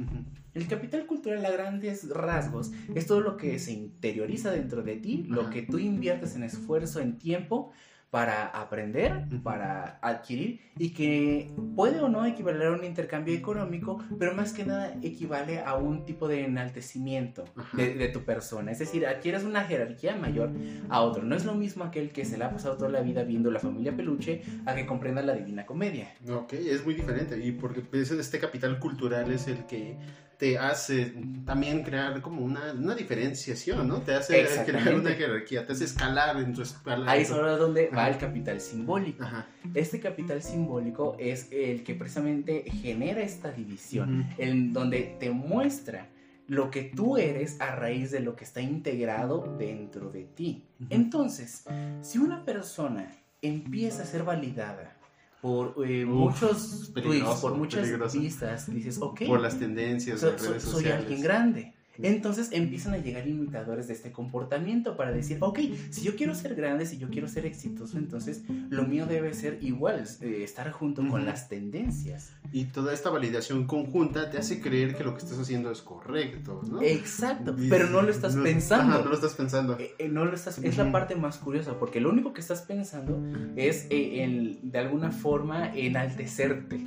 El 0.53 0.67
capital 0.67 1.05
cultural 1.05 1.45
a 1.45 1.51
grandes 1.51 2.10
rasgos 2.10 2.71
es 2.95 3.05
todo 3.05 3.21
lo 3.21 3.38
que 3.38 3.60
se 3.60 3.73
interioriza 3.73 4.49
dentro 4.51 4.81
de 4.81 4.95
ti, 4.95 5.23
lo 5.27 5.49
que 5.51 5.62
tú 5.62 5.77
inviertes 5.77 6.36
en 6.36 6.43
esfuerzo, 6.43 6.99
en 6.99 7.17
tiempo 7.19 7.71
para 8.17 8.47
aprender, 8.47 9.27
para 9.43 9.99
adquirir 10.01 10.60
y 10.80 10.89
que 10.89 11.51
puede 11.75 11.99
o 11.99 12.10
no 12.10 12.25
equivaler 12.25 12.69
a 12.69 12.71
un 12.71 12.84
intercambio 12.84 13.36
económico, 13.36 14.03
pero 14.17 14.34
más 14.34 14.53
que 14.53 14.65
nada 14.65 14.95
equivale 15.03 15.60
a 15.60 15.75
un 15.75 16.03
tipo 16.03 16.27
de 16.27 16.45
enaltecimiento 16.45 17.45
de, 17.73 17.93
de 17.93 18.08
tu 18.08 18.23
persona. 18.23 18.71
Es 18.71 18.80
decir, 18.80 19.06
adquieres 19.06 19.43
una 19.43 19.65
jerarquía 19.65 20.15
mayor 20.15 20.49
a 20.89 21.01
otro. 21.01 21.21
No 21.21 21.36
es 21.36 21.45
lo 21.45 21.53
mismo 21.53 21.84
aquel 21.84 22.12
que 22.12 22.25
se 22.25 22.39
le 22.39 22.45
ha 22.45 22.49
pasado 22.49 22.75
toda 22.75 22.89
la 22.89 23.01
vida 23.01 23.21
viendo 23.21 23.51
la 23.51 23.60
familia 23.60 23.95
peluche 23.95 24.41
a 24.65 24.73
que 24.73 24.88
comprenda 24.88 25.21
la 25.21 25.36
divina 25.36 25.67
comedia. 25.67 26.12
Ok, 26.27 26.53
es 26.53 26.84
muy 26.84 26.95
diferente. 26.95 27.38
Y 27.38 27.51
porque 27.51 27.84
este 27.93 28.39
capital 28.39 28.80
cultural 28.80 29.32
es 29.32 29.47
el 29.47 29.67
que 29.67 29.95
te 30.38 30.58
hace 30.58 31.13
también 31.45 31.84
crear 31.84 32.21
como 32.21 32.43
una, 32.43 32.73
una 32.73 32.95
diferenciación, 32.95 33.88
¿no? 33.88 34.02
Te 34.02 34.13
hace 34.13 34.45
crear 34.65 34.93
una 34.95 35.12
jerarquía, 35.12 35.65
te 35.65 35.73
hace 35.73 35.86
escalar 35.86 36.38
en 36.38 36.54
tu 36.54 36.62
escala. 36.62 37.12
Ahí 37.12 37.23
es 37.23 37.32
ahora 37.32 37.58
donde 37.58 37.89
va 37.89 38.08
el 38.08 38.17
capital 38.17 38.62
simbólico. 38.62 39.23
Ajá. 39.23 39.47
Este 39.73 40.00
capital 40.00 40.43
simbólico 40.43 41.15
es 41.19 41.47
el 41.52 41.84
que 41.84 41.95
precisamente 41.95 42.63
genera 42.69 43.21
esta 43.21 43.52
división, 43.52 44.28
en 44.38 44.73
donde 44.73 45.17
te 45.19 45.32
muestra 45.32 46.10
lo 46.47 46.71
que 46.71 46.84
tú 46.84 47.17
eres 47.17 47.60
a 47.60 47.76
raíz 47.76 48.12
de 48.12 48.21
lo 48.21 48.36
que 48.36 48.45
está 48.45 48.62
integrado 48.62 49.58
dentro 49.58 50.10
de 50.10 50.23
ti. 50.23 50.65
Entonces, 50.89 51.65
si 52.02 52.19
una 52.19 52.45
persona 52.45 53.12
empieza 53.41 54.04
a 54.04 54.06
ser 54.06 54.23
validada 54.23 54.96
por 55.41 55.76
eh, 55.86 56.04
Uf, 56.06 56.12
muchos 56.41 56.91
tweets, 56.93 57.39
por 57.41 57.56
muchas 57.56 57.82
peligroso. 57.82 58.19
vistas, 58.19 58.73
dices, 58.73 58.97
ok, 59.02 59.21
Por 59.28 59.39
las 59.39 59.58
tendencias, 59.60 60.19
so- 60.19 60.38
so- 60.38 60.50
redes 60.50 60.63
soy 60.63 60.71
sociales. 60.73 61.02
alguien 61.06 61.21
grande. 61.21 61.73
Entonces 62.01 62.49
empiezan 62.51 62.93
a 62.93 62.97
llegar 62.97 63.27
imitadores 63.27 63.88
de 63.88 63.93
este 63.93 64.12
comportamiento 64.12 64.95
para 64.95 65.12
decir, 65.12 65.38
ok, 65.41 65.60
si 65.89 66.01
yo 66.01 66.15
quiero 66.15 66.36
ser 66.36 66.55
grande, 66.55 66.86
si 66.86 66.97
yo 66.97 67.10
quiero 67.10 67.27
ser 67.27 67.45
exitoso, 67.45 67.97
entonces 67.97 68.43
lo 68.69 68.83
mío 68.83 69.05
debe 69.05 69.33
ser 69.33 69.60
igual, 69.62 70.03
eh, 70.21 70.43
estar 70.43 70.71
junto 70.71 71.07
con 71.07 71.25
las 71.25 71.49
tendencias. 71.49 72.31
Y 72.51 72.65
toda 72.65 72.93
esta 72.93 73.10
validación 73.10 73.65
conjunta 73.65 74.29
te 74.29 74.38
hace 74.38 74.62
creer 74.62 74.95
que 74.95 75.03
lo 75.03 75.13
que 75.13 75.23
estás 75.23 75.39
haciendo 75.39 75.71
es 75.71 75.81
correcto, 75.81 76.62
¿no? 76.69 76.81
Exacto, 76.81 77.55
pero 77.69 77.89
no 77.89 78.01
lo 78.01 78.12
estás 78.12 78.36
pensando. 78.36 79.03
no 79.03 79.10
lo 79.10 79.15
estás 79.15 79.33
pensando. 79.33 79.77
Eh, 79.79 79.93
eh, 79.99 80.10
no 80.10 80.25
lo 80.25 80.33
estás, 80.33 80.57
Es 80.60 80.77
la 80.77 80.91
parte 80.91 81.15
más 81.15 81.38
curiosa, 81.38 81.77
porque 81.79 81.99
lo 81.99 82.10
único 82.10 82.33
que 82.33 82.41
estás 82.41 82.62
pensando 82.62 83.21
es 83.55 83.88
el, 83.89 84.60
de 84.63 84.79
alguna 84.79 85.12
forma 85.12 85.71
enaltecerte, 85.73 86.79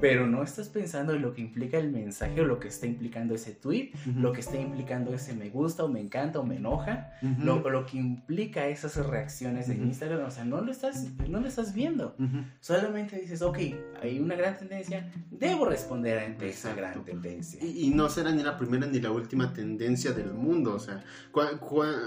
pero 0.00 0.26
no 0.26 0.42
estás 0.42 0.68
pensando 0.68 1.14
en 1.14 1.22
lo 1.22 1.34
que 1.34 1.40
implica 1.40 1.78
el 1.78 1.90
mensaje 1.90 2.40
o 2.40 2.44
lo 2.44 2.58
que 2.58 2.68
está 2.68 2.86
implicando 2.86 3.34
ese 3.34 3.52
tweet, 3.52 3.90
lo 4.16 4.29
que 4.32 4.40
está 4.40 4.58
implicando 4.58 5.14
ese 5.14 5.34
me 5.34 5.50
gusta 5.50 5.84
o 5.84 5.88
me 5.88 6.00
encanta 6.00 6.38
o 6.40 6.44
me 6.44 6.56
enoja, 6.56 7.12
lo, 7.38 7.68
lo, 7.68 7.86
que 7.86 7.98
implica 7.98 8.66
esas 8.66 8.96
reacciones 9.06 9.68
de 9.68 9.76
Instagram, 9.76 10.26
o 10.26 10.30
sea, 10.30 10.44
no 10.44 10.60
lo 10.60 10.70
estás, 10.70 11.08
no 11.28 11.40
lo 11.40 11.48
estás 11.48 11.74
viendo. 11.74 12.14
Solamente 12.60 13.20
dices, 13.20 13.42
ok, 13.42 13.58
hay 14.02 14.18
una 14.20 14.34
gran 14.34 14.58
tendencia, 14.58 15.10
debo 15.30 15.64
responder 15.64 16.18
ante 16.18 16.48
esa 16.48 16.74
gran 16.74 17.04
tendencia. 17.04 17.64
Y, 17.64 17.90
no 17.90 18.08
será 18.08 18.30
ni 18.30 18.42
la 18.42 18.56
primera 18.56 18.86
ni 18.86 19.00
la 19.00 19.10
última 19.10 19.52
tendencia 19.52 20.12
del 20.12 20.32
mundo, 20.32 20.74
o 20.74 20.78
sea, 20.78 21.02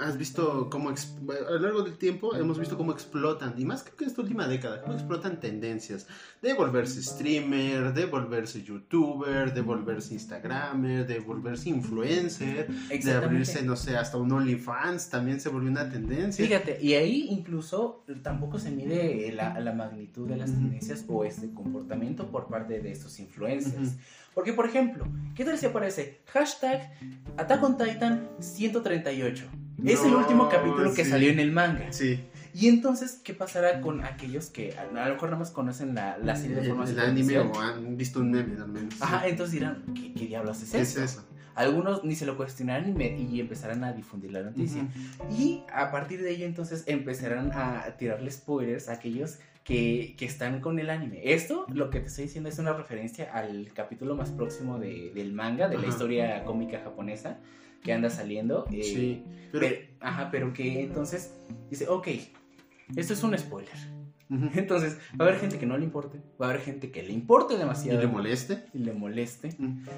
has 0.01 0.17
visto 0.17 0.69
cómo, 0.69 0.89
a 0.89 1.51
lo 1.51 1.59
largo 1.59 1.83
del 1.83 1.97
tiempo 1.97 2.35
hemos 2.35 2.59
visto 2.59 2.77
cómo 2.77 2.91
explotan, 2.91 3.53
y 3.57 3.65
más 3.65 3.83
que 3.83 4.03
en 4.03 4.09
esta 4.09 4.21
última 4.21 4.47
década, 4.47 4.81
cómo 4.81 4.93
explotan 4.93 5.39
tendencias 5.39 6.07
de 6.43 6.53
volverse 6.53 7.01
streamer, 7.01 7.93
de 7.93 8.05
volverse 8.05 8.61
youtuber, 8.63 9.53
de 9.53 9.61
volverse 9.61 10.13
instagramer, 10.13 11.07
de 11.07 11.19
volverse 11.19 11.69
influencer, 11.69 12.67
de 12.67 13.11
abrirse, 13.13 13.63
no 13.63 13.77
sé, 13.77 13.95
hasta 13.95 14.17
un 14.17 14.29
OnlyFans, 14.29 15.09
también 15.09 15.39
se 15.39 15.47
volvió 15.47 15.71
una 15.71 15.89
tendencia. 15.89 16.45
Fíjate, 16.45 16.79
y 16.81 16.95
ahí 16.95 17.27
incluso 17.29 18.03
tampoco 18.21 18.59
se 18.59 18.71
mide 18.71 19.31
la, 19.31 19.57
la 19.61 19.71
magnitud 19.71 20.27
de 20.27 20.35
las 20.35 20.51
tendencias 20.51 21.05
o 21.07 21.23
este 21.23 21.49
comportamiento 21.53 22.29
por 22.29 22.49
parte 22.49 22.81
de 22.81 22.91
estos 22.91 23.17
influencers. 23.21 23.93
Porque, 24.33 24.51
por 24.51 24.65
ejemplo, 24.65 25.07
¿qué 25.35 25.45
tal 25.45 25.57
si 25.57 25.65
aparece 25.65 26.23
hashtag 26.25 26.91
Attack 27.37 27.63
on 27.63 27.77
Titan 27.77 28.27
138? 28.39 29.45
es 29.85 30.03
el 30.03 30.13
último 30.13 30.49
capítulo 30.49 30.93
que 30.93 31.05
salió 31.05 31.29
en 31.29 31.39
el 31.39 31.53
manga. 31.53 31.91
Sí. 31.91 32.19
Y 32.53 32.67
entonces, 32.67 33.19
¿qué 33.23 33.33
pasará 33.33 33.81
con 33.81 34.03
aquellos 34.03 34.47
que 34.47 34.73
a 34.77 34.85
lo 34.85 35.13
mejor 35.13 35.29
nada 35.29 35.39
más 35.39 35.51
conocen 35.51 35.95
la, 35.95 36.17
la 36.19 36.35
serie 36.35 36.57
de 36.57 36.67
forma 36.69 36.85
El 36.87 36.99
anime 36.99 37.39
o 37.39 37.59
han 37.59 37.97
visto 37.97 38.19
un 38.19 38.31
meme 38.31 38.61
al 38.61 38.67
menos. 38.67 39.01
Ajá, 39.01 39.27
entonces 39.27 39.53
dirán, 39.53 39.83
¿qué, 39.95 40.13
qué 40.13 40.27
diablos 40.27 40.57
es 40.57 40.73
eso? 40.73 40.77
¿Qué 40.77 40.81
es 40.81 40.97
eso? 40.97 41.25
Algunos 41.55 42.03
ni 42.03 42.15
se 42.15 42.25
lo 42.25 42.35
cuestionarán 42.35 42.99
y, 42.99 43.39
empezarán 43.39 43.83
a 43.83 43.93
difundir 43.93 44.31
la 44.31 44.41
noticia. 44.41 44.87
Y 45.37 45.63
a 45.71 45.91
partir 45.91 46.21
de 46.21 46.31
ello 46.31 46.45
entonces 46.45 46.83
empezarán 46.87 47.51
a 47.53 47.95
tirarle 47.97 48.31
spoilers 48.31 48.89
a 48.89 48.93
aquellos 48.93 49.37
que, 49.63 50.15
que, 50.17 50.25
están 50.25 50.61
con 50.61 50.79
el 50.79 50.89
anime. 50.89 51.21
Esto, 51.23 51.65
lo 51.69 51.89
que 51.89 51.99
te 51.99 52.07
estoy 52.07 52.25
diciendo, 52.25 52.49
es 52.49 52.59
una 52.59 52.73
referencia 52.73 53.31
al 53.31 53.71
capítulo 53.73 54.15
más 54.15 54.31
próximo 54.31 54.79
de, 54.79 55.11
del 55.13 55.31
manga, 55.33 55.69
de 55.69 55.77
la 55.77 55.87
historia 55.87 56.43
cómica 56.43 56.81
japonesa 56.83 57.37
que 57.83 57.93
anda 57.93 58.09
saliendo. 58.09 58.65
Eh, 58.71 58.83
sí, 58.83 59.23
pero... 59.51 59.67
ajá, 59.99 60.29
pero 60.31 60.53
que 60.53 60.81
entonces 60.81 61.35
dice, 61.69 61.87
ok, 61.87 62.07
esto 62.95 63.13
es 63.13 63.23
un 63.23 63.37
spoiler. 63.37 64.02
Entonces, 64.55 64.97
va 65.19 65.25
a 65.25 65.27
haber 65.27 65.39
gente 65.39 65.59
que 65.59 65.65
no 65.65 65.77
le 65.77 65.83
importe, 65.83 66.21
va 66.41 66.47
a 66.47 66.49
haber 66.49 66.61
gente 66.61 66.91
que 66.91 67.03
le 67.03 67.13
importe 67.13 67.57
demasiado. 67.57 67.99
Y 67.99 68.01
le 68.01 68.11
moleste. 68.11 68.65
Y 68.73 68.79
le 68.79 68.93
moleste. 68.93 69.55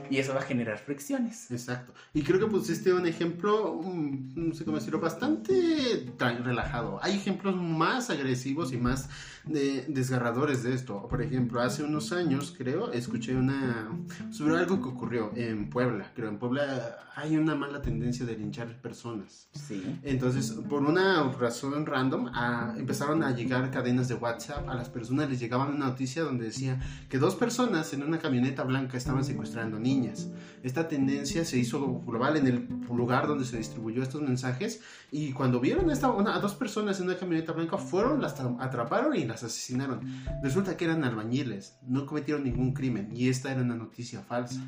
Y 0.10 0.18
eso 0.18 0.34
va 0.34 0.40
a 0.40 0.44
generar 0.44 0.78
fricciones. 0.78 1.52
Exacto. 1.52 1.94
Y 2.14 2.24
creo 2.24 2.40
que 2.40 2.48
pusiste 2.48 2.94
un 2.94 3.06
ejemplo, 3.06 3.82
no 3.84 4.54
sé 4.54 4.66
cómo 4.66 4.78
decirlo, 4.78 5.00
bastante 5.00 6.14
relajado. 6.18 7.00
Hay 7.02 7.16
ejemplos 7.16 7.56
más 7.56 8.10
agresivos 8.10 8.74
y 8.74 8.78
más 8.78 9.10
desgarradores 9.46 10.64
de 10.64 10.74
esto. 10.74 11.08
Por 11.08 11.22
ejemplo, 11.22 11.62
hace 11.62 11.84
unos 11.84 12.12
años, 12.12 12.54
creo, 12.58 12.92
escuché 12.92 13.36
una 13.36 13.90
sobre 14.32 14.58
algo 14.58 14.82
que 14.82 14.90
ocurrió 14.90 15.32
en 15.36 15.70
Puebla. 15.70 16.12
Creo 16.16 16.30
en 16.30 16.40
Puebla 16.40 16.98
hay 17.16 17.38
una 17.38 17.56
mala 17.56 17.82
tendencia 17.82 18.26
de 18.26 18.38
linchar 18.38 18.82
personas. 18.82 19.48
Sí. 19.54 20.00
Entonces, 20.04 20.52
por 20.70 20.84
una 20.84 21.24
razón 21.32 21.86
random, 21.86 22.30
empezaron 22.78 23.24
a 23.24 23.32
llegar 23.32 23.72
cadenas 23.72 24.08
de 24.10 24.15
WhatsApp, 24.16 24.68
a 24.70 24.76
las 24.76 24.90
personas 24.90 25.30
les 25.30 25.40
llegaba 25.40 25.66
una 25.66 25.86
noticia 25.86 26.24
donde 26.24 26.46
decía 26.46 26.80
que 27.10 27.18
dos 27.18 27.36
personas 27.36 27.94
en 27.94 28.04
una 28.04 28.20
camioneta 28.20 28.64
blanca 28.64 28.98
estaban 28.98 29.24
secuestrando 29.24 29.80
niñas. 29.80 30.30
Esta 30.64 30.88
tendencia 30.88 31.46
se 31.46 31.58
hizo 31.58 32.02
global 32.06 32.38
en 32.38 32.48
el 32.48 32.68
lugar 32.90 33.28
donde 33.28 33.46
se 33.46 33.58
distribuyó 33.58 34.04
estos 34.04 34.22
mensajes 34.22 34.82
y 35.12 35.32
cuando 35.32 35.60
vieron 35.60 35.90
esta, 35.92 36.08
a 36.08 36.40
dos 36.40 36.56
personas 36.56 37.00
en 37.00 37.08
una 37.08 37.18
camioneta 37.18 37.54
blanca 37.54 37.78
fueron, 37.78 38.22
las 38.22 38.40
atraparon 38.40 39.16
y 39.16 39.26
las 39.26 39.44
asesinaron. 39.44 40.02
Resulta 40.42 40.78
que 40.78 40.86
eran 40.86 41.04
albañiles, 41.04 41.78
no 41.86 42.06
cometieron 42.06 42.44
ningún 42.44 42.74
crimen 42.74 43.10
y 43.14 43.30
esta 43.30 43.52
era 43.52 43.62
una 43.62 43.76
noticia 43.76 44.22
falsa. 44.22 44.62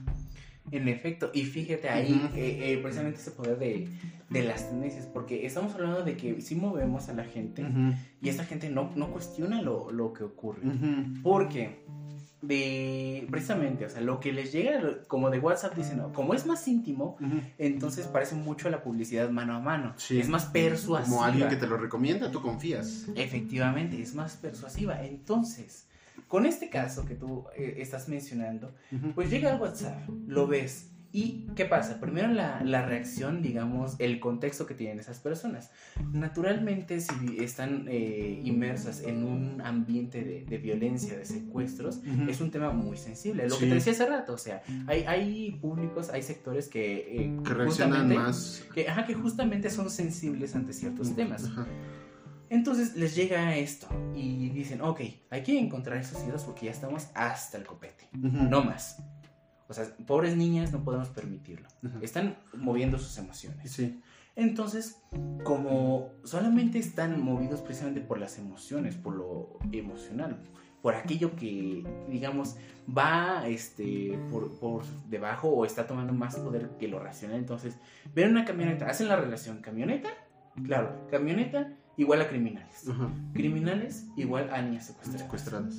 En 0.71 0.88
efecto, 0.88 1.32
y 1.34 1.43
fíjate 1.43 1.89
ahí 1.89 2.30
eh, 2.36 2.73
eh, 2.73 2.80
precisamente 2.82 3.19
ese 3.19 3.32
poder 3.32 3.58
de, 3.58 3.88
de, 4.30 4.43
las 4.43 4.69
tendencias, 4.69 5.06
porque 5.06 5.45
estamos 5.45 5.73
hablando 5.75 6.03
de 6.03 6.17
que 6.17 6.41
si 6.41 6.56
movemos 6.56 7.08
a 7.10 7.13
la 7.13 7.23
gente 7.23 7.65
y 8.21 8.30
esta 8.30 8.43
gente 8.43 8.69
no, 8.69 8.91
no 8.95 9.12
cuestiona 9.12 9.62
lo, 9.62 9.91
lo 9.91 10.13
que 10.13 10.23
ocurre. 10.23 10.62
Porque 11.23 11.86
de 12.41 13.27
precisamente, 13.32 13.86
o 13.86 13.89
sea, 13.89 14.01
lo 14.01 14.19
que 14.19 14.32
les 14.32 14.51
llega 14.51 15.03
como 15.08 15.30
de 15.30 15.39
WhatsApp 15.39 15.75
dicen, 15.75 15.97
no, 15.97 16.13
como 16.13 16.34
es 16.34 16.45
más 16.45 16.67
íntimo, 16.67 17.17
entonces 17.58 18.06
parece 18.08 18.36
mucho 18.36 18.67
a 18.67 18.71
la 18.71 18.84
publicidad 18.84 19.30
mano 19.30 19.56
a 19.56 19.60
mano. 19.60 19.95
Es 20.10 20.30
más 20.30 20.45
persuasiva. 20.45 21.15
Como 21.15 21.23
alguien 21.23 21.49
que 21.49 21.56
te 21.56 21.67
lo 21.67 21.77
recomienda, 21.77 22.32
tú 22.32 22.41
confías. 22.41 23.08
Efectivamente, 23.15 24.01
es 24.01 24.13
más 24.13 24.36
persuasiva. 24.36 25.03
Entonces, 25.03 25.88
con 26.27 26.45
este 26.45 26.69
caso 26.69 27.06
que 27.06 27.15
tú 27.15 27.45
eh, 27.56 27.75
estás 27.77 28.10
mencionando, 28.10 28.73
pues 29.15 29.30
llega 29.30 29.53
al 29.53 29.62
WhatsApp, 29.62 30.08
lo 30.27 30.47
ves. 30.47 30.91
¿Y 31.13 31.47
qué 31.56 31.65
pasa? 31.65 31.99
Primero 32.01 32.27
la, 32.27 32.62
la, 32.63 32.86
reacción, 32.86 33.41
digamos, 33.41 33.95
el 33.97 34.19
contexto 34.19 34.65
que 34.65 34.73
tienen 34.73 34.99
esas 34.99 35.19
personas. 35.19 35.71
Naturalmente, 36.12 36.99
si 36.99 37.38
están 37.39 37.86
eh, 37.88 38.41
inmersas 38.43 39.01
en 39.01 39.23
un 39.23 39.62
ambiente 39.62 40.23
de, 40.23 40.43
de 40.43 40.58
violencia, 40.58 41.17
de 41.17 41.25
secuestros, 41.25 42.01
es 42.27 42.41
un 42.41 42.51
tema 42.51 42.71
muy 42.71 42.97
sensible. 42.97 43.47
Lo 43.47 43.58
que 43.58 43.67
te 43.67 43.75
decía 43.75 43.93
hace 43.93 44.06
rato, 44.06 44.34
o 44.34 44.38
sea, 44.38 44.62
hay, 44.86 45.03
hay 45.03 45.51
públicos, 45.62 46.10
hay 46.10 46.23
sectores 46.23 46.67
que... 46.67 47.23
Eh, 47.23 47.39
que 47.43 47.53
reaccionan 47.53 48.13
más. 48.13 48.65
Que, 48.73 48.89
ajá, 48.89 49.06
que 49.06 49.13
justamente 49.13 49.69
son 49.69 49.89
sensibles 49.89 50.56
ante 50.56 50.73
ciertos 50.73 51.15
temas. 51.15 51.45
Ajá. 51.45 51.65
Entonces 52.49 52.95
les 52.95 53.15
llega 53.15 53.55
esto 53.55 53.88
y 54.15 54.49
dicen, 54.49 54.81
ok, 54.81 55.01
hay 55.29 55.43
que 55.43 55.60
encontrar 55.60 55.97
esos 55.97 56.25
hijos 56.27 56.43
porque 56.43 56.65
ya 56.67 56.71
estamos 56.71 57.07
hasta 57.13 57.57
el 57.57 57.65
copete, 57.65 58.07
no 58.13 58.63
más. 58.63 59.03
O 59.69 59.73
sea, 59.73 59.86
pobres 60.05 60.36
niñas 60.38 60.71
no 60.71 60.83
podemos 60.83 61.10
permitirlo. 61.10 61.67
Están 62.01 62.38
moviendo 62.53 62.97
sus 62.97 63.17
emociones. 63.17 63.71
Sí. 63.71 64.01
Entonces, 64.36 65.01
como 65.43 66.12
solamente 66.23 66.79
están 66.79 67.21
movidos 67.21 67.62
precisamente 67.62 68.01
por 68.01 68.19
las 68.19 68.38
emociones, 68.38 68.95
por 68.95 69.15
lo 69.15 69.60
emocional, 69.71 70.38
por 70.81 70.95
aquello 70.95 71.36
que, 71.36 71.83
digamos, 72.07 72.55
va 72.88 73.47
este, 73.47 74.17
por, 74.31 74.57
por 74.60 74.86
debajo 75.10 75.49
o 75.49 75.65
está 75.65 75.88
tomando 75.88 76.13
más 76.13 76.38
poder 76.38 76.69
que 76.79 76.88
lo 76.88 76.99
racional, 76.99 77.38
entonces 77.38 77.77
ven 78.13 78.29
una 78.29 78.45
camioneta, 78.45 78.88
hacen 78.88 79.07
la 79.07 79.15
relación 79.15 79.62
camioneta, 79.62 80.10
claro, 80.63 81.07
camioneta 81.10 81.73
igual 81.97 82.21
a 82.21 82.29
criminales. 82.29 82.86
Criminales 83.33 84.05
igual 84.15 84.49
a 84.53 84.62
niñas 84.62 84.86
secuestradas. 84.86 85.21
secuestradas. 85.21 85.73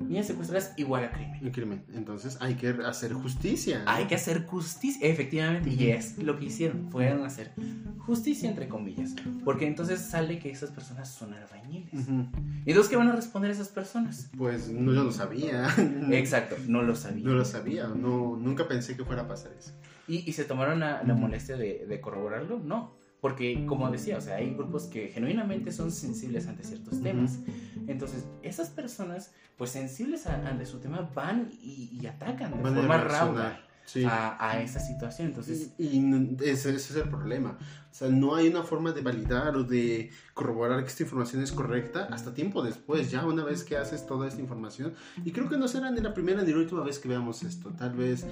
Niñas 0.00 0.26
secuestradas 0.26 0.74
igual 0.76 1.04
a 1.04 1.12
crimen. 1.12 1.40
El 1.42 1.52
crimen. 1.52 1.84
Entonces 1.94 2.36
hay 2.40 2.54
que 2.54 2.68
hacer 2.84 3.14
justicia. 3.14 3.82
Hay 3.86 4.06
que 4.06 4.16
hacer 4.16 4.44
justicia, 4.44 5.06
efectivamente. 5.06 5.70
Y 5.70 5.90
es 5.90 6.18
lo 6.18 6.38
que 6.38 6.46
hicieron. 6.46 6.90
Fueron 6.90 7.22
a 7.22 7.28
hacer 7.28 7.52
justicia 7.98 8.48
entre 8.48 8.68
comillas. 8.68 9.14
Porque 9.44 9.66
entonces 9.66 10.00
sale 10.00 10.38
que 10.38 10.50
esas 10.50 10.70
personas 10.70 11.08
son 11.08 11.32
albañiles. 11.32 11.92
¿Y 11.94 12.70
entonces 12.70 12.90
qué 12.90 12.96
van 12.96 13.08
a 13.08 13.16
responder 13.16 13.50
esas 13.50 13.68
personas? 13.68 14.30
Pues 14.36 14.70
no, 14.70 14.92
yo 14.92 15.04
no 15.04 15.12
sabía. 15.12 15.68
Exacto, 16.10 16.56
no 16.66 16.82
lo 16.82 16.96
sabía. 16.96 17.24
No 17.24 17.34
lo 17.34 17.44
sabía. 17.44 17.88
No, 17.88 18.36
nunca 18.36 18.68
pensé 18.68 18.96
que 18.96 19.04
fuera 19.04 19.22
a 19.22 19.28
pasar 19.28 19.52
eso. 19.58 19.72
¿Y, 20.06 20.30
se 20.32 20.44
tomaron 20.44 20.80
la, 20.80 21.02
molestia 21.16 21.56
de, 21.56 21.86
de 21.88 22.00
corroborarlo? 22.00 22.58
No. 22.58 23.03
Porque, 23.24 23.64
como 23.64 23.90
decía, 23.90 24.18
o 24.18 24.20
sea, 24.20 24.36
hay 24.36 24.52
grupos 24.52 24.84
que 24.84 25.08
genuinamente 25.08 25.72
son 25.72 25.90
sensibles 25.90 26.46
ante 26.46 26.62
ciertos 26.62 27.02
temas. 27.02 27.38
Entonces, 27.86 28.26
esas 28.42 28.68
personas, 28.68 29.32
pues 29.56 29.70
sensibles 29.70 30.26
ante 30.26 30.66
su 30.66 30.78
tema, 30.78 31.10
van 31.14 31.48
y, 31.62 32.06
atacan 32.06 32.50
de 32.50 32.58
forma 32.58 32.98
rauda. 32.98 33.60
A, 34.06 34.60
esa 34.60 34.78
situación. 34.78 35.28
Entonces, 35.28 35.72
y, 35.78 36.04
ese, 36.44 36.74
es 36.76 36.94
el 36.96 37.08
problema. 37.08 37.56
O 37.94 37.96
sea, 37.96 38.08
no 38.08 38.34
hay 38.34 38.48
una 38.48 38.64
forma 38.64 38.90
de 38.90 39.02
validar 39.02 39.54
o 39.54 39.62
de 39.62 40.10
corroborar 40.34 40.82
que 40.82 40.88
esta 40.88 41.04
información 41.04 41.44
es 41.44 41.52
correcta 41.52 42.08
hasta 42.10 42.34
tiempo 42.34 42.60
después, 42.60 43.08
ya 43.08 43.24
una 43.24 43.44
vez 43.44 43.62
que 43.62 43.76
haces 43.76 44.04
toda 44.04 44.26
esta 44.26 44.40
información. 44.40 44.94
Y 45.24 45.30
creo 45.30 45.48
que 45.48 45.56
no 45.56 45.68
será 45.68 45.92
ni 45.92 46.00
la 46.00 46.12
primera 46.12 46.42
ni 46.42 46.50
la 46.50 46.58
última 46.58 46.82
vez 46.82 46.98
que 46.98 47.06
veamos 47.06 47.44
esto. 47.44 47.70
Tal 47.78 47.94
vez 47.94 48.26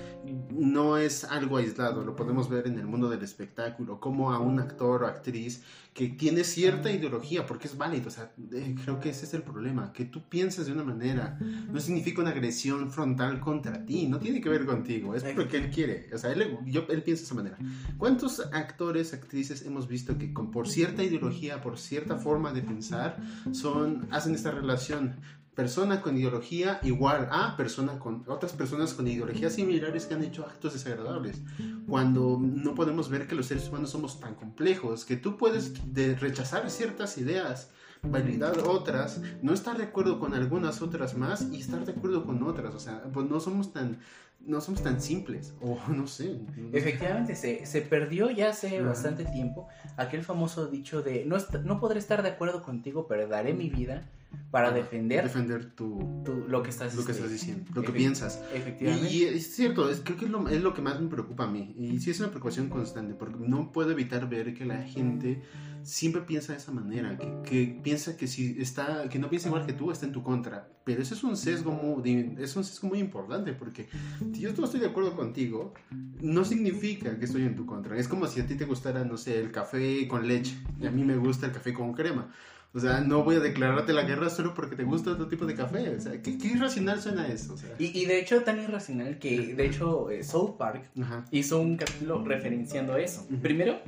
no 0.50 0.96
es 0.96 1.22
algo 1.22 1.58
aislado, 1.58 2.02
lo 2.02 2.16
podemos 2.16 2.50
ver 2.50 2.66
en 2.66 2.76
el 2.76 2.86
mundo 2.86 3.08
del 3.08 3.22
espectáculo, 3.22 4.00
como 4.00 4.32
a 4.32 4.40
un 4.40 4.58
actor 4.58 5.04
o 5.04 5.06
actriz 5.06 5.62
que 5.94 6.08
tiene 6.08 6.42
cierta 6.42 6.90
ideología, 6.90 7.44
porque 7.44 7.68
es 7.68 7.76
válido, 7.76 8.08
o 8.08 8.10
sea, 8.10 8.32
eh, 8.52 8.74
creo 8.82 8.98
que 8.98 9.10
ese 9.10 9.26
es 9.26 9.34
el 9.34 9.42
problema, 9.42 9.92
que 9.92 10.06
tú 10.06 10.22
pienses 10.26 10.64
de 10.64 10.72
una 10.72 10.84
manera, 10.84 11.38
no 11.38 11.78
significa 11.80 12.22
una 12.22 12.30
agresión 12.30 12.90
frontal 12.90 13.40
contra 13.40 13.84
ti, 13.84 14.06
no 14.06 14.18
tiene 14.18 14.40
que 14.40 14.48
ver 14.48 14.64
contigo, 14.64 15.14
es 15.14 15.22
porque 15.22 15.58
él 15.58 15.70
quiere, 15.70 16.08
o 16.14 16.16
sea, 16.16 16.32
él, 16.32 16.56
yo, 16.64 16.86
él 16.88 17.02
piensa 17.02 17.20
de 17.20 17.26
esa 17.26 17.34
manera. 17.34 17.58
¿Cuántos 17.98 18.40
actores, 18.40 19.12
actrices 19.12 19.51
hemos 19.60 19.86
visto 19.86 20.16
que 20.16 20.32
con, 20.32 20.50
por 20.50 20.66
cierta 20.66 21.02
ideología, 21.02 21.60
por 21.60 21.78
cierta 21.78 22.16
forma 22.16 22.52
de 22.54 22.62
pensar, 22.62 23.18
son, 23.52 24.08
hacen 24.10 24.34
esta 24.34 24.50
relación? 24.50 25.16
persona 25.54 26.00
con 26.00 26.16
ideología 26.16 26.80
igual 26.82 27.28
a 27.30 27.56
persona 27.56 27.98
con 27.98 28.24
otras 28.26 28.52
personas 28.52 28.94
con 28.94 29.06
ideologías 29.06 29.54
similares 29.54 30.06
que 30.06 30.14
han 30.14 30.24
hecho 30.24 30.46
actos 30.46 30.72
desagradables. 30.72 31.42
Cuando 31.86 32.38
no 32.40 32.74
podemos 32.74 33.10
ver 33.10 33.26
que 33.26 33.34
los 33.34 33.46
seres 33.46 33.68
humanos 33.68 33.90
somos 33.90 34.18
tan 34.18 34.34
complejos, 34.34 35.04
que 35.04 35.16
tú 35.16 35.36
puedes 35.36 35.74
rechazar 36.20 36.70
ciertas 36.70 37.18
ideas, 37.18 37.70
validar 38.02 38.58
otras, 38.66 39.20
no 39.42 39.52
estar 39.52 39.76
de 39.76 39.84
acuerdo 39.84 40.18
con 40.18 40.34
algunas 40.34 40.80
otras 40.80 41.16
más 41.16 41.46
y 41.52 41.60
estar 41.60 41.84
de 41.84 41.92
acuerdo 41.92 42.24
con 42.24 42.42
otras. 42.42 42.74
O 42.74 42.80
sea, 42.80 43.02
pues 43.12 43.28
no 43.28 43.38
somos 43.38 43.72
tan 43.72 44.00
no 44.44 44.60
somos 44.60 44.82
tan 44.82 45.00
simples, 45.00 45.54
o 45.60 45.78
no 45.88 46.06
sé. 46.06 46.40
Efectivamente, 46.72 47.34
se, 47.34 47.66
se 47.66 47.82
perdió 47.82 48.30
ya 48.30 48.50
hace 48.50 48.80
bastante 48.80 49.24
tiempo 49.24 49.68
aquel 49.96 50.22
famoso 50.24 50.66
dicho 50.66 51.02
de 51.02 51.24
no, 51.24 51.36
no 51.64 51.80
podré 51.80 51.98
estar 51.98 52.22
de 52.22 52.30
acuerdo 52.30 52.62
contigo, 52.62 53.06
pero 53.08 53.28
daré 53.28 53.54
mi 53.54 53.68
vida 53.70 54.02
para 54.50 54.70
defender, 54.70 55.24
defender 55.24 55.70
tu, 55.74 56.22
lo 56.46 56.62
que 56.62 56.68
estás, 56.68 56.94
lo 56.94 57.04
que 57.04 57.12
estás 57.12 57.30
diciendo, 57.30 57.70
lo 57.74 57.82
que 57.82 57.92
piensas. 57.92 58.42
Efectivamente. 58.52 59.10
Y, 59.10 59.24
es 59.24 59.54
cierto, 59.54 59.88
es, 59.88 60.02
creo 60.04 60.18
que 60.18 60.26
es 60.26 60.30
lo, 60.30 60.46
es 60.48 60.62
lo, 60.62 60.74
que 60.74 60.82
más 60.82 61.00
me 61.00 61.08
preocupa 61.08 61.44
a 61.44 61.46
mí. 61.46 61.74
Y 61.78 61.98
sí 62.00 62.10
es 62.10 62.20
una 62.20 62.28
preocupación 62.28 62.68
constante, 62.68 63.14
porque 63.14 63.36
no 63.38 63.72
puedo 63.72 63.90
evitar 63.92 64.28
ver 64.28 64.52
que 64.52 64.66
la 64.66 64.82
gente 64.82 65.42
siempre 65.82 66.22
piensa 66.22 66.52
de 66.52 66.58
esa 66.58 66.70
manera, 66.70 67.16
que, 67.16 67.32
que, 67.44 67.80
piensa 67.82 68.16
que 68.16 68.26
si 68.26 68.56
está, 68.60 69.08
que 69.08 69.18
no 69.18 69.30
piensa 69.30 69.48
igual 69.48 69.66
que 69.66 69.72
tú, 69.72 69.90
está 69.90 70.04
en 70.04 70.12
tu 70.12 70.22
contra. 70.22 70.68
Pero 70.84 71.00
eso 71.00 71.14
es 71.14 71.24
un 71.24 71.36
sesgo 71.36 71.72
muy, 71.72 72.36
es 72.38 72.54
un 72.54 72.64
sesgo 72.64 72.88
muy 72.88 72.98
importante, 72.98 73.52
porque 73.52 73.88
si 74.34 74.40
yo 74.40 74.52
no 74.52 74.64
estoy 74.64 74.80
de 74.80 74.86
acuerdo 74.86 75.16
contigo, 75.16 75.72
no 76.20 76.44
significa 76.44 77.18
que 77.18 77.24
estoy 77.24 77.42
en 77.42 77.56
tu 77.56 77.66
contra. 77.66 77.96
Es 77.96 78.06
como 78.06 78.26
si 78.26 78.40
a 78.40 78.46
ti 78.46 78.54
te 78.54 78.64
gustara, 78.64 79.04
no 79.04 79.16
sé, 79.16 79.38
el 79.38 79.50
café 79.50 80.06
con 80.08 80.26
leche, 80.26 80.56
y 80.80 80.86
a 80.86 80.90
mí 80.90 81.04
me 81.04 81.16
gusta 81.16 81.46
el 81.46 81.52
café 81.52 81.72
con 81.72 81.94
crema. 81.94 82.30
O 82.74 82.80
sea, 82.80 83.00
no 83.00 83.22
voy 83.22 83.36
a 83.36 83.40
declararte 83.40 83.92
la 83.92 84.02
guerra 84.02 84.30
solo 84.30 84.54
porque 84.54 84.76
te 84.76 84.84
gusta 84.84 85.10
otro 85.10 85.28
tipo 85.28 85.44
de 85.44 85.54
café. 85.54 85.90
O 85.90 86.00
sea, 86.00 86.22
¿qué, 86.22 86.30
irracional 86.30 87.00
suena 87.02 87.28
eso? 87.28 87.54
y, 87.78 87.98
y, 87.98 88.06
de 88.06 88.18
hecho, 88.18 88.42
tan 88.42 88.62
irracional 88.62 89.18
que, 89.18 89.54
de 89.54 89.66
hecho, 89.66 90.10
eh, 90.10 90.24
South 90.24 90.56
Park 90.56 90.90
hizo 91.30 91.60
un 91.60 91.76
capítulo 91.76 92.24
referenciando 92.24 92.96
eso. 92.96 93.26
Primero, 93.42 93.80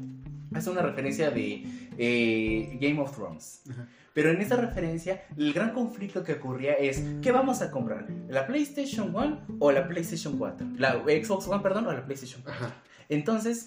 hace 0.53 0.71
una 0.71 0.83
referencia 0.83 1.31
de 1.31 1.65
eh, 1.97 2.79
Game 2.81 3.01
of 3.01 3.15
Thrones. 3.15 3.63
Pero 4.13 4.31
en 4.31 4.41
esa 4.41 4.57
referencia, 4.57 5.25
el 5.37 5.53
gran 5.53 5.73
conflicto 5.73 6.23
que 6.23 6.35
ocurría 6.35 6.75
es, 6.75 7.03
¿qué 7.21 7.33
vamos 7.33 7.63
a 7.63 7.71
comprar? 7.71 8.07
¿La 8.29 8.47
PlayStation 8.47 9.15
1 9.15 9.57
o 9.59 9.73
la 9.73 9.89
PlayStation 9.89 10.39
4? 10.39 10.67
La 10.79 11.03
Xbox 11.03 11.49
One, 11.49 11.63
perdón, 11.63 11.87
o 11.87 11.93
la 11.93 12.05
PlayStation 12.05 12.43
4. 12.43 12.67
Entonces, 13.09 13.67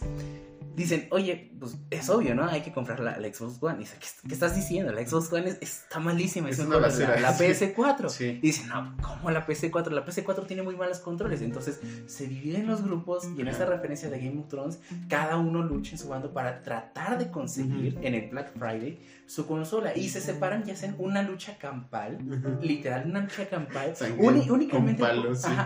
dicen, 0.75 1.07
oye, 1.11 1.51
pues 1.59 1.77
es 1.89 2.09
obvio, 2.09 2.35
¿no? 2.35 2.45
Hay 2.45 2.61
que 2.61 2.71
comprar 2.71 2.99
la, 2.99 3.15
Xbox 3.15 3.57
One. 3.61 3.77
Y 3.77 3.79
dice, 3.79 3.97
¿qué, 3.99 4.33
estás 4.33 4.55
diciendo? 4.55 4.91
La 4.91 5.05
Xbox 5.05 5.31
One 5.33 5.57
está 5.61 5.99
malísima. 5.99 6.49
Es 6.49 6.59
una 6.59 6.77
la, 6.79 6.87
la, 6.87 7.37
PS4. 7.37 8.21
Y 8.21 8.39
dicen, 8.39 8.69
no, 8.69 8.95
¿cómo 9.01 9.31
la 9.31 9.45
PS4? 9.45 9.89
La 9.89 10.05
PS4 10.05 10.45
tiene 10.45 10.63
muy 10.63 10.75
malos 10.75 10.99
controles. 10.99 11.41
Entonces 11.41 11.79
se 12.05 12.27
dividen 12.27 12.67
los 12.67 12.83
grupos 12.83 13.27
y 13.35 13.41
en 13.41 13.47
esa 13.47 13.65
referencia 13.65 14.09
de 14.09 14.19
Game 14.19 14.39
of 14.39 14.47
Thrones, 14.47 14.79
cada 15.07 15.37
uno 15.37 15.63
lucha 15.63 15.91
en 15.91 15.97
su 15.97 16.09
bando 16.09 16.31
para 16.31 16.61
tratar 16.61 17.17
de 17.17 17.31
conseguir 17.31 17.97
en 18.01 18.13
el 18.13 18.29
Black 18.29 18.53
Friday 18.57 18.99
su 19.25 19.45
consola. 19.47 19.95
Y 19.95 20.09
se 20.09 20.21
separan 20.21 20.63
y 20.67 20.71
hacen 20.71 20.95
una 20.97 21.21
lucha 21.21 21.57
campal, 21.57 22.17
literal, 22.61 23.05
una 23.05 23.21
lucha 23.21 23.47
campal. 23.49 23.93
únicamente, 24.17 25.03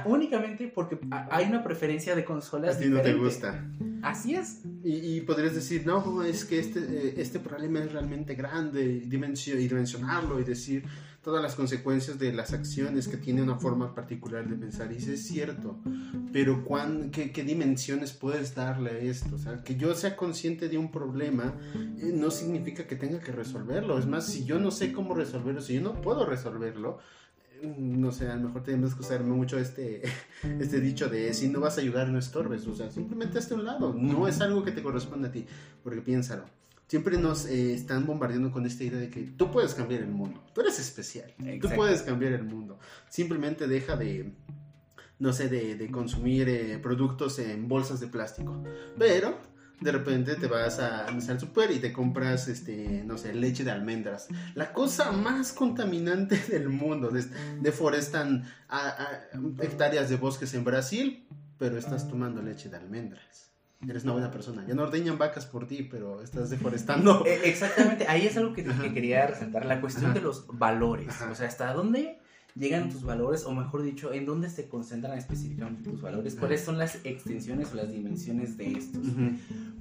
únicamente 0.06 0.68
porque 0.74 0.98
hay 1.30 1.46
una 1.46 1.64
preferencia 1.64 2.16
de 2.16 2.26
consolas. 2.26 2.78
A 2.78 2.80
ti 2.80 2.90
no 2.90 3.02
te 3.02 3.14
gusta. 3.14 3.64
Así 4.02 4.36
es. 4.36 4.62
Y, 4.84 5.22
podrías 5.22 5.54
decir, 5.54 5.86
no, 5.86 6.24
es 6.24 6.46
que 6.46 6.60
este, 6.60 6.80
eh, 6.80 7.14
este 7.18 7.40
problema 7.40 7.80
es 7.80 7.92
realmente 7.92 8.36
grande, 8.36 8.84
y 8.84 9.00
dimensionarlo 9.08 10.40
y 10.40 10.44
decir 10.44 10.84
todas 11.22 11.42
las 11.44 11.56
consecuencias 11.56 12.18
de 12.18 12.34
las 12.34 12.52
acciones 12.52 13.08
que 13.08 13.18
tiene 13.18 13.44
una 13.44 13.56
forma 13.56 13.94
particular 13.94 14.48
de 14.48 14.56
pensar. 14.56 14.92
Y 14.92 14.98
es 14.98 15.28
cierto, 15.28 15.80
pero 16.34 16.66
qué, 17.12 17.32
qué, 17.32 17.44
dimensiones 17.44 18.12
puedes 18.12 18.56
darle 18.56 18.92
a 18.92 18.98
esto? 18.98 19.36
O 19.36 19.38
sea, 19.38 19.64
que 19.64 19.76
yo 19.76 19.94
sea 19.94 20.16
consciente 20.16 20.68
de 20.68 20.80
un 20.80 20.92
problema 20.92 21.54
eh, 22.00 22.12
no 22.14 22.32
significa 22.32 22.88
que 22.88 22.96
tenga 22.96 23.20
que 23.20 23.32
resolverlo. 23.32 24.00
Es 24.00 24.08
más, 24.08 24.26
si 24.26 24.46
yo 24.46 24.60
no 24.60 24.72
sé 24.72 24.92
cómo 24.92 25.14
resolverlo, 25.14 25.62
si 25.62 25.76
yo 25.76 25.82
no 25.82 26.02
puedo 26.02 26.26
resolverlo, 26.26 26.98
no 27.62 28.12
sé, 28.12 28.30
a 28.30 28.36
lo 28.36 28.48
mejor 28.48 28.64
tenemos 28.64 28.96
que 28.96 29.02
usar 29.02 29.24
mucho 29.24 29.58
este, 29.58 30.02
este 30.60 30.80
dicho 30.80 31.10
de 31.10 31.34
si 31.34 31.48
no 31.50 31.60
vas 31.60 31.78
a 31.78 31.82
ayudar, 31.82 32.10
no 32.10 32.20
estorbes. 32.20 32.66
O 32.68 32.76
sea, 32.76 32.90
simplemente 32.90 33.38
hazte 33.38 33.54
un 33.54 33.66
lado. 33.66 33.94
No 33.94 34.28
es 34.28 34.42
algo 34.42 34.64
que 34.64 34.72
te 34.72 34.82
corresponde 34.82 35.28
a 35.28 35.32
ti. 35.32 35.46
Porque 35.84 36.02
piénsalo. 36.02 36.46
Siempre 36.88 37.18
nos 37.18 37.46
eh, 37.46 37.74
están 37.74 38.06
bombardeando 38.06 38.52
con 38.52 38.66
esta 38.66 38.84
idea 38.84 39.00
de 39.00 39.10
que 39.10 39.22
tú 39.22 39.50
puedes 39.50 39.74
cambiar 39.74 40.02
el 40.02 40.10
mundo. 40.10 40.44
Tú 40.54 40.62
eres 40.62 40.78
especial. 40.78 41.34
Tú 41.62 41.70
puedes 41.74 42.02
cambiar 42.02 42.34
el 42.34 42.44
mundo. 42.44 42.80
Simplemente 43.10 43.66
deja 43.68 43.96
de, 43.96 44.34
no 45.18 45.32
sé, 45.32 45.48
de, 45.48 45.90
consumir 45.90 46.50
eh, 46.50 46.80
productos 46.80 47.40
en 47.40 47.70
bolsas 47.70 48.02
de 48.02 48.08
plástico. 48.08 48.62
Pero 49.00 49.38
de 49.82 49.92
repente 49.92 50.36
te 50.36 50.48
vas 50.48 50.80
a, 50.80 51.08
al 51.08 51.40
super 51.40 51.72
y 51.72 51.80
te 51.80 51.92
compras, 51.92 52.48
este, 52.48 53.04
no 53.06 53.18
sé, 53.18 53.34
leche 53.34 53.64
de 53.64 53.72
almendras. 53.72 54.28
La 54.54 54.72
cosa 54.74 55.12
más 55.12 55.52
contaminante 55.54 56.38
del 56.50 56.70
mundo. 56.70 57.12
Deforestan 57.60 58.46
hectáreas 59.60 60.10
de 60.10 60.18
bosques 60.18 60.54
en 60.54 60.64
Brasil, 60.64 61.28
pero 61.58 61.78
estás 61.78 62.08
tomando 62.08 62.42
leche 62.42 62.70
de 62.70 62.78
almendras. 62.78 63.52
Eres 63.88 64.04
una 64.04 64.14
buena 64.14 64.30
persona. 64.30 64.64
Ya 64.68 64.76
no 64.76 64.84
ordeñan 64.84 65.18
vacas 65.18 65.48
por 65.48 65.66
ti, 65.66 65.82
pero 65.82 66.22
estás 66.22 66.52
deforestando. 66.52 67.26
Eh, 67.32 67.42
exactamente, 67.46 68.06
ahí 68.08 68.28
es 68.28 68.38
algo 68.38 68.54
que, 68.54 68.64
quería 68.94 69.26
resaltar, 69.26 69.66
la 69.66 69.82
cuestión 69.82 70.14
de 70.14 70.22
los 70.22 70.46
valores. 70.48 71.20
O 71.30 71.34
sea, 71.34 71.48
¿hasta 71.48 71.74
dónde 71.74 72.21
llegan 72.56 72.90
tus 72.90 73.04
valores, 73.04 73.46
o 73.46 73.54
mejor 73.54 73.84
dicho, 73.84 74.14
en 74.14 74.26
dónde 74.26 74.50
se 74.50 74.68
concentran 74.68 75.18
específicamente 75.18 75.90
tus 75.90 76.02
valores, 76.02 76.36
cuáles 76.36 76.62
son 76.62 76.78
las 76.78 77.04
extensiones 77.06 77.72
o 77.72 77.76
las 77.76 77.92
dimensiones 77.92 78.58
de 78.58 78.74
estos. 78.74 79.06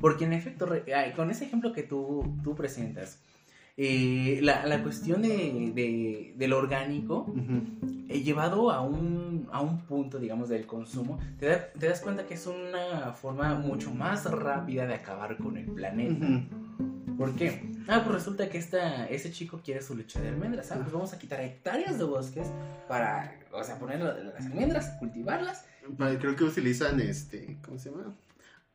Porque 0.00 0.24
en 0.24 0.33
efecto, 0.33 0.68
con 1.16 1.30
ese 1.30 1.44
ejemplo 1.44 1.72
que 1.72 1.83
tú, 1.83 2.24
tú 2.42 2.54
presentas, 2.54 3.18
eh, 3.76 4.40
la, 4.42 4.66
la, 4.66 4.83
cuestión 4.83 5.22
de, 5.22 5.72
de, 5.74 6.35
del 6.37 6.52
orgánico, 6.52 7.33
he 8.09 8.20
llevado 8.20 8.70
a 8.70 8.83
un, 8.83 9.48
a 9.52 9.61
un 9.61 9.78
punto, 9.83 10.18
digamos, 10.18 10.48
del 10.48 10.66
consumo, 10.66 11.18
te, 11.38 11.56
te, 11.78 11.88
das 11.88 12.00
cuenta 12.00 12.26
que 12.26 12.35
es 12.35 12.46
una 12.46 13.12
forma 13.12 13.54
mucho 13.54 13.90
más 13.94 14.30
rápida 14.30 14.87
de 14.87 14.94
acabar 14.94 15.38
con 15.38 15.56
el 15.56 15.66
planeta. 15.66 16.26
¿Por 17.16 17.35
qué? 17.37 17.69
Ah, 17.88 18.03
pues 18.05 18.16
resulta 18.16 18.49
que 18.49 18.59
esta, 18.59 19.07
ese 19.07 19.31
chico 19.33 19.61
quiere 19.64 19.83
su 19.83 19.97
leche 19.97 20.21
de 20.21 20.29
almendras. 20.29 20.71
Ah, 20.73 20.79
pues 20.81 20.93
vamos 20.93 21.12
a 21.12 21.19
quitar 21.19 21.40
hectáreas 21.40 21.99
de 21.99 22.05
bosques 22.05 22.49
para, 22.88 23.38
o 23.53 23.62
sea, 23.62 23.79
poner 23.79 24.01
las 24.01 24.47
almendras, 24.47 24.90
cultivarlas. 24.99 25.64
Creo 26.19 26.37
que 26.37 26.45
utilizan 26.45 27.01
este, 27.01 27.59
¿cómo 27.64 27.79
se 27.79 27.90
llama? 27.90 28.14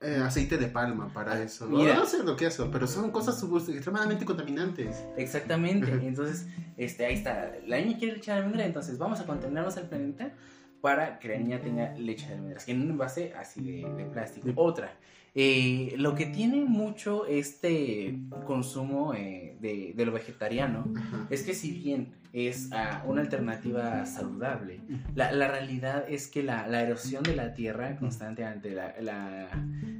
Eh, 0.02 0.18
aceite 0.22 0.58
de 0.58 0.68
palma 0.68 1.12
para 1.13 1.41
eso. 1.41 1.68
No, 1.68 2.06
sé 2.06 2.24
lo 2.24 2.36
que 2.36 2.48
es 2.48 2.54
eso, 2.54 2.70
pero 2.70 2.86
son 2.86 3.12
cosas 3.12 3.41
extremadamente 3.70 4.26
contaminantes. 4.26 5.04
Exactamente. 5.18 5.91
entonces, 5.91 6.48
este, 6.78 7.06
ahí 7.06 7.15
está. 7.15 7.54
La 7.65 7.80
niña 7.80 7.98
quiere 7.98 8.15
leche 8.15 8.32
de 8.32 8.38
almendra, 8.38 8.65
entonces 8.65 8.98
vamos 8.98 9.20
a 9.22 9.26
contaminarnos 9.26 9.78
al 9.78 9.88
planeta 9.88 10.34
para 10.82 11.18
que 11.18 11.30
la 11.30 11.38
niña 11.38 11.62
tenga 11.62 11.94
leche 11.94 12.28
de 12.28 12.34
almendras, 12.34 12.68
en 12.68 12.82
un 12.82 12.91
envase 12.91 13.34
así 13.34 13.82
de, 13.82 13.89
de 13.96 14.06
plástico. 14.06 14.50
Otra. 14.56 14.91
Eh, 15.38 15.95
lo 15.98 16.15
que 16.15 16.28
tiene 16.28 16.63
mucho 16.63 17.26
este 17.26 18.17
consumo 18.45 19.13
eh, 19.13 19.58
de, 19.60 20.06
lo 20.06 20.13
vegetariano 20.13 20.86
es 21.30 21.43
que 21.43 21.54
si 21.54 21.71
bien 21.71 22.13
es 22.36 22.67
ah, 22.74 23.02
una 23.08 23.21
alternativa 23.21 24.06
saludable, 24.06 24.82
la, 25.15 25.32
realidad 25.48 26.04
es 26.10 26.28
que 26.28 26.43
la, 26.43 26.65
erosión 26.82 27.24
de 27.24 27.34
la 27.34 27.54
tierra 27.54 27.95
constantemente, 27.95 28.76
la, 28.76 29.48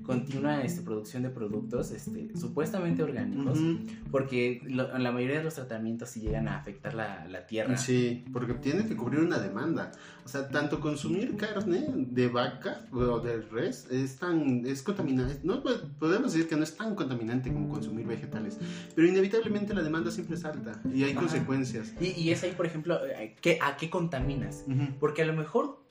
continua 0.04 0.62
este, 0.62 0.82
producción 0.82 1.24
de 1.24 1.30
productos 1.30 1.92
este, 1.92 2.30
supuestamente 2.36 3.04
orgánicos, 3.04 3.58
porque 4.12 4.62
la 4.68 5.12
mayoría 5.14 5.38
de 5.38 5.46
los 5.46 5.54
tratamientos 5.56 6.10
sí 6.10 6.20
llegan 6.20 6.50
a 6.50 6.58
afectar 6.58 6.94
la, 6.94 7.26
la 7.30 7.48
tierra. 7.48 7.78
Sí, 7.78 8.26
porque 8.34 8.54
tiene 8.56 8.86
que 8.86 8.98
cubrir 8.98 9.22
una 9.22 9.40
demanda. 9.40 9.92
O 10.26 10.28
sea, 10.28 10.48
tanto 10.50 10.80
consumir 10.80 11.38
carne 11.38 11.86
de 11.96 12.28
vaca 12.28 12.82
o 12.92 13.20
de 13.20 13.42
res 13.42 13.88
es 13.92 14.16
tan 14.16 14.66
es 14.66 14.82
contaminante. 14.82 15.40
No 15.44 15.62
podemos 16.00 16.34
decir 16.34 16.50
que 16.50 16.56
no 16.56 16.64
es 16.64 16.76
tan 16.76 16.96
contaminante 16.96 17.54
como 17.54 17.70
consumir 17.70 18.08
vegetales, 18.08 18.58
pero 18.96 19.08
inevitablemente 19.08 19.76
la 19.76 19.84
demanda 19.84 20.10
siempre 20.10 20.36
es 20.36 20.44
alta 20.44 20.82
y 20.92 21.04
hay 21.04 21.14
consecuencias. 21.14 21.94
Y, 22.02 22.08
y, 22.20 22.25
es 22.32 22.44
ahí, 22.44 22.52
por 22.52 22.66
ejemplo, 22.66 23.06
eh, 23.06 23.36
¿qué, 23.42 23.60
¿a 23.62 23.78
qué 23.78 23.90
contaminas? 23.90 24.66
Porque 25.00 25.24
a 25.24 25.26
lo 25.26 25.34
mejor 25.34 25.86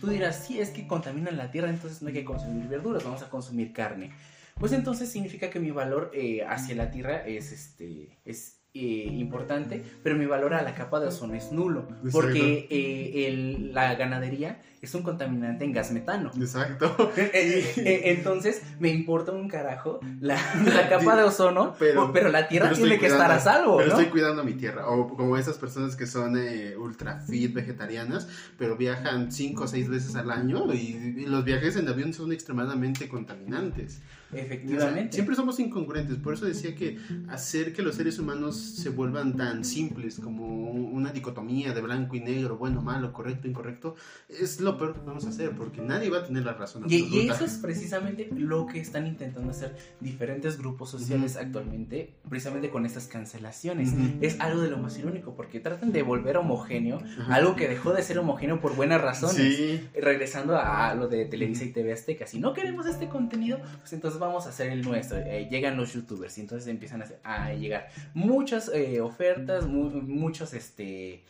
tú 0.00 0.08
dirás, 0.08 0.44
sí, 0.46 0.60
es 0.60 0.70
que 0.70 0.86
contaminan 0.86 1.36
la 1.36 1.50
tierra, 1.50 1.70
entonces 1.70 2.02
no 2.02 2.08
hay 2.08 2.14
que 2.14 2.24
consumir 2.24 2.68
verduras, 2.68 3.04
vamos 3.04 3.22
a 3.22 3.30
consumir 3.30 3.72
carne. 3.72 4.12
Pues 4.58 4.72
entonces 4.72 5.10
significa 5.10 5.50
que 5.50 5.60
mi 5.60 5.70
valor 5.70 6.10
eh, 6.12 6.44
hacia 6.44 6.74
la 6.74 6.90
tierra 6.90 7.24
es, 7.26 7.52
este, 7.52 8.18
es 8.24 8.60
eh, 8.74 9.08
importante, 9.12 9.82
pero 10.02 10.16
mi 10.16 10.26
valor 10.26 10.54
a 10.54 10.62
la 10.62 10.74
capa 10.74 11.00
de 11.00 11.08
ozono 11.08 11.34
es 11.34 11.52
nulo, 11.52 11.88
porque 12.12 12.66
eh, 12.70 13.56
la 13.72 13.94
ganadería 13.94 14.60
es 14.80 14.94
un 14.94 15.02
contaminante 15.02 15.64
en 15.64 15.72
gas 15.72 15.92
metano. 15.92 16.30
Exacto. 16.38 17.12
Eh, 17.18 18.02
entonces 18.06 18.62
me 18.78 18.88
importa 18.88 19.32
un 19.32 19.48
carajo 19.48 20.00
la, 20.20 20.36
capa 20.88 21.16
de 21.16 21.24
ozono, 21.24 21.74
pero, 21.78 22.12
pero 22.12 22.28
la 22.30 22.48
tierra 22.48 22.72
tiene 22.72 22.98
que 22.98 23.06
estar 23.06 23.30
a 23.30 23.38
salvo. 23.38 23.76
Pero 23.76 23.90
estoy 23.90 24.06
cuidando 24.06 24.44
mi 24.44 24.54
tierra, 24.54 24.88
o 24.88 25.08
como 25.08 25.36
esas 25.36 25.58
personas 25.58 25.96
que 25.96 26.06
son 26.06 26.36
ultra 26.78 27.20
fit 27.20 27.52
vegetarianas, 27.52 28.28
pero 28.56 28.76
viajan 28.76 29.30
cinco 29.30 29.64
o 29.64 29.68
seis 29.68 29.88
veces 29.88 30.16
al 30.16 30.30
año 30.30 30.72
y 30.72 31.26
los 31.26 31.44
viajes 31.44 31.76
en 31.76 31.88
avión 31.88 32.12
son 32.12 32.32
extremadamente 32.32 33.08
contaminantes. 33.08 34.00
Efectivamente. 34.32 35.14
siempre 35.14 35.34
somos 35.34 35.58
incongruentes, 35.58 36.16
por 36.18 36.34
eso 36.34 36.44
decía 36.44 36.74
que 36.74 36.98
hacer 37.28 37.72
que 37.72 37.80
los 37.80 37.94
seres 37.94 38.18
humanos 38.18 38.56
se 38.56 38.90
vuelvan 38.90 39.36
tan 39.36 39.64
simples 39.64 40.20
como 40.22 40.70
una 40.70 41.12
dicotomía 41.12 41.72
de 41.72 41.80
blanco 41.80 42.14
y 42.14 42.20
negro, 42.20 42.58
bueno, 42.58 42.82
malo, 42.82 43.12
correcto, 43.12 43.48
incorrecto, 43.48 43.96
es 44.28 44.60
lo 44.60 44.67
peor 44.76 44.94
que 44.94 45.00
vamos 45.06 45.24
a 45.24 45.28
hacer, 45.28 45.52
porque 45.52 45.80
nadie 45.80 46.10
va 46.10 46.18
a 46.18 46.24
tener 46.24 46.44
la 46.44 46.54
razón. 46.54 46.84
Y, 46.88 46.96
y, 46.96 47.28
eso 47.28 47.44
es 47.44 47.58
precisamente 47.58 48.28
lo 48.32 48.66
que 48.66 48.80
están 48.80 49.06
intentando 49.06 49.50
hacer 49.50 49.76
diferentes 50.00 50.58
grupos 50.58 50.90
sociales 50.90 51.36
actualmente, 51.36 52.14
precisamente 52.28 52.70
con 52.70 52.84
estas 52.84 53.06
cancelaciones. 53.06 53.90
Es 54.20 54.40
algo 54.40 54.60
de 54.60 54.70
lo 54.70 54.78
más 54.78 54.98
irónico, 54.98 55.34
porque 55.34 55.60
tratan 55.60 55.92
de 55.92 56.02
volver 56.02 56.36
homogéneo 56.36 57.00
algo 57.28 57.56
que 57.56 57.68
dejó 57.68 57.92
de 57.92 58.02
ser 58.02 58.18
homogéneo 58.18 58.60
por 58.60 58.74
buenas 58.74 59.00
razones. 59.00 59.80
Regresando 59.94 60.56
a 60.58 60.94
lo 60.94 61.08
de 61.08 61.24
Televisa 61.26 61.64
y 61.64 61.70
TV 61.70 61.92
Azteca, 61.92 62.26
si 62.26 62.38
no 62.38 62.52
queremos 62.52 62.86
este 62.86 63.08
contenido, 63.08 63.58
pues 63.80 63.92
entonces 63.92 64.18
vamos 64.18 64.46
a 64.46 64.50
hacer 64.50 64.70
el 64.70 64.82
nuestro. 64.82 65.18
Eh, 65.18 65.48
llegan 65.50 65.76
los 65.76 65.92
youtubers 65.94 66.36
y 66.38 66.42
entonces 66.42 66.68
empiezan 66.68 67.04
a, 67.24 67.52
llegar 67.54 67.88
muchas 68.14 68.70
eh, 68.74 69.00
ofertas, 69.00 69.66
muchos, 69.66 70.54
este, 70.54 71.24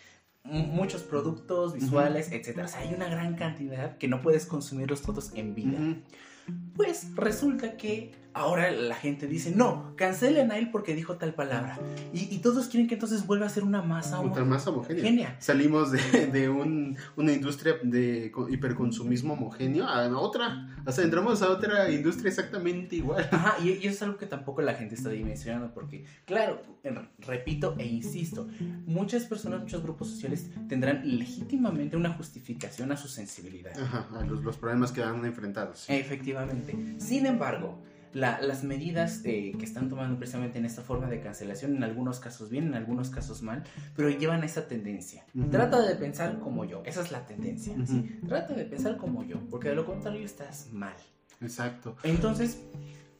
muchos 0.45 1.03
productos 1.03 1.74
visuales, 1.74 2.32
etcétera. 2.32 2.66
O 2.66 2.68
sea, 2.68 2.80
hay 2.80 2.95
una 2.95 3.09
gran 3.09 3.36
cantidad 3.36 3.99
que 3.99 4.09
no 4.09 4.22
puedes 4.22 4.47
consumirlos 4.47 5.03
todos 5.03 5.32
en 5.34 5.55
vida. 5.55 5.78
Pues 6.79 7.09
resulta 7.16 7.76
que 7.76 8.12
ahora 8.39 8.70
la 8.70 8.95
gente 8.95 9.26
dice, 9.26 9.51
no, 9.51 9.95
cancelen 9.97 10.53
a 10.53 10.59
él 10.59 10.70
porque 10.70 10.95
dijo 10.95 11.16
tal 11.16 11.35
palabra. 11.35 11.79
Y, 12.12 12.39
todos 12.39 12.68
quieren 12.68 12.87
que 12.87 12.95
entonces 12.95 13.26
vuelva 13.26 13.47
a 13.47 13.49
ser 13.49 13.64
una 13.64 13.83
masa, 13.83 14.20
homogénea. 14.20 15.37
Salimos 15.41 15.91
de, 15.91 16.49
una 17.16 17.33
industria 17.33 17.74
de 17.83 18.33
hiperconsumismo 18.49 19.35
homogéneo 19.35 19.87
a 19.87 20.09
otra. 20.18 20.68
O 20.87 20.93
sea, 20.93 21.05
entramos 21.05 21.43
a 21.43 21.51
otra 21.51 21.91
industria 21.91 22.29
exactamente 22.29 22.97
igual. 22.97 23.29
Ajá, 23.31 23.57
y, 23.62 23.72
eso 23.72 23.89
es 23.89 24.03
algo 24.03 24.16
que 24.16 24.26
tampoco 24.26 24.62
la 24.62 24.74
gente 24.74 24.95
está 24.95 25.11
dimensionando 25.11 25.72
porque, 25.74 26.05
claro, 26.24 26.62
repito 27.18 27.74
e 27.79 27.87
insisto, 27.87 28.49
muchas 28.87 29.24
personas, 29.24 29.61
muchos 29.61 29.83
grupos 29.83 30.11
sociales 30.11 30.51
tendrán 30.68 31.03
legítimamente 31.05 31.97
una 31.97 32.11
justificación 32.14 32.93
a 32.93 32.97
su 32.97 33.09
sensibilidad. 33.09 33.72
Ajá, 33.79 34.07
a 34.16 34.24
los, 34.24 34.43
los 34.45 34.57
problemas 34.57 34.93
que 34.93 35.03
han 35.03 35.24
enfrentado. 35.24 35.72
Efectivamente. 35.89 36.68
Sin 36.99 37.27
embargo, 37.27 37.79
las 38.12 38.64
medidas 38.64 39.21
eh, 39.25 39.53
que 39.59 39.64
están 39.64 39.89
tomando 39.89 40.16
precisamente 40.19 40.59
en 40.59 40.64
esta 40.64 40.83
forma 40.83 41.09
de 41.09 41.21
cancelación, 41.21 41.77
en 41.77 41.85
algunos 41.85 42.21
casos 42.21 42.51
bien, 42.51 42.69
en 42.69 42.75
algunos 42.75 43.11
casos 43.11 43.43
mal, 43.43 43.62
pero 43.95 44.09
llevan 44.11 44.43
a 44.43 44.47
esa 44.47 44.66
tendencia. 44.66 45.25
Trata 45.51 45.81
de 45.81 45.95
pensar 45.95 46.39
como 46.41 46.64
yo, 46.64 46.83
esa 46.85 47.03
es 47.03 47.12
la 47.12 47.27
tendencia. 47.27 47.75
Trata 48.27 48.55
de 48.55 48.64
pensar 48.64 48.97
como 48.97 49.25
yo, 49.25 49.41
porque 49.51 49.69
de 49.69 49.75
lo 49.75 49.85
contrario 49.85 50.25
estás 50.25 50.73
mal. 50.73 50.97
Exacto. 51.41 51.97
Entonces, 52.03 52.62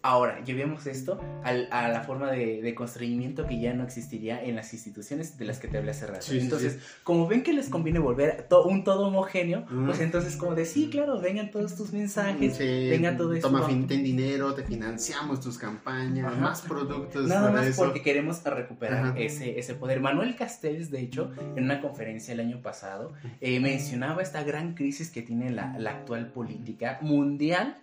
Ahora, 0.09 0.43
llevemos 0.43 0.87
esto 0.87 1.21
a 1.45 1.89
la 1.89 2.01
forma 2.01 2.31
de, 2.31 2.63
de, 2.63 2.75
constreñimiento 2.75 3.47
que 3.47 3.61
ya 3.61 3.75
no 3.75 3.85
existiría 3.85 4.43
en 4.43 4.57
las 4.57 4.73
instituciones 4.73 5.37
de 5.37 5.45
las 5.45 5.59
que 5.59 5.69
te 5.69 5.77
hablé 5.77 5.91
hace 5.91 6.07
rato. 6.07 6.33
entonces, 6.33 6.79
como 7.03 7.29
ven 7.29 7.43
que 7.43 7.53
les 7.53 7.69
conviene 7.69 7.99
volver 7.99 8.49
un 8.65 8.85
todo 8.85 9.09
homogéneo, 9.09 9.67
pues 9.85 10.01
entonces 10.01 10.37
como 10.37 10.55
de, 10.55 10.65
sí, 10.65 10.89
claro, 10.89 11.21
vengan 11.21 11.51
todos 11.51 11.77
tus 11.77 11.93
mensajes, 11.93 12.59
venga 12.59 13.19
todo 13.19 13.35
esto. 13.35 13.51
Toma 13.51 13.67
fin, 13.67 13.87
ten 13.87 14.03
dinero, 14.03 14.55
te 14.55 14.63
financiamos 14.63 15.43
tus 15.43 15.59
campañas, 15.59 16.35
más 16.39 16.63
productos. 16.63 17.27
Nada 17.27 17.51
más 17.51 17.77
porque 17.77 18.01
queremos 18.01 18.43
recuperar 18.43 19.19
ese, 19.19 19.59
ese 19.59 19.75
poder. 19.75 20.01
Manuel 20.01 20.37
Castells, 20.37 20.91
de 20.91 21.01
hecho, 21.01 21.33
en 21.55 21.65
una 21.65 21.83
conferencia 21.83 22.33
el 22.33 22.41
año 22.41 22.63
pasado, 22.63 23.13
eh, 23.43 23.61
mencionaba 23.61 24.23
esta 24.23 24.43
gran 24.43 24.73
crisis 24.75 25.11
que 25.11 25.21
tiene 25.21 25.51
la, 25.51 25.79
la 25.79 25.91
actual 25.91 26.33
política 26.33 26.99
mundial 27.03 27.77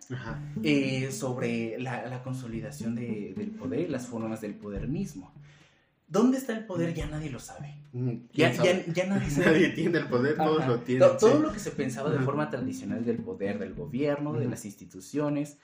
eh, 0.64 1.12
sobre 1.12 1.78
la 1.78 2.15
la 2.15 2.15
consolidación 2.24 2.96
del 2.96 3.56
poder 3.60 3.82
y 3.82 3.88
las 3.88 4.08
formas 4.08 4.42
del 4.42 4.56
poder 4.56 4.88
mismo. 4.88 5.32
¿Dónde 6.08 6.38
está 6.38 6.54
el 6.54 6.66
poder? 6.66 6.94
Ya 6.94 7.08
nadie 7.08 7.32
lo 7.32 7.40
sabe. 7.40 7.76
Mm, 7.94 8.28
ya, 8.34 8.52
ya, 8.52 9.06
nadie, 9.08 9.30
sabe. 9.30 9.46
nadie 9.46 9.70
tiene 9.70 9.98
el 9.98 10.08
poder, 10.08 10.38
todos 10.38 10.68
lo 10.68 10.80
tienen. 10.82 11.10
Todo, 11.20 11.40
lo 11.40 11.52
que 11.52 11.60
se 11.60 11.72
pensaba 11.72 12.12
de 12.12 12.20
forma 12.20 12.50
tradicional 12.50 13.04
del 13.04 13.18
poder, 13.18 13.58
del 13.58 13.74
gobierno, 13.74 14.34
de 14.34 14.46
las 14.46 14.66
instituciones, 14.66 15.58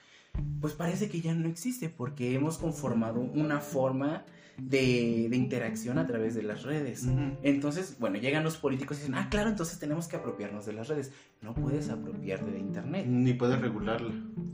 pues 0.60 0.72
parece 0.72 1.08
que 1.08 1.20
ya 1.20 1.34
no 1.34 1.48
existe 1.48 1.88
porque 1.88 2.34
hemos 2.34 2.58
conformado 2.58 3.20
una 3.20 3.60
forma 3.60 4.24
de, 4.68 5.28
interacción 5.32 5.98
a 5.98 6.06
través 6.06 6.34
de 6.34 6.42
las 6.42 6.62
redes. 6.62 7.06
Entonces, 7.42 7.96
bueno, 7.98 8.18
llegan 8.18 8.44
los 8.44 8.56
políticos 8.56 8.98
y 8.98 9.00
dicen, 9.00 9.14
ah, 9.14 9.28
claro, 9.30 9.50
entonces 9.50 9.78
tenemos 9.78 10.08
que 10.08 10.16
apropiarnos 10.16 10.66
de 10.66 10.72
las 10.72 10.88
redes. 10.88 11.12
No 11.40 11.54
puedes 11.54 11.88
apropiarte 11.90 12.50
de 12.50 12.58
Internet. 12.58 13.06
Ni 13.06 13.34
puedes 13.34 13.60
regularla. 13.60 14.12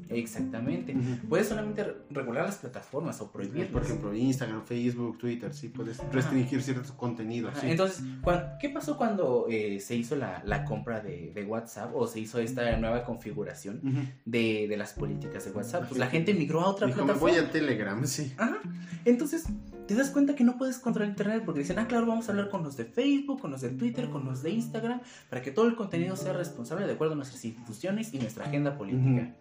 Exactamente. 0.09 0.97
Puedes 1.29 1.49
solamente 1.49 1.85
regular 2.11 2.47
las 2.47 2.57
plataformas 2.57 3.21
o 3.21 3.31
prohibirlas. 3.31 3.71
Por 3.71 3.83
ejemplo, 3.83 4.15
Instagram, 4.15 4.65
Facebook, 4.65 5.19
Twitter, 5.19 5.53
sí, 5.53 5.69
puedes 5.69 5.99
restringir 6.13 6.63
ciertos 6.63 6.93
contenidos. 6.93 7.55
Entonces, 7.63 8.03
¿qué 8.61 8.71
pasó 8.71 8.97
cuando 8.97 9.47
eh, 9.51 9.81
se 9.81 9.97
hizo 9.97 10.17
la, 10.17 10.65
compra 10.65 11.01
de, 11.01 11.45
WhatsApp 11.49 11.95
o 11.95 12.07
se 12.07 12.21
hizo 12.21 12.39
esta 12.41 12.77
nueva 12.77 13.05
configuración 13.05 13.81
de, 14.25 14.75
las 14.77 14.95
políticas 14.95 15.45
de 15.45 15.51
WhatsApp? 15.51 15.89
Pues 15.89 15.99
la 15.99 16.07
gente 16.07 16.33
migró 16.33 16.61
a 16.63 16.69
otra 16.69 16.87
plataforma. 16.87 17.15
Me 17.15 17.21
voy 17.21 17.33
a 17.33 17.51
Telegram, 17.51 18.07
sí. 18.07 18.33
Entonces, 19.05 19.45
te 19.89 19.95
das 19.95 20.11
cuenta 20.11 20.35
que 20.35 20.45
no 20.45 20.59
puedes 20.59 20.79
controlar 20.79 21.09
Internet 21.09 21.43
porque 21.47 21.61
dicen, 21.61 21.79
ah, 21.79 21.89
claro, 21.89 22.07
vamos 22.07 22.29
a 22.29 22.33
hablar 22.33 22.51
con 22.51 22.63
los 22.63 22.77
de 22.77 22.85
Facebook, 22.85 23.41
con 23.41 23.51
los 23.51 23.63
de 23.63 23.71
Twitter, 23.71 24.11
con 24.11 24.25
los 24.27 24.43
de 24.43 24.51
Instagram, 24.51 25.01
para 25.31 25.41
que 25.41 25.51
todo 25.51 25.67
el 25.67 25.77
contenido 25.77 26.15
sea 26.15 26.35
responsable 26.35 26.87
de 26.87 26.93
acuerdo 26.93 27.15
a 27.15 27.17
nuestras 27.17 27.43
instituciones 27.43 28.13
y 28.13 28.19
nuestra 28.19 28.45
agenda 28.45 28.77
política. 28.77 29.35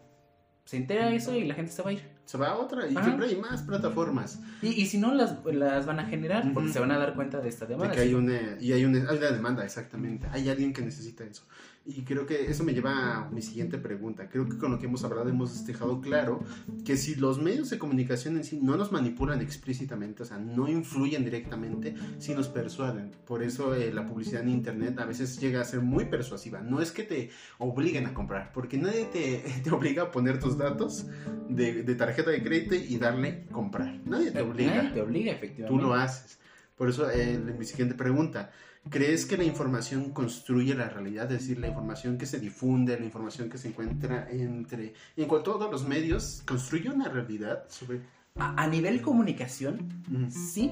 Se 0.64 0.78
entera 0.78 1.12
eso 1.12 1.36
y 1.36 1.45
la 1.45 1.54
gente 1.54 1.72
se 1.72 1.82
va 1.82 1.89
a 1.89 1.93
ir. 1.93 2.02
Se 2.26 2.38
va 2.38 2.48
a 2.48 2.58
otra 2.58 2.88
y 2.88 2.91
siempre 2.91 3.28
hay 3.28 3.36
más 3.36 3.62
plataformas. 3.62 4.39
Y, 4.62 4.68
y 4.68 4.86
si 4.86 4.98
no, 4.98 5.14
las, 5.14 5.36
las, 5.45 5.86
van 5.86 6.00
a 6.00 6.06
generar 6.06 6.52
porque 6.54 6.72
se 6.72 6.80
van 6.80 6.91
a 6.91 6.98
dar 6.98 7.14
cuenta 7.14 7.39
de 7.41 7.50
esta 7.50 7.66
demanda. 7.66 7.93
que 7.93 8.02
hay 8.02 8.14
una, 8.14 8.58
y 8.60 8.72
hay 8.72 8.86
una, 8.86 9.10
hay 9.10 9.18
una 9.18 9.32
demanda, 9.32 9.66
exactamente. 9.66 10.28
Hay 10.32 10.50
alguien 10.50 10.72
que 10.72 10.82
necesita 10.82 11.26
eso. 11.26 11.43
Y 11.90 12.02
creo 12.02 12.26
que 12.26 12.52
eso 12.52 12.66
me 12.66 12.74
lleva 12.74 13.16
a 13.16 13.30
mi 13.30 13.42
siguiente 13.42 13.78
pregunta. 13.78 14.28
Creo 14.30 14.48
que 14.50 14.58
con 14.58 14.72
lo 14.72 14.78
que 14.78 14.88
hemos 14.88 15.06
hablado 15.06 15.30
hemos 15.30 15.66
dejado 15.66 16.02
claro 16.02 16.44
que 16.84 16.98
si 16.98 17.16
los 17.16 17.42
medios 17.42 17.70
de 17.70 17.78
comunicación 17.78 18.36
en 18.36 18.44
sí 18.44 18.60
no 18.62 18.76
nos 18.76 18.92
manipulan 18.92 19.42
explícitamente, 19.42 20.24
o 20.24 20.26
sea, 20.26 20.38
no 20.38 20.68
influyen 20.68 21.24
directamente, 21.24 21.96
sí 22.18 22.36
nos 22.36 22.50
persuaden. 22.50 23.12
Por 23.26 23.42
eso 23.42 23.74
eh, 23.74 23.94
la 23.94 24.06
publicidad 24.06 24.42
en 24.42 24.50
Internet 24.50 25.00
a 25.00 25.06
veces 25.06 25.40
llega 25.40 25.62
a 25.62 25.64
ser 25.64 25.80
muy 25.80 26.06
persuasiva. 26.06 26.60
No 26.60 26.82
es 26.82 26.92
que 26.92 27.04
te 27.04 27.30
obliguen 27.58 28.06
a 28.06 28.14
comprar, 28.14 28.52
porque 28.52 28.78
nadie 28.78 29.06
te, 29.06 29.46
te 29.64 29.72
obliga 29.72 30.04
a 30.04 30.12
poner 30.12 30.42
tus 30.42 30.58
datos 30.58 31.06
de, 31.48 31.84
de, 31.84 31.96
tarjeta 31.96 32.32
de 32.32 32.44
crédito 32.44 32.76
y 32.76 32.98
darle 32.98 33.46
comprar. 33.50 34.02
Nadie 34.04 34.32
te 34.32 34.42
obliga. 34.42 34.76
Nadie 34.76 34.90
te 34.90 35.02
obliga, 35.02 35.32
efectivamente. 35.32 35.82
Tú 35.82 35.88
lo 35.88 35.94
haces. 35.94 36.38
Por 36.76 36.90
eso 36.90 37.10
eh, 37.10 37.40
mi 37.58 37.66
siguiente 37.66 37.96
pregunta 37.96 38.52
¿Crees 38.90 39.26
que 39.26 39.38
la 39.38 39.44
información 39.44 40.12
construye 40.12 40.74
la 40.76 40.90
realidad? 40.90 41.32
Es 41.32 41.42
decir, 41.42 41.60
la 41.60 41.68
información 41.68 42.18
que 42.18 42.26
se 42.26 42.40
difunde, 42.40 43.00
la 43.00 43.06
información 43.06 43.50
que 43.50 43.58
se 43.58 43.70
encuentra 43.70 44.28
entre 44.30 44.94
en 45.16 45.28
todos 45.28 45.72
los 45.72 45.88
medios, 45.88 46.44
¿construye 46.46 46.90
una 46.90 47.10
realidad 47.10 47.66
sobre... 47.70 48.02
A, 48.40 48.68
nivel 48.68 49.02
comunicación, 49.02 49.90
sí, 50.30 50.72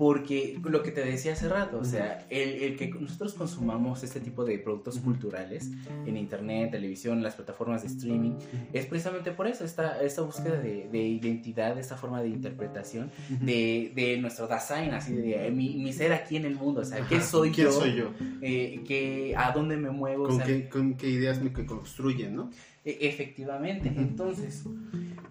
Porque 0.00 0.58
lo 0.64 0.82
que 0.82 0.92
te 0.92 1.04
decía 1.04 1.34
hace 1.34 1.46
rato, 1.46 1.78
o 1.78 1.84
sea, 1.84 2.26
el, 2.30 2.74
que 2.78 2.88
nosotros 2.88 3.34
consumamos 3.34 4.02
este 4.02 4.18
tipo 4.18 4.46
de 4.46 4.58
productos 4.58 4.98
culturales 4.98 5.68
en 6.06 6.16
internet, 6.16 6.70
televisión, 6.70 7.22
las 7.22 7.34
plataformas 7.34 7.82
de 7.82 7.88
streaming, 7.88 8.32
es 8.72 8.86
precisamente 8.86 9.30
por 9.32 9.46
eso, 9.46 9.62
esta, 9.62 10.00
esta 10.00 10.22
búsqueda 10.22 10.58
de, 10.58 10.88
identidad, 11.06 11.78
esta 11.78 11.98
forma 11.98 12.22
de 12.22 12.28
interpretación 12.28 13.10
de, 13.42 13.92
de 13.94 14.16
nuestro 14.16 14.48
design, 14.48 14.94
así 14.94 15.14
de 15.14 15.46
eh, 15.46 15.50
mi, 15.50 15.92
ser 15.92 16.14
aquí 16.14 16.36
en 16.36 16.46
el 16.46 16.54
mundo, 16.54 16.80
o 16.80 16.84
sea, 16.86 17.06
¿qué 17.06 17.20
soy 17.20 17.50
¿Quién 17.50 17.66
yo? 17.66 17.72
soy 17.72 17.94
yo? 17.94 18.14
Eh, 18.40 19.34
¿A 19.36 19.52
dónde 19.52 19.76
me 19.76 19.90
muevo? 19.90 20.28
¿Con, 20.28 20.40
qué, 20.40 20.66
¿Con 20.70 20.94
qué 20.94 21.10
ideas 21.10 21.42
me 21.42 21.52
construyen, 21.52 22.36
no? 22.36 22.50
E, 22.84 22.98
efectivamente, 23.02 23.92
entonces, 23.94 24.64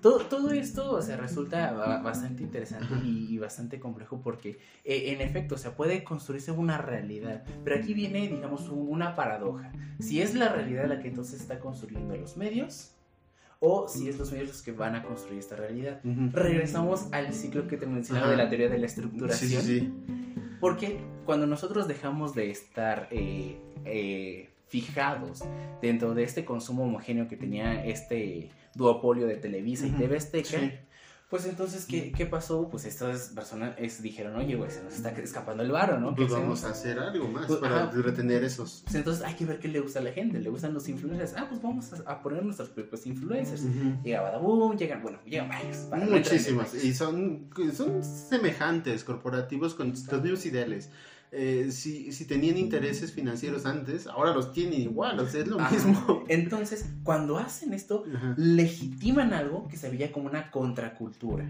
todo, 0.02 0.20
todo 0.20 0.52
esto 0.52 1.02
se 1.02 1.18
resulta 1.18 1.72
bastante 2.04 2.44
interesante 2.44 2.94
y, 3.04 3.38
bastante 3.38 3.80
complejo 3.80 4.22
porque, 4.22 4.60
e, 4.84 5.14
en 5.14 5.22
efecto, 5.22 5.58
se 5.58 5.72
puede 5.72 6.04
construirse 6.04 6.52
una 6.52 6.78
realidad, 6.78 7.44
pero 7.64 7.78
aquí 7.78 7.94
viene, 7.94 8.28
digamos, 8.28 8.70
una 8.70 9.16
paradoja. 9.16 9.72
Si 10.00 10.22
es 10.22 10.36
la 10.36 10.50
realidad 10.50 10.88
la 10.88 11.00
que 11.00 11.08
entonces 11.08 11.42
está 11.42 11.60
construyendo 11.60 12.16
los 12.16 12.38
medios, 12.38 12.92
o 13.60 13.88
si 13.90 14.08
es 14.08 14.18
los 14.18 14.32
medios 14.32 14.48
los 14.48 14.62
que 14.62 14.72
van 14.72 14.96
a 14.96 15.04
construir 15.04 15.40
esta 15.40 15.56
realidad. 15.56 16.00
Regresamos 16.04 17.08
al 17.12 17.34
ciclo 17.34 17.68
que 17.68 17.78
te 17.78 17.86
mencionaba 17.86 18.32
de 18.32 18.38
la 18.38 18.48
teoría 18.48 18.70
de 18.70 18.78
la 18.78 18.86
estructuración. 18.86 19.62
Sí, 19.62 19.80
sí, 19.80 19.94
Porque 20.62 21.02
cuando 21.26 21.46
nosotros 21.46 21.88
dejamos 21.88 22.34
de 22.34 22.52
estar 22.52 23.10
eh, 23.12 23.60
eh, 23.84 24.50
fijados 24.70 25.44
dentro 25.82 26.14
de 26.14 26.24
este 26.24 26.46
consumo 26.46 26.84
homogéneo 26.84 27.28
que 27.28 27.36
tenía 27.36 27.84
este 27.86 28.50
duopolio 28.76 29.28
de 29.28 29.36
Televisa 29.36 29.88
y 29.88 29.92
TV 29.92 30.18
Azteca, 30.18 30.60
pues 31.30 31.46
entonces, 31.46 31.86
¿qué, 31.86 32.12
¿qué, 32.12 32.26
pasó? 32.26 32.70
Pues 32.70 32.86
estas 32.86 33.30
personas 33.30 33.76
dijeron, 34.02 34.36
oye, 34.36 34.56
güey, 34.56 34.72
se 34.72 34.82
nos 34.82 34.96
está 34.96 35.12
escapando 35.12 35.62
el 35.62 35.72
varo, 35.72 36.00
¿no? 36.00 36.16
Pues 36.16 36.32
vamos 36.32 36.64
a 36.64 36.72
hacer 36.72 36.98
algo 36.98 37.28
más 37.28 37.46
pues, 37.46 37.60
para 37.60 37.92
retener 37.92 38.44
esos. 38.44 38.82
Pues 38.84 38.96
entonces 38.96 39.24
hay 39.24 39.36
que 39.36 39.46
ver 39.46 39.60
qué 39.60 39.68
le 39.68 39.80
gusta 39.80 40.00
a 40.00 40.02
la 40.02 40.12
gente, 40.12 40.40
le 40.40 40.50
gustan 40.50 40.74
los 40.74 40.90
influencers. 40.90 41.36
Ah, 41.38 41.46
pues 41.48 41.62
vamos 41.62 41.94
a, 42.04 42.24
poner 42.24 42.44
nuestros 42.44 42.70
propios 42.70 43.06
influencers. 43.06 43.62
Llega 44.04 44.22
Badabun, 44.22 44.76
llegan, 44.76 45.04
bueno, 45.04 45.20
llegan 45.24 45.50
varios. 45.50 45.88
Muchísimas. 46.10 46.74
Y 46.84 46.96
son, 46.96 47.48
son 47.76 48.04
semejantes, 48.04 49.04
corporativos, 49.04 49.76
con 49.76 49.90
los 49.90 50.12
mismos 50.12 50.46
ideales. 50.48 50.90
Eh, 51.32 51.68
si, 51.72 52.12
si, 52.12 52.26
tenían 52.26 52.58
intereses 52.58 53.12
financieros 53.12 53.68
antes, 53.68 54.08
ahora 54.08 54.34
los 54.34 54.52
tienen 54.52 54.82
igual, 54.82 55.20
o 55.20 55.28
sea, 55.28 55.42
es 55.42 55.48
lo 55.48 55.60
mismo. 55.60 56.24
Entonces, 56.28 56.90
cuando 57.04 57.38
hacen 57.38 57.74
esto, 57.74 58.04
legitiman 58.36 59.34
algo 59.34 59.68
que 59.68 59.78
se 59.78 59.90
veía 59.92 60.12
como 60.12 60.28
una 60.28 60.50
contracultura. 60.50 61.46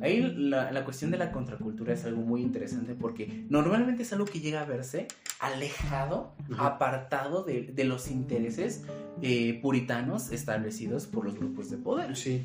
Ahí 0.00 0.20
la, 0.36 0.72
la, 0.72 0.84
cuestión 0.84 1.12
de 1.12 1.18
la 1.18 1.30
contracultura 1.30 1.92
es 1.92 2.04
algo 2.04 2.22
muy 2.22 2.42
interesante 2.42 2.94
porque 2.94 3.44
normalmente 3.48 4.02
es 4.02 4.12
algo 4.12 4.24
que 4.24 4.40
llega 4.40 4.62
a 4.62 4.64
verse 4.64 5.06
alejado, 5.38 6.34
apartado 6.58 7.44
de, 7.44 7.62
de, 7.62 7.84
los 7.84 8.10
intereses 8.10 8.82
eh, 9.22 9.60
puritanos 9.62 10.32
establecidos 10.32 11.06
por 11.06 11.24
los 11.24 11.36
grupos 11.36 11.70
de 11.70 11.76
poder. 11.76 12.16
Sí. 12.16 12.44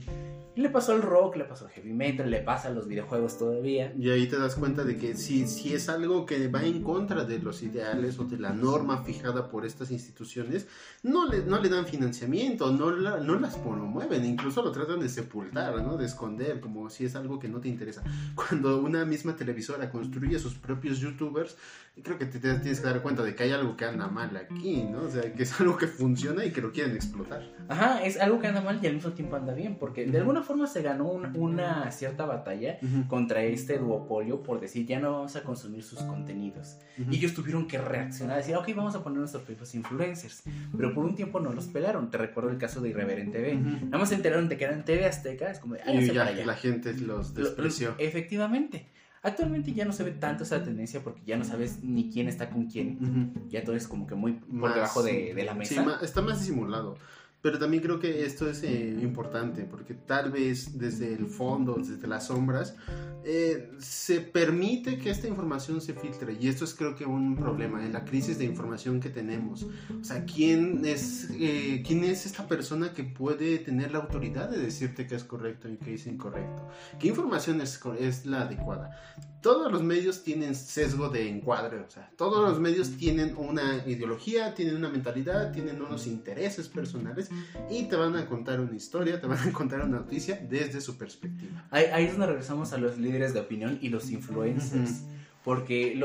Le 0.55 0.69
pasó 0.69 0.91
al 0.91 1.01
rock, 1.01 1.37
le 1.37 1.45
pasó 1.45 1.65
al 1.65 1.71
heavy 1.71 1.93
metal, 1.93 2.29
le 2.29 2.41
pasa 2.41 2.67
a 2.67 2.71
los 2.71 2.87
videojuegos 2.87 3.37
todavía. 3.37 3.93
Y 3.97 4.09
ahí 4.09 4.27
te 4.27 4.37
das 4.37 4.55
cuenta 4.55 4.83
de 4.83 4.97
que 4.97 5.15
si, 5.15 5.47
si 5.47 5.73
es 5.73 5.87
algo 5.87 6.25
que 6.25 6.49
va 6.49 6.63
en 6.63 6.83
contra 6.83 7.23
de 7.23 7.39
los 7.39 7.63
ideales 7.63 8.19
o 8.19 8.25
de 8.25 8.37
la 8.37 8.51
norma 8.51 9.03
fijada 9.03 9.49
por 9.49 9.65
estas 9.65 9.91
instituciones, 9.91 10.67
no 11.03 11.27
le, 11.29 11.45
no 11.45 11.59
le 11.61 11.69
dan 11.69 11.85
financiamiento, 11.85 12.71
no, 12.71 12.91
no 12.91 13.39
las 13.39 13.55
promueven, 13.57 14.25
incluso 14.25 14.61
lo 14.61 14.71
tratan 14.71 14.99
de 14.99 15.07
sepultar, 15.07 15.81
¿no? 15.81 15.95
de 15.95 16.05
esconder, 16.05 16.59
como 16.59 16.89
si 16.89 17.05
es 17.05 17.15
algo 17.15 17.39
que 17.39 17.47
no 17.47 17.61
te 17.61 17.69
interesa. 17.69 18.03
Cuando 18.35 18.81
una 18.81 19.05
misma 19.05 19.35
televisora 19.35 19.89
construye 19.89 20.37
sus 20.37 20.55
propios 20.55 20.99
youtubers, 20.99 21.55
creo 22.03 22.17
que 22.17 22.25
te, 22.25 22.39
tienes 22.39 22.79
que 22.79 22.87
dar 22.87 23.01
cuenta 23.01 23.23
de 23.23 23.35
que 23.35 23.43
hay 23.43 23.51
algo 23.51 23.75
que 23.75 23.85
anda 23.85 24.07
mal 24.07 24.35
aquí, 24.37 24.83
¿no? 24.83 25.03
O 25.03 25.09
sea, 25.09 25.33
que 25.33 25.43
es 25.43 25.59
algo 25.59 25.77
que 25.77 25.87
funciona 25.87 26.45
y 26.45 26.51
que 26.51 26.61
lo 26.61 26.71
quieren 26.71 26.95
explotar. 26.95 27.43
Ajá, 27.67 28.03
es 28.03 28.19
algo 28.19 28.39
que 28.39 28.47
anda 28.47 28.61
mal 28.61 28.79
y 28.81 28.87
al 28.87 28.95
mismo 28.95 29.11
tiempo 29.11 29.35
anda 29.35 29.53
bien, 29.53 29.77
porque 29.77 30.05
de 30.05 30.17
alguna 30.17 30.40
forma 30.43 30.67
se 30.67 30.81
ganó 30.81 31.05
una 31.05 31.91
cierta 31.91 32.25
batalla 32.25 32.79
contra 33.07 33.43
este 33.43 33.77
duopolio 33.77 34.43
por 34.43 34.59
decir, 34.59 34.85
ya 34.85 34.99
no 34.99 35.11
vamos 35.11 35.35
a 35.35 35.43
consumir 35.43 35.83
sus 35.83 35.99
contenidos. 35.99 36.77
Y 37.09 37.17
ellos 37.17 37.33
tuvieron 37.33 37.67
que 37.67 37.77
reaccionar, 37.77 38.37
decir, 38.37 38.55
ok, 38.55 38.69
vamos 38.75 38.95
a 38.95 39.03
poner 39.03 39.19
nuestros 39.19 39.43
propios 39.43 39.73
influencers. 39.75 40.43
Pero 40.75 40.93
por 40.93 41.05
un 41.05 41.15
tiempo 41.15 41.39
no 41.39 41.51
los 41.53 41.67
pelaron. 41.67 42.09
Te 42.09 42.17
recuerdo 42.17 42.49
el 42.49 42.57
caso 42.57 42.81
de 42.81 42.89
Irreverente 42.89 43.31
TV. 43.31 43.55
Nada 43.55 43.97
más 43.97 44.09
se 44.09 44.15
enteraron 44.15 44.49
de 44.49 44.57
que 44.57 44.65
eran 44.65 44.85
TV 44.85 45.05
Azteca, 45.05 45.49
es 45.49 45.59
como, 45.59 45.75
y 45.75 46.07
ya, 46.07 46.25
la 46.25 46.55
gente 46.55 46.93
los 46.93 47.33
despreció. 47.33 47.95
efectivamente. 47.97 48.89
Actualmente 49.23 49.71
ya 49.73 49.85
no 49.85 49.93
se 49.93 50.03
ve 50.03 50.11
tanto 50.11 50.43
esa 50.43 50.63
tendencia 50.63 51.01
porque 51.03 51.21
ya 51.23 51.37
no 51.37 51.43
sabes 51.43 51.83
ni 51.83 52.09
quién 52.09 52.27
está 52.27 52.49
con 52.49 52.65
quién. 52.65 53.33
Ya 53.49 53.63
todo 53.63 53.75
es 53.75 53.87
como 53.87 54.07
que 54.07 54.15
muy 54.15 54.33
por 54.33 54.73
debajo 54.73 55.03
de, 55.03 55.33
la 55.45 55.53
mesa. 55.53 55.83
Sí, 55.83 56.05
está 56.05 56.21
más 56.21 56.39
disimulado. 56.39 56.97
Pero 57.41 57.57
también 57.57 57.81
creo 57.81 57.99
que 57.99 58.23
esto 58.23 58.49
es 58.49 58.61
eh, 58.63 58.97
importante 59.01 59.63
porque 59.63 59.93
tal 59.93 60.31
vez 60.31 60.77
desde 60.77 61.13
el 61.13 61.25
fondo, 61.25 61.75
desde 61.75 62.07
las 62.07 62.27
sombras, 62.27 62.75
eh, 63.23 63.71
se 63.79 64.21
permite 64.21 64.97
que 64.97 65.09
esta 65.09 65.27
información 65.27 65.81
se 65.81 65.93
filtre. 65.93 66.37
Y 66.39 66.47
esto 66.47 66.65
es 66.65 66.73
creo 66.73 66.95
que 66.95 67.05
un 67.05 67.35
problema 67.35 67.83
en 67.85 67.93
la 67.93 68.05
crisis 68.05 68.37
de 68.37 68.45
información 68.45 68.99
que 68.99 69.09
tenemos. 69.09 69.63
O 69.99 70.03
sea, 70.03 70.25
¿quién 70.25 70.85
es, 70.85 71.29
eh, 71.31 71.83
¿quién 71.85 72.03
es 72.03 72.25
esta 72.25 72.47
persona 72.47 72.93
que 72.93 73.03
puede 73.03 73.57
tener 73.59 73.91
la 73.91 73.99
autoridad 73.99 74.49
de 74.49 74.59
decirte 74.59 75.07
que 75.07 75.15
es 75.15 75.23
correcto 75.23 75.67
y 75.67 75.77
que 75.77 75.95
es 75.95 76.05
incorrecto? 76.07 76.67
¿Qué 76.99 77.07
información 77.07 77.61
es, 77.61 77.79
es 77.99 78.25
la 78.25 78.41
adecuada? 78.41 78.97
Todos 79.41 79.71
los 79.71 79.81
medios 79.81 80.23
tienen 80.23 80.55
sesgo 80.55 81.09
de 81.09 81.27
encuadre, 81.27 81.79
o 81.79 81.89
sea, 81.89 82.11
todos 82.15 82.47
los 82.47 82.59
medios 82.59 82.91
tienen 82.91 83.35
una 83.35 83.83
ideología, 83.87 84.53
tienen 84.53 84.75
una 84.75 84.89
mentalidad, 84.89 85.51
tienen 85.51 85.81
unos 85.81 86.05
intereses 86.05 86.69
personales 86.69 87.29
y 87.69 87.83
te 87.83 87.95
van 87.95 88.15
a 88.15 88.27
contar 88.27 88.59
una 88.59 88.75
historia, 88.75 89.19
te 89.19 89.27
van 89.27 89.39
a 89.39 89.51
contar 89.51 89.81
una 89.81 89.99
noticia 89.99 90.39
desde 90.49 90.79
su 90.79 90.97
perspectiva. 90.97 91.67
Ahí, 91.71 92.05
es 92.05 92.11
donde 92.11 92.27
regresamos 92.27 92.71
a 92.73 92.77
los 92.77 92.97
líderes 92.97 93.33
de 93.33 93.39
opinión 93.39 93.79
y 93.81 93.89
los 93.89 94.11
influencers, 94.11 95.01
porque 95.43 95.99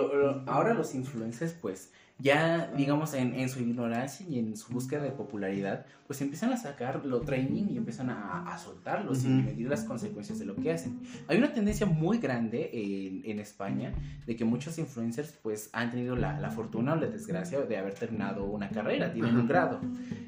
ahora 0.47 0.72
los 0.72 0.95
influencers 0.95 1.53
pues 1.53 1.91
ya 2.18 2.72
digamos 2.76 3.12
en, 3.12 3.34
en, 3.34 3.48
su 3.48 3.60
ignorancia 3.60 4.26
y 4.28 4.38
en 4.38 4.56
su 4.56 4.72
búsqueda 4.72 5.02
de 5.02 5.10
popularidad, 5.10 5.84
pues 6.06 6.20
empiezan 6.22 6.52
a 6.52 6.56
sacar 6.56 7.04
lo 7.04 7.20
training 7.20 7.66
y 7.70 7.76
empiezan 7.76 8.08
a, 8.08 8.52
a 8.52 8.58
soltarlo 8.58 9.14
sin 9.14 9.44
medir 9.44 9.68
las 9.68 9.84
consecuencias 9.84 10.38
de 10.38 10.46
lo 10.46 10.56
que 10.56 10.72
hacen. 10.72 11.00
Hay 11.28 11.36
una 11.36 11.52
tendencia 11.52 11.84
muy 11.84 12.18
grande 12.18 12.70
en, 12.72 13.22
en 13.30 13.38
España 13.38 13.92
de 14.26 14.34
que 14.34 14.44
muchos 14.44 14.78
influencers 14.78 15.32
pues 15.42 15.68
han 15.72 15.90
tenido 15.90 16.16
la, 16.16 16.40
la, 16.40 16.50
fortuna 16.50 16.94
o 16.94 16.96
la 16.96 17.06
desgracia 17.06 17.60
de 17.60 17.76
haber 17.76 17.94
terminado 17.94 18.44
una 18.44 18.70
carrera, 18.70 19.12
tienen 19.12 19.36
un 19.36 19.46
grado. 19.46 19.80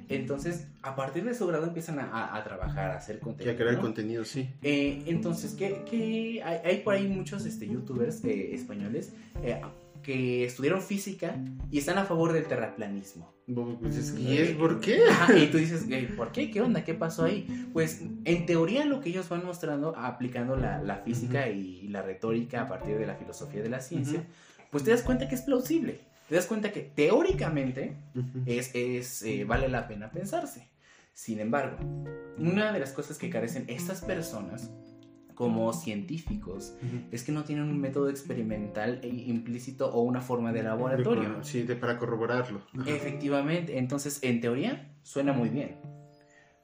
Entonces, 0.08 0.66
a 0.82 0.94
partir 0.94 1.24
de 1.24 1.34
su 1.34 1.46
grado 1.46 1.66
empiezan 1.66 1.98
a, 2.00 2.36
a 2.36 2.44
trabajar, 2.44 2.90
a 2.90 2.96
hacer 2.96 3.18
contenido. 3.20 3.50
Y 3.50 3.54
a 3.54 3.58
crear 3.58 3.80
contenido, 3.80 4.24
sí. 4.24 4.50
Eh, 4.62 5.04
entonces, 5.06 5.54
¿qué, 5.54 5.84
qué 5.88 6.42
hay, 6.42 6.58
hay, 6.64 6.78
por 6.82 6.94
ahí 6.94 7.08
muchos 7.08 7.46
este, 7.46 7.66
youtubers 7.66 8.24
eh, 8.24 8.54
españoles 8.54 9.12
eh, 9.42 9.60
que 10.02 10.44
estudiaron 10.44 10.82
física 10.82 11.36
y 11.70 11.78
están 11.78 11.98
a 11.98 12.04
favor 12.04 12.32
del 12.32 12.46
terraplanismo. 12.46 13.34
Pues 13.80 14.14
¿Y 14.18 14.54
por 14.58 14.80
qué? 14.80 15.00
y 15.36 15.46
tú 15.46 15.56
dices, 15.56 15.86
¿por 16.16 16.32
qué? 16.32 16.50
¿Qué 16.50 16.60
onda? 16.60 16.84
¿Qué 16.84 16.94
pasó 16.94 17.24
ahí? 17.24 17.70
Pues 17.72 18.02
en 18.24 18.46
teoría 18.46 18.84
lo 18.84 19.00
que 19.00 19.08
ellos 19.08 19.28
van 19.28 19.44
mostrando, 19.44 19.96
aplicando 19.96 20.56
la, 20.56 21.02
física 21.04 21.48
y 21.48 21.88
la 21.88 22.02
retórica 22.02 22.62
a 22.62 22.68
partir 22.68 22.98
de 22.98 23.06
la 23.06 23.14
filosofía 23.14 23.62
de 23.62 23.70
la 23.70 23.80
ciencia, 23.80 24.24
pues 24.70 24.84
te 24.84 24.90
das 24.90 25.02
cuenta 25.02 25.28
que 25.28 25.34
es 25.34 25.42
plausible. 25.42 26.00
Te 26.28 26.34
das 26.34 26.46
cuenta 26.46 26.72
que 26.72 26.82
teóricamente 26.82 27.96
es, 28.44 28.70
es 28.74 29.22
eh, 29.22 29.44
vale 29.44 29.68
la 29.68 29.88
pena 29.88 30.10
pensarse. 30.10 30.68
Sin 31.14 31.40
embargo, 31.40 31.78
una 32.36 32.70
de 32.72 32.78
las 32.78 32.92
cosas 32.92 33.16
que 33.16 33.30
carecen 33.30 33.64
estas 33.66 34.02
personas 34.02 34.70
como 35.38 35.72
científicos 35.72 36.74
es 37.12 37.22
que 37.22 37.30
no 37.30 37.44
tienen 37.44 37.66
un 37.66 37.80
método 37.80 38.08
experimental 38.08 38.98
e 39.04 39.06
implícito 39.06 39.88
o 39.88 40.00
una 40.00 40.20
forma 40.20 40.52
de 40.52 40.64
laboratorio. 40.64 41.44
Sí, 41.44 41.62
de, 41.62 41.76
para 41.76 41.96
corroborarlo. 41.96 42.60
Efectivamente, 42.84 43.78
entonces 43.78 44.18
en 44.24 44.40
teoría 44.40 44.90
suena 45.04 45.32
muy 45.32 45.48
bien. 45.48 45.76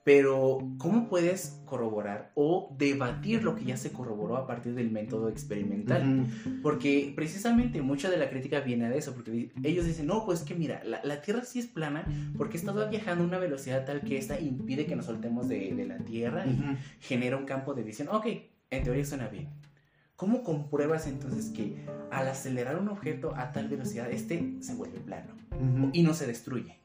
Pero, 0.02 0.58
¿cómo 0.76 1.08
puedes 1.08 1.62
corroborar 1.64 2.32
o 2.34 2.74
debatir 2.76 3.42
lo 3.42 3.54
que 3.54 3.64
ya 3.64 3.78
se 3.78 3.90
corroboró 3.90 4.36
a 4.36 4.46
partir 4.46 4.74
del 4.74 4.90
método 4.90 5.30
experimental? 5.30 6.26
Porque 6.60 7.12
precisamente 7.16 7.80
mucha 7.80 8.10
de 8.10 8.18
la 8.18 8.28
crítica 8.28 8.60
viene 8.60 8.90
de 8.90 8.98
eso, 8.98 9.14
porque 9.14 9.50
ellos 9.62 9.86
dicen, 9.86 10.06
no, 10.06 10.26
pues 10.26 10.42
que 10.42 10.54
mira, 10.54 10.82
la, 10.84 11.22
Tierra 11.22 11.42
sí 11.44 11.60
es 11.60 11.66
plana 11.66 12.04
porque 12.36 12.58
está 12.58 12.72
viajando 12.86 13.24
a 13.24 13.26
una 13.28 13.38
velocidad 13.38 13.86
tal 13.86 14.02
que 14.02 14.18
esta 14.18 14.38
impide 14.38 14.84
que 14.84 14.94
nos 14.94 15.06
soltemos 15.06 15.48
de, 15.48 15.86
la 15.88 15.96
Tierra 15.98 16.44
y 16.44 16.58
genera 17.00 17.38
un 17.38 17.46
campo 17.46 17.72
de 17.72 17.82
visión. 17.82 18.08
Ok, 18.10 18.26
en 18.76 18.84
teoría 18.84 19.04
suena 19.04 19.28
bien. 19.28 19.48
¿Cómo 20.16 20.44
compruebas 20.44 21.06
entonces 21.06 21.50
que 21.50 21.84
al 22.10 22.28
acelerar 22.28 22.78
un 22.78 22.88
objeto 22.88 23.34
a 23.36 23.52
tal 23.52 23.68
velocidad, 23.68 24.10
este 24.10 24.54
se 24.60 24.74
vuelve 24.74 25.00
plano 25.00 25.34
y 25.92 26.02
no 26.02 26.14
se 26.14 26.26
destruye? 26.26 26.78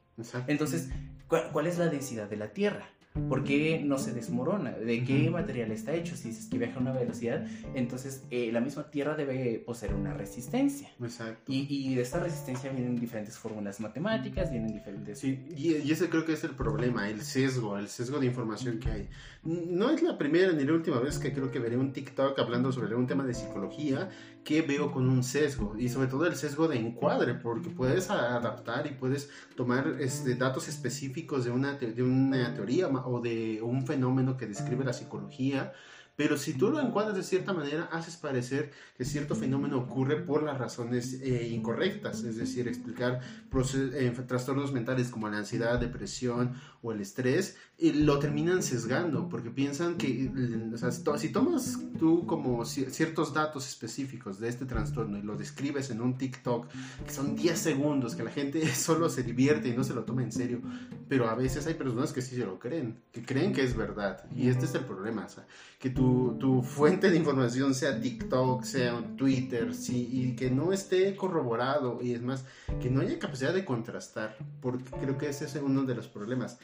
Entonces, 0.47 0.89
¿cuál, 1.27 1.67
es 1.67 1.77
la 1.77 1.87
densidad 1.87 2.29
de 2.29 2.37
la 2.37 2.53
Tierra? 2.53 2.89
¿Por 3.27 3.43
qué 3.43 3.81
no 3.83 3.97
se 3.97 4.13
desmorona? 4.13 4.71
¿De 4.71 5.03
qué 5.03 5.29
material 5.29 5.71
está 5.71 5.93
hecho? 5.93 6.15
Si 6.15 6.29
es 6.29 6.47
que 6.47 6.57
viaja 6.57 6.77
a 6.77 6.79
una 6.79 6.91
velocidad, 6.91 7.45
entonces 7.73 8.23
eh, 8.31 8.51
la 8.51 8.61
misma 8.61 8.89
Tierra 8.89 9.15
debe 9.15 9.61
poseer 9.65 9.93
una 9.93 10.13
resistencia. 10.13 10.89
Exacto. 11.01 11.51
Y, 11.51 11.67
y, 11.69 11.95
de 11.95 12.01
esta 12.01 12.19
resistencia 12.19 12.71
vienen 12.71 12.99
diferentes 12.99 13.37
fórmulas 13.37 13.79
matemáticas, 13.79 14.51
vienen 14.51 14.73
diferentes... 14.73 15.19
Sí, 15.19 15.45
y, 15.55 15.77
y, 15.77 15.91
ese 15.91 16.09
creo 16.09 16.25
que 16.25 16.33
es 16.33 16.43
el 16.43 16.51
problema, 16.51 17.09
el 17.09 17.21
sesgo, 17.21 17.77
el 17.77 17.87
sesgo 17.87 18.19
de 18.19 18.27
información 18.27 18.79
que 18.79 18.89
hay. 18.89 19.09
No 19.43 19.89
es 19.89 20.01
la 20.01 20.17
primera 20.17 20.51
ni 20.51 20.63
la 20.63 20.73
última 20.73 20.99
vez 20.99 21.17
que 21.17 21.33
creo 21.33 21.51
que 21.51 21.59
veré 21.59 21.77
un 21.77 21.93
TikTok 21.93 22.37
hablando 22.39 22.71
sobre 22.71 22.95
un 22.95 23.07
tema 23.07 23.25
de 23.25 23.33
psicología 23.33 24.09
que 24.43 24.61
veo 24.61 24.91
con 24.91 25.09
un 25.09 25.23
sesgo 25.23 25.75
y 25.77 25.89
sobre 25.89 26.07
todo 26.07 26.25
el 26.25 26.35
sesgo 26.35 26.67
de 26.67 26.77
encuadre 26.77 27.35
porque 27.35 27.69
puedes 27.69 28.09
adaptar 28.09 28.87
y 28.87 28.91
puedes 28.91 29.29
tomar 29.55 29.97
este, 29.99 30.35
datos 30.35 30.67
específicos 30.67 31.45
de 31.45 31.51
una, 31.51 31.73
de 31.73 32.03
una 32.03 32.53
teoría 32.53 32.87
o 32.87 33.21
de 33.21 33.61
un 33.61 33.85
fenómeno 33.85 34.37
que 34.37 34.47
describe 34.47 34.85
la 34.85 34.93
psicología 34.93 35.73
pero 36.19 36.35
si 36.35 36.53
tú 36.53 36.69
lo 36.69 36.81
encuadras 36.81 37.15
de 37.15 37.23
cierta 37.23 37.53
manera, 37.53 37.87
haces 37.93 38.17
parecer 38.17 38.73
que 38.97 39.05
cierto 39.05 39.35
fenómeno 39.35 39.77
ocurre 39.77 40.17
por 40.17 40.43
las 40.43 40.57
razones 40.57 41.13
eh, 41.21 41.47
incorrectas, 41.47 42.25
es 42.25 42.35
decir, 42.35 42.67
explicar 42.67 43.21
eh, 43.23 44.13
trastornos 44.27 44.73
mentales 44.73 45.07
como 45.07 45.29
la 45.29 45.37
ansiedad, 45.37 45.79
depresión 45.79 46.55
o 46.81 46.91
el 46.91 46.99
estrés, 46.99 47.55
lo 47.81 48.19
terminan 48.19 48.61
sesgando, 48.61 49.29
porque 49.29 49.49
piensan 49.49 49.95
que, 49.95 50.29
o 50.73 50.77
sea, 50.77 50.91
si 50.91 51.29
tomas 51.29 51.79
tú 51.97 52.25
como 52.25 52.65
ciertos 52.65 53.33
datos 53.33 53.67
específicos 53.67 54.39
de 54.39 54.49
este 54.49 54.65
trastorno 54.65 55.17
y 55.17 55.21
lo 55.21 55.37
describes 55.37 55.89
en 55.89 56.01
un 56.01 56.17
TikTok, 56.17 56.67
que 57.05 57.11
son 57.11 57.35
10 57.35 57.57
segundos, 57.57 58.15
que 58.15 58.23
la 58.23 58.31
gente 58.31 58.67
solo 58.75 59.09
se 59.09 59.23
divierte 59.23 59.69
y 59.69 59.73
no 59.73 59.85
se 59.85 59.93
lo 59.93 60.03
toma 60.03 60.23
en 60.23 60.31
serio, 60.31 60.61
pero 61.07 61.29
a 61.29 61.35
veces 61.35 61.67
hay 61.67 61.75
personas 61.75 62.11
que 62.11 62.21
sí 62.21 62.35
se 62.35 62.45
lo 62.45 62.59
creen, 62.59 62.99
que 63.13 63.23
creen 63.23 63.53
que 63.53 63.63
es 63.63 63.75
verdad, 63.75 64.25
y 64.35 64.49
este 64.49 64.65
es 64.65 64.75
el 64.75 64.83
problema, 64.83 65.25
o 65.25 65.29
sea, 65.29 65.47
que 65.79 65.89
tu, 65.89 66.37
tu, 66.37 66.61
fuente 66.61 67.09
de 67.09 67.15
información 67.15 67.73
sea 67.73 67.99
TikTok, 67.99 68.63
sea 68.63 69.01
Twitter, 69.15 69.73
sí, 69.73 70.09
y 70.11 70.35
que 70.35 70.51
no 70.51 70.73
esté 70.73 71.15
corroborado, 71.15 71.99
y 72.01 72.13
es 72.13 72.21
más, 72.21 72.43
que 72.81 72.89
no 72.89 72.99
haya 72.99 73.17
capacidad 73.19 73.53
de 73.53 73.63
contrastar, 73.63 74.37
porque 74.61 74.83
creo 74.99 75.17
que 75.17 75.29
ese 75.29 75.45
es 75.45 75.55
uno 75.55 75.83
de 75.83 75.95
los 75.95 76.09
problemas. 76.09 76.59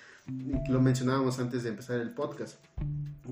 Lo 0.70 0.82
mencionábamos 0.82 1.40
antes 1.40 1.64
de 1.64 1.70
empezar 1.70 2.00
el 2.00 2.12
podcast. 2.12 2.58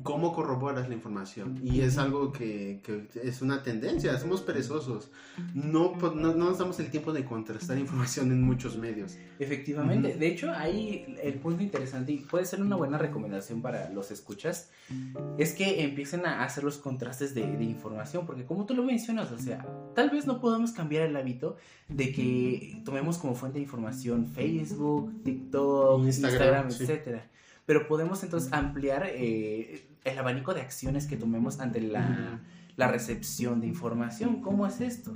¿Cómo 0.04 0.34
corroboras 0.34 0.90
la 0.90 0.96
información? 0.96 1.60
Y 1.64 1.82
es 1.82 1.98
algo 1.98 2.32
que, 2.32 2.82
que 2.84 3.08
es 3.24 3.42
una 3.42 3.62
tendencia, 3.62 4.18
somos 4.18 4.42
perezosos. 4.42 5.12
No, 5.54 5.96
no, 5.96 6.14
no, 6.14 6.34
nos 6.34 6.58
damos 6.58 6.80
el 6.80 6.90
tiempo 6.90 7.14
de 7.14 7.26
contrastar 7.26 7.78
información 7.78 8.32
en 8.32 8.42
muchos 8.42 8.78
medios. 8.78 9.18
Efectivamente, 9.40 10.10
uh 10.10 10.12
-huh. 10.12 10.18
de 10.18 10.28
hecho, 10.28 10.52
ahí 10.52 11.16
el 11.22 11.36
punto 11.36 11.64
interesante, 11.64 12.12
y 12.12 12.18
puede 12.18 12.46
ser 12.46 12.62
una 12.62 12.76
buena 12.76 12.98
recomendación 12.98 13.62
para 13.62 13.90
los 13.90 14.12
escuchas, 14.12 14.70
es 15.38 15.54
que 15.54 15.84
empiecen 15.84 16.26
a 16.26 16.44
hacer 16.44 16.64
los 16.64 16.78
contrastes 16.78 17.34
de, 17.34 17.46
de 17.46 17.64
información, 17.64 18.26
porque 18.26 18.46
como 18.46 18.66
tú 18.66 18.74
lo 18.74 18.84
mencionas, 18.84 19.32
o 19.32 19.38
sea, 19.38 19.66
tal 19.96 20.10
vez 20.10 20.26
no 20.26 20.42
podamos 20.42 20.72
cambiar 20.72 21.04
el 21.04 21.16
hábito 21.16 21.56
de 21.88 22.12
que 22.12 22.82
tomemos 22.84 23.18
como 23.18 23.36
fuente 23.36 23.60
de 23.60 23.64
información 23.64 24.26
Facebook, 24.26 25.24
TikTok, 25.24 26.04
Instagram, 26.04 26.68
Instagram 26.68 26.72
sí. 26.72 26.83
Etcétera. 26.84 27.30
Pero 27.66 27.88
podemos 27.88 28.24
entonces 28.24 28.52
ampliar 28.52 29.06
eh, 29.08 29.86
el 30.04 30.18
abanico 30.20 30.54
de 30.54 30.62
acciones 30.62 31.08
que 31.08 31.18
tomemos 31.18 31.60
ante 31.60 31.82
la, 31.82 32.42
la, 32.76 32.88
recepción 32.90 33.62
de 33.62 33.68
información. 33.68 34.42
¿Cómo 34.42 34.68
es 34.68 34.82
esto? 34.82 35.14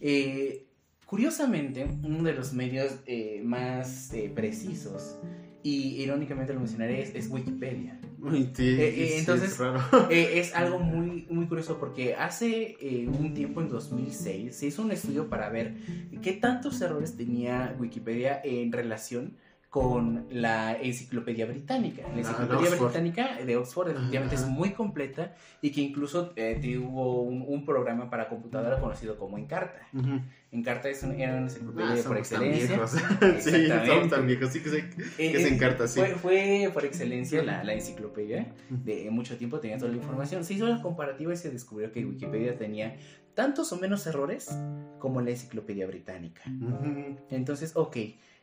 Eh, 0.00 0.66
curiosamente, 1.10 1.86
uno 2.04 2.22
de 2.22 2.34
los 2.34 2.52
medios 2.52 3.00
eh, 3.06 3.42
más 3.44 4.12
eh, 4.14 4.30
precisos, 4.32 5.18
y 5.62 6.00
irónicamente 6.02 6.54
lo 6.54 6.60
mencionaré, 6.60 7.02
es, 7.02 7.14
es 7.16 7.28
Wikipedia. 7.28 8.00
Uy, 8.20 8.50
sí, 8.54 8.76
eh, 8.78 9.18
entonces, 9.18 9.54
sí, 9.54 9.64
es, 10.10 10.48
es, 10.48 10.54
algo 10.54 10.78
muy, 10.78 11.26
muy 11.28 11.46
curioso 11.46 11.78
porque 11.78 12.14
hace 12.14 12.76
un 13.08 13.34
tiempo, 13.34 13.60
en 13.60 13.68
2006, 13.68 14.54
se 14.54 14.66
hizo 14.68 14.82
un 14.82 14.92
estudio 14.92 15.28
para 15.28 15.48
ver 15.48 15.74
qué 16.22 16.32
tantos 16.34 16.80
errores 16.80 17.16
tenía 17.16 17.76
Wikipedia 17.78 18.40
en 18.44 18.70
relación 18.70 19.36
con 19.70 20.26
la 20.32 20.76
enciclopedia 20.82 21.46
británica. 21.46 22.02
La 22.12 22.18
enciclopedia 22.18 22.72
ah, 22.72 22.82
británica 22.82 23.38
de 23.44 23.56
Oxford 23.56 23.90
efectivamente 23.90 24.34
es 24.34 24.44
muy 24.48 24.70
completa 24.70 25.36
y 25.62 25.70
que 25.70 25.80
incluso 25.80 26.32
eh, 26.34 26.58
tuvo 26.60 27.22
un, 27.22 27.44
un, 27.46 27.64
programa 27.64 28.10
para 28.10 28.28
computadora 28.28 28.80
conocido 28.80 29.16
como 29.16 29.38
Encarta. 29.38 29.86
Uh 29.92 29.98
-huh. 30.00 30.22
Encarta 30.50 30.88
es 30.88 31.04
un, 31.04 31.12
era 31.12 31.34
una 31.34 31.42
enciclopedia 31.42 32.02
ah, 32.02 32.08
por 32.08 32.18
excelencia. 32.18 32.84
sí, 33.38 33.68
somos 33.86 34.10
tan 34.10 34.26
viejos, 34.26 34.50
sí 34.50 34.60
que 34.60 34.70
se, 34.70 34.90
que 34.90 35.02
eh, 35.18 35.40
se 35.40 35.54
Encarta, 35.54 35.86
sí. 35.86 36.00
Fue, 36.00 36.16
fue 36.16 36.70
por 36.74 36.84
excelencia 36.84 37.40
la, 37.44 37.62
la, 37.62 37.72
enciclopedia, 37.72 38.52
de 38.70 39.08
mucho 39.12 39.36
tiempo 39.36 39.60
tenía 39.60 39.78
toda 39.78 39.92
la 39.92 39.98
información. 39.98 40.44
Se 40.44 40.54
hizo 40.54 40.66
la 40.66 40.82
comparativa 40.82 41.32
y 41.32 41.36
se 41.36 41.48
descubrió 41.48 41.92
que 41.92 42.04
Wikipedia 42.04 42.58
tenía 42.58 42.96
tantos 43.34 43.72
o 43.72 43.76
menos 43.76 44.04
errores 44.08 44.50
como 44.98 45.20
la 45.20 45.30
enciclopedia 45.30 45.86
británica. 45.86 46.42
Uh 46.46 46.70
-huh. 46.70 47.16
Entonces, 47.30 47.76
ok 47.76 47.96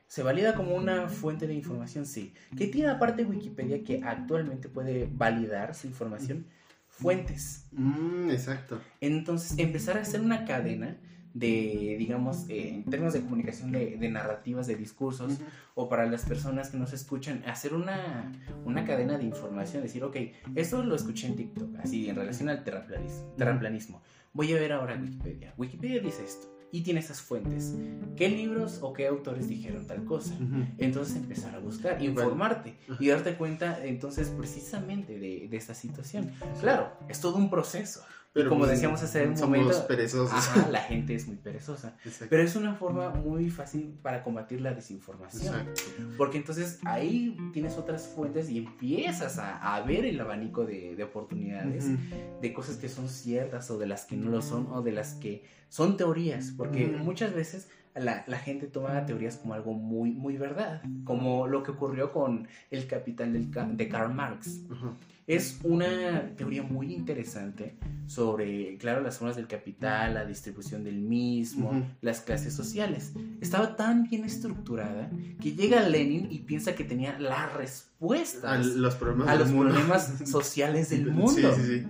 ¿Se 0.08 0.24
valida 0.24 0.56
como 0.56 0.76
una 0.76 1.10
fuente 1.10 1.48
de 1.48 1.54
información? 1.54 2.06
Sí. 2.06 2.34
¿Qué 2.58 2.68
tiene 2.68 2.90
aparte 2.90 3.26
Wikipedia 3.26 3.84
que 3.84 4.02
actualmente 4.04 4.70
puede 4.70 5.10
validar 5.12 5.76
su 5.76 5.88
información? 5.88 6.46
Fuentes. 6.88 7.66
Mm, 7.74 8.30
exacto. 8.30 8.82
Entonces, 9.02 9.60
empezar 9.60 9.98
a 9.98 10.02
hacer 10.02 10.22
una 10.22 10.46
cadena 10.46 10.98
de, 11.34 11.98
digamos, 12.00 12.50
eh, 12.50 12.70
en 12.70 12.84
términos 12.86 13.14
de 13.14 13.22
comunicación 13.22 13.72
de, 13.72 13.98
de 13.98 14.10
narrativas, 14.10 14.66
de 14.66 14.76
discursos, 14.76 15.34
uh 15.34 15.36
-huh. 15.36 15.48
o 15.76 15.90
para 15.90 16.06
las 16.08 16.24
personas 16.26 16.70
que 16.70 16.78
nos 16.78 16.94
escuchan, 16.94 17.44
hacer 17.46 17.74
una, 17.74 18.32
una 18.66 18.86
cadena 18.86 19.18
de 19.18 19.26
información, 19.26 19.84
decir, 19.84 20.04
ok, 20.04 20.16
esto 20.56 20.82
lo 20.84 20.96
escuché 20.96 21.28
en 21.28 21.36
TikTok, 21.36 21.76
así 21.84 22.10
en 22.10 22.16
relación 22.16 22.50
al 22.50 22.64
terraplanismo. 22.64 23.36
terraplanismo. 23.38 24.02
Voy 24.34 24.52
a 24.54 24.56
ver 24.56 24.72
ahora 24.72 24.98
Wikipedia. 25.00 25.54
Wikipedia 25.58 26.00
dice 26.00 26.24
esto 26.24 26.57
y 26.72 26.82
tiene 26.82 27.00
esas 27.00 27.22
fuentes. 27.22 27.74
¿Qué 28.16 28.30
libros 28.30 28.80
o 28.82 28.94
qué 28.94 29.08
autores 29.08 29.48
dijeron 29.48 29.86
tal 29.88 30.04
cosa? 30.06 30.34
Uh 30.36 30.44
-huh. 30.44 30.74
Entonces 30.78 31.16
empezar 31.16 31.56
a 31.56 31.60
buscar, 31.60 32.02
informarte 32.02 32.76
uh 32.88 32.92
-huh. 32.94 32.98
y 33.00 33.08
darte 33.08 33.36
cuenta 33.36 33.84
entonces 33.86 34.30
precisamente 34.30 35.18
de, 35.20 35.48
de 35.50 35.58
esta 35.58 35.74
situación. 35.74 36.32
Claro, 36.60 36.92
es 37.08 37.20
todo 37.22 37.38
un 37.38 37.50
proceso. 37.50 38.02
Pero 38.38 38.50
como 38.50 38.68
decíamos 38.68 39.02
hace 39.02 39.28
un 39.28 39.40
momento, 39.40 39.88
perezosos. 39.88 40.32
Ajá, 40.32 40.68
la 40.72 40.82
gente 40.82 41.16
es 41.16 41.28
muy 41.28 41.38
perezosa. 41.38 41.96
Exacto. 42.06 42.28
Pero 42.30 42.44
es 42.44 42.56
una 42.56 42.76
forma 42.76 43.10
muy 43.10 43.50
fácil 43.50 43.98
para 44.02 44.24
combatir 44.24 44.62
la 44.62 44.74
desinformación. 44.74 45.56
Exacto. 45.56 45.82
Porque 46.18 46.38
entonces 46.38 46.80
ahí 46.86 47.36
tienes 47.52 47.78
otras 47.78 48.08
fuentes 48.08 48.50
y 48.50 48.60
empiezas 48.60 49.40
a, 49.40 49.76
a 49.76 49.82
ver 49.82 50.06
el 50.06 50.20
abanico 50.20 50.66
de, 50.66 50.96
de 50.96 51.04
oportunidades, 51.04 51.86
uh 51.86 51.90
-huh. 51.90 52.40
de 52.42 52.54
cosas 52.54 52.78
que 52.78 52.90
son 52.90 53.10
ciertas 53.10 53.72
o 53.72 53.80
de 53.80 53.88
las 53.88 54.06
que 54.06 54.16
no 54.16 54.30
lo 54.30 54.42
son 54.42 54.68
o 54.72 54.82
de 54.82 54.92
las 54.92 55.16
que 55.16 55.44
son 55.70 55.98
teorías. 55.98 56.54
Porque 56.56 56.86
uh 56.86 56.90
-huh. 56.90 57.04
muchas 57.04 57.34
veces 57.34 57.70
la, 57.96 58.24
la, 58.28 58.38
gente 58.38 58.68
toma 58.68 59.06
teorías 59.08 59.38
como 59.38 59.56
algo 59.56 59.74
muy, 59.74 60.12
muy 60.12 60.38
verdad. 60.38 60.84
Como 61.04 61.48
lo 61.48 61.64
que 61.64 61.72
ocurrió 61.72 62.12
con 62.12 62.48
el 62.70 62.86
capital 62.86 63.34
del, 63.34 63.50
de 63.78 63.90
Karl 63.90 64.14
Marx. 64.14 64.62
Uh 64.70 64.74
-huh. 64.74 64.94
Es 65.28 65.60
una 65.64 66.32
teoría 66.38 66.64
muy 66.64 66.94
interesante 66.94 67.76
sobre, 68.06 68.78
claro, 68.78 69.02
las 69.02 69.18
formas 69.18 69.36
del 69.36 69.48
capital, 69.48 70.14
la 70.14 70.24
distribución 70.26 70.86
del 70.86 71.00
mismo, 71.00 71.72
uh 71.72 71.74
-huh. 71.74 71.86
las 72.00 72.22
clases 72.22 72.54
sociales. 72.54 73.12
Estaba 73.42 73.76
tan 73.76 74.04
bien 74.04 74.24
estructurada 74.24 75.12
que 75.42 75.52
llega 75.52 75.82
Lenin 75.82 76.30
y 76.32 76.40
piensa 76.40 76.76
que 76.76 76.86
tenía 76.86 77.20
la 77.20 77.50
respuesta 77.50 78.54
a 78.54 78.58
los 78.58 78.96
problemas, 78.96 79.28
a 79.28 79.36
los 79.36 79.50
problemas 79.50 80.14
sociales 80.26 80.92
del 80.92 81.12
mundo. 81.12 81.54
Sí, 81.56 81.62
sí, 81.62 81.80
sí. 81.80 81.88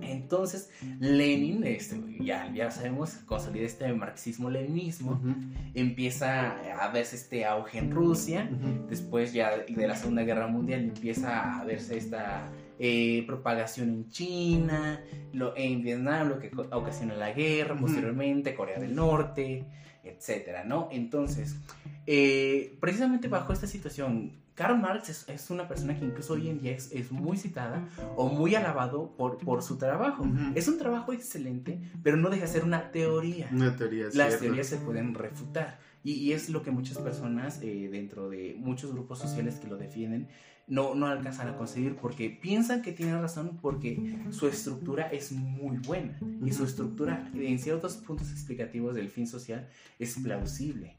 Entonces, 0.00 0.68
Lenin, 0.98 1.62
este, 1.62 2.00
ya, 2.18 2.52
ya 2.52 2.72
sabemos, 2.72 3.10
consolida 3.26 3.64
este 3.64 3.92
marxismo-leninismo, 3.92 5.12
uh 5.12 5.24
-huh. 5.24 5.36
empieza 5.74 6.56
a 6.80 6.88
verse 6.90 7.14
este 7.14 7.44
auge 7.44 7.78
en 7.78 7.92
Rusia, 7.92 8.50
uh 8.50 8.56
-huh. 8.56 8.86
después 8.88 9.32
ya 9.32 9.56
de 9.58 9.86
la 9.86 9.94
Segunda 9.94 10.24
Guerra 10.24 10.48
Mundial 10.48 10.80
empieza 10.82 11.60
a 11.60 11.64
verse 11.64 11.96
esta 11.96 12.50
eh, 12.84 13.22
propagación 13.28 13.90
en 13.90 14.08
China, 14.08 15.00
lo, 15.32 15.56
en 15.56 15.82
Vietnam, 15.82 16.28
lo 16.30 16.40
que 16.40 16.50
ocasiona 16.72 17.14
la 17.14 17.30
guerra, 17.30 17.76
posteriormente 17.78 18.56
Corea 18.56 18.80
del 18.80 18.96
Norte, 18.96 19.64
etcétera, 20.02 20.64
¿no? 20.64 20.88
Entonces, 20.90 21.54
eh, 22.08 22.76
precisamente 22.80 23.28
bajo 23.28 23.52
esta 23.52 23.68
situación, 23.68 24.32
Karl 24.56 24.80
Marx 24.80 25.10
es, 25.10 25.28
es, 25.28 25.48
una 25.50 25.68
persona 25.68 25.96
que 25.96 26.04
incluso 26.04 26.32
hoy 26.32 26.48
en 26.48 26.60
día 26.60 26.72
es, 26.72 26.90
es 26.90 27.12
muy 27.12 27.36
citada 27.36 27.86
o 28.16 28.28
muy 28.28 28.56
alabado 28.56 29.14
por, 29.16 29.38
por 29.38 29.62
su 29.62 29.78
trabajo. 29.78 30.24
Uh 30.24 30.26
-huh. 30.26 30.52
Es 30.56 30.66
un 30.66 30.76
trabajo 30.76 31.12
excelente, 31.12 31.78
pero 32.02 32.16
no 32.16 32.30
deja 32.30 32.46
de 32.46 32.48
ser 32.48 32.64
una 32.64 32.90
teoría. 32.90 33.48
Una 33.52 33.76
teoría, 33.76 34.06
Las 34.06 34.12
cierto. 34.14 34.38
teorías 34.40 34.66
se 34.66 34.78
pueden 34.78 35.14
refutar. 35.14 35.78
Y, 36.02 36.14
y, 36.14 36.32
es 36.32 36.48
lo 36.48 36.64
que 36.64 36.72
muchas 36.72 36.98
personas 36.98 37.60
eh, 37.62 37.88
dentro 37.92 38.28
de 38.28 38.56
muchos 38.58 38.92
grupos 38.92 39.20
sociales 39.20 39.60
que 39.60 39.68
lo 39.68 39.76
defienden 39.76 40.26
no, 40.72 40.94
no 40.94 41.06
alcanzan 41.06 41.48
a 41.48 41.56
conseguir 41.58 41.96
porque 41.96 42.30
piensan 42.30 42.80
que 42.80 42.92
tienen 42.92 43.20
razón 43.20 43.58
porque 43.60 44.16
su 44.30 44.48
estructura 44.48 45.06
es 45.08 45.30
muy 45.30 45.76
buena 45.76 46.18
y 46.42 46.50
su 46.50 46.64
estructura 46.64 47.30
en 47.34 47.58
ciertos 47.58 47.96
puntos 47.96 48.30
explicativos 48.30 48.94
del 48.94 49.10
fin 49.10 49.26
social 49.26 49.68
es 49.98 50.14
plausible. 50.14 50.96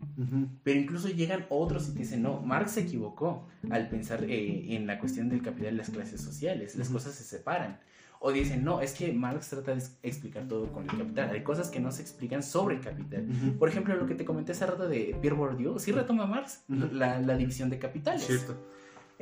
Pero 0.61 0.79
incluso 0.79 1.09
llegan 1.09 1.47
otros 1.49 1.89
y 1.89 1.97
dicen, 1.97 2.21
no, 2.21 2.39
Marx 2.41 2.73
se 2.73 2.81
equivocó 2.81 3.47
al 3.71 3.89
pensar 3.89 4.23
eh, 4.25 4.75
en 4.75 4.85
la 4.85 4.99
cuestión 4.99 5.27
del 5.27 5.41
capital 5.41 5.73
y 5.73 5.77
las 5.77 5.89
clases 5.89 6.21
sociales, 6.21 6.75
las 6.75 6.89
cosas 6.89 7.15
se 7.15 7.23
separan. 7.23 7.79
O 8.19 8.31
dicen, 8.31 8.63
no, 8.63 8.79
es 8.79 8.93
que 8.93 9.11
Marx 9.11 9.49
trata 9.49 9.73
de 9.73 9.83
explicar 10.03 10.47
todo 10.47 10.71
con 10.71 10.83
el 10.83 10.97
capital. 10.97 11.31
Hay 11.31 11.41
cosas 11.41 11.69
que 11.69 11.79
no 11.79 11.91
se 11.91 12.03
explican 12.03 12.43
sobre 12.43 12.75
el 12.75 12.81
capital. 12.81 13.25
Por 13.57 13.69
ejemplo, 13.69 13.95
lo 13.95 14.05
que 14.05 14.13
te 14.13 14.23
comenté 14.23 14.51
hace 14.51 14.67
rato 14.67 14.87
de 14.87 15.17
Pierre 15.19 15.35
Bourdieu, 15.35 15.79
sí 15.79 15.91
retoma 15.91 16.27
Marx 16.27 16.63
la, 16.67 17.19
la, 17.19 17.35
división 17.35 17.71
de 17.71 17.79
capitales. 17.79 18.23
Cierto. 18.23 18.55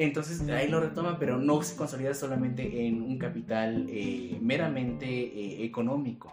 Entonces 0.04 0.41
ahí 0.49 0.68
lo 0.68 0.80
retoma, 0.80 1.20
pero 1.20 1.38
no 1.38 1.62
se 1.62 1.76
consolida 1.76 2.16
solamente 2.16 2.88
en 2.88 3.04
un 3.04 3.20
capital 3.20 3.86
eh, 3.88 4.39
meramente 4.41 5.06
eh, 5.06 5.64
económico. 5.64 6.32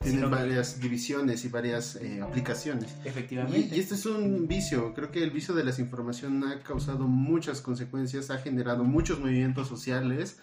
Tiene 0.00 0.26
varias 0.26 0.80
divisiones 0.80 1.44
y 1.44 1.48
varias 1.48 1.94
eh, 1.96 2.20
aplicaciones. 2.20 2.96
Efectivamente. 3.04 3.76
Y, 3.76 3.78
este 3.78 3.94
es 3.94 4.06
un 4.06 4.48
vicio. 4.48 4.92
Creo 4.92 5.12
que 5.12 5.22
el 5.22 5.30
vicio 5.30 5.54
de 5.54 5.62
la 5.62 5.70
desinformación 5.70 6.42
ha 6.42 6.64
causado 6.64 7.06
muchas 7.06 7.60
consecuencias, 7.60 8.30
ha 8.30 8.38
generado 8.38 8.82
muchos 8.82 9.20
movimientos 9.20 9.68
sociales, 9.68 10.40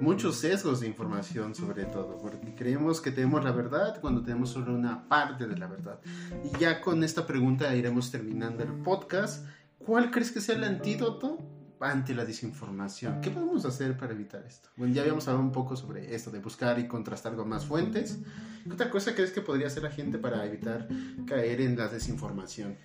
muchos 0.00 0.36
sesgos 0.36 0.78
de 0.78 0.86
información 0.86 1.52
sobre 1.56 1.86
todo, 1.86 2.16
porque 2.22 2.54
creemos 2.54 3.00
que 3.00 3.10
tenemos 3.10 3.42
la 3.42 3.50
verdad 3.50 4.00
cuando 4.00 4.22
tenemos 4.22 4.50
solo 4.50 4.72
una 4.72 5.08
parte 5.08 5.48
de 5.48 5.56
la 5.56 5.66
verdad. 5.66 5.98
Y 6.44 6.56
ya 6.60 6.80
con 6.80 7.02
esta 7.02 7.26
pregunta 7.26 7.74
iremos 7.74 8.12
terminando 8.12 8.62
el 8.62 8.70
podcast. 8.84 9.44
¿Cuál 9.78 10.10
crees 10.10 10.32
que 10.32 10.40
sea 10.40 10.56
el 10.56 10.64
antídoto 10.64 11.38
ante 11.80 12.14
la 12.14 12.24
desinformación? 12.24 13.20
¿Qué 13.20 13.30
podemos 13.30 13.64
hacer 13.64 13.96
para 13.96 14.12
evitar 14.12 14.44
esto? 14.46 14.70
Bueno, 14.76 14.94
ya 14.94 15.02
habíamos 15.02 15.28
hablado 15.28 15.44
un 15.44 15.52
poco 15.52 15.76
sobre 15.76 16.14
esto 16.14 16.30
de 16.30 16.40
buscar 16.40 16.78
y 16.78 16.88
contrastar 16.88 17.36
con 17.36 17.48
más 17.48 17.66
fuentes. 17.66 18.18
¿Qué 18.64 18.72
otra 18.72 18.90
cosa 18.90 19.14
crees 19.14 19.30
que 19.30 19.42
podría 19.42 19.68
hacer 19.68 19.82
la 19.82 19.90
gente 19.90 20.18
para 20.18 20.44
evitar 20.44 20.88
caer 21.26 21.60
en 21.60 21.76
la 21.76 21.88
desinformación? 21.88 22.76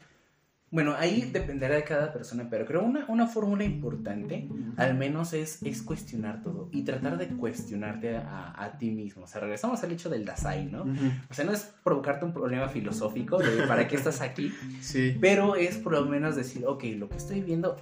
Bueno, 0.72 0.96
ahí 0.98 1.30
dependerá 1.32 1.76
de 1.76 1.84
cada 1.84 2.14
persona, 2.14 2.48
pero 2.50 2.66
creo 2.66 2.82
una, 2.82 3.06
una 3.10 3.28
fórmula 3.28 3.66
importante, 3.66 4.48
al 4.78 4.96
menos 4.96 5.34
es, 5.34 5.62
es 5.64 5.82
cuestionar 5.82 6.42
todo 6.42 6.70
y 6.72 6.84
tratar 6.84 7.18
de 7.18 7.28
cuestionarte 7.28 8.16
a, 8.16 8.54
a, 8.56 8.78
ti 8.78 8.90
mismo. 8.90 9.24
O 9.24 9.28
sea, 9.28 9.42
regresamos 9.42 9.84
al 9.84 9.92
hecho 9.92 10.10
del 10.10 10.24
Dasein, 10.24 10.72
¿no? 10.72 10.84
O 11.30 11.34
sea, 11.34 11.44
no 11.44 11.52
es 11.52 11.74
provocarte 11.84 12.24
un 12.24 12.32
problema 12.32 12.70
filosófico 12.70 13.38
de 13.38 13.68
para 13.68 13.86
qué 13.90 13.98
estás 13.98 14.22
aquí, 14.22 14.54
sí. 14.80 15.18
pero 15.20 15.58
es 15.58 15.78
por 15.78 15.92
lo 15.92 16.06
menos 16.06 16.38
decir, 16.38 16.66
ok, 16.66 16.86
lo 16.98 17.10
que 17.10 17.18
estoy 17.18 17.42
viendo 17.42 17.76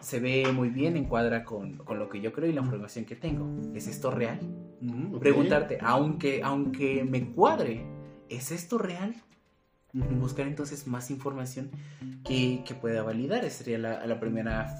se 0.00 0.18
ve 0.18 0.50
muy 0.50 0.70
bien, 0.70 0.96
encuadra 0.96 1.44
con, 1.44 1.76
con 1.76 1.98
lo 1.98 2.08
que 2.08 2.22
yo 2.22 2.32
creo 2.32 2.48
y 2.48 2.54
la 2.54 2.62
información 2.62 3.04
que 3.04 3.16
tengo. 3.16 3.74
¿Es 3.74 3.86
esto 3.86 4.10
real? 4.10 4.40
Okay. 4.80 5.20
Preguntarte, 5.20 5.78
aunque, 5.82 6.40
aunque 6.42 7.04
me 7.04 7.32
cuadre, 7.32 7.84
¿es 8.30 8.50
esto 8.50 8.78
real? 8.78 9.14
Buscar 9.92 10.46
entonces 10.46 10.86
más 10.86 11.10
información 11.10 11.70
que, 12.24 12.62
que 12.66 12.74
pueda 12.74 13.02
validar. 13.02 13.44
Esa 13.44 13.58
sería 13.58 13.78
la, 13.78 14.06
la 14.06 14.20
primera 14.20 14.78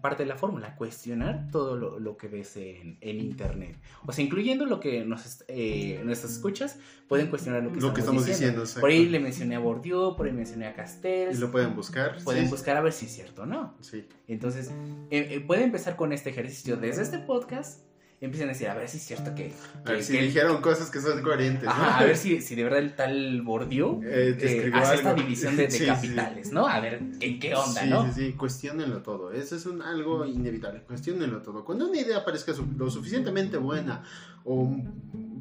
parte 0.00 0.24
de 0.24 0.28
la 0.28 0.36
fórmula, 0.36 0.76
cuestionar 0.76 1.48
todo 1.50 1.76
lo, 1.76 1.98
lo 1.98 2.16
que 2.16 2.28
ves 2.28 2.56
en, 2.56 2.98
en, 3.00 3.20
Internet. 3.20 3.76
O 4.04 4.12
sea, 4.12 4.24
incluyendo 4.24 4.66
lo 4.66 4.80
que 4.80 5.04
nos, 5.04 5.44
eh, 5.48 6.00
nuestras 6.04 6.32
escuchas, 6.32 6.78
pueden 7.08 7.28
cuestionar 7.28 7.62
lo 7.62 7.70
que, 7.70 7.80
lo 7.80 7.88
estamos, 7.88 7.94
que 7.94 8.00
estamos 8.00 8.26
diciendo. 8.26 8.60
diciendo 8.62 8.80
por 8.80 8.90
ahí 8.90 9.08
le 9.08 9.20
mencioné 9.20 9.56
a 9.56 9.58
Bourdieu, 9.58 10.16
por 10.16 10.26
ahí 10.26 10.32
mencioné 10.32 10.66
a 10.66 10.74
Castells. 10.74 11.36
Y 11.36 11.40
lo 11.40 11.50
pueden 11.50 11.74
buscar. 11.74 12.22
Pueden 12.24 12.44
sí. 12.44 12.50
buscar 12.50 12.76
a 12.76 12.80
ver 12.80 12.92
si 12.92 13.06
es 13.06 13.12
cierto 13.12 13.42
o 13.42 13.46
no. 13.46 13.74
Sí. 13.80 14.06
Entonces, 14.28 14.70
eh, 15.10 15.28
eh, 15.30 15.40
puede 15.40 15.64
empezar 15.64 15.96
con 15.96 16.12
este 16.12 16.30
ejercicio 16.30 16.76
desde 16.76 17.02
este 17.02 17.18
podcast 17.18 17.80
empiezan 18.20 18.48
a 18.48 18.52
decir, 18.52 18.68
a 18.68 18.74
ver 18.74 18.88
si 18.88 18.96
es 18.96 19.02
cierto 19.04 19.34
que... 19.34 19.52
a 19.84 19.90
ver 19.90 20.02
si 20.02 20.14
que 20.14 20.22
dijeron 20.22 20.62
cosas 20.62 20.90
que 20.90 21.00
son 21.00 21.22
coherentes. 21.22 21.64
¿no? 21.64 21.72
A 21.72 22.02
ver 22.02 22.16
si, 22.16 22.40
si 22.40 22.54
de 22.54 22.64
verdad 22.64 22.78
el 22.78 22.94
tal 22.94 23.42
Bourdieu 23.42 24.00
eh, 24.04 24.36
eh, 24.40 24.70
hace 24.74 24.94
esta 24.96 25.14
división 25.14 25.56
de, 25.56 25.64
de 25.64 25.70
sí, 25.78 25.86
capitales, 25.86 26.48
sí. 26.48 26.54
¿no? 26.54 26.66
A 26.66 26.80
ver 26.80 27.02
en 27.20 27.38
qué 27.38 27.54
onda, 27.54 27.82
sí, 27.82 27.88
¿no? 27.88 28.06
Sí, 28.06 28.12
sí, 28.14 28.32
cuestionenlo 28.32 29.02
todo. 29.02 29.32
Eso 29.32 29.56
es 29.56 29.66
un, 29.66 29.82
algo 29.82 30.24
inevitable. 30.24 30.82
Cuestionenlo 30.82 31.42
todo. 31.42 31.64
Cuando 31.64 31.88
una 31.88 32.00
idea 32.00 32.24
parezca 32.24 32.52
lo 32.76 32.90
suficientemente 32.90 33.58
buena 33.58 34.02
o 34.44 34.74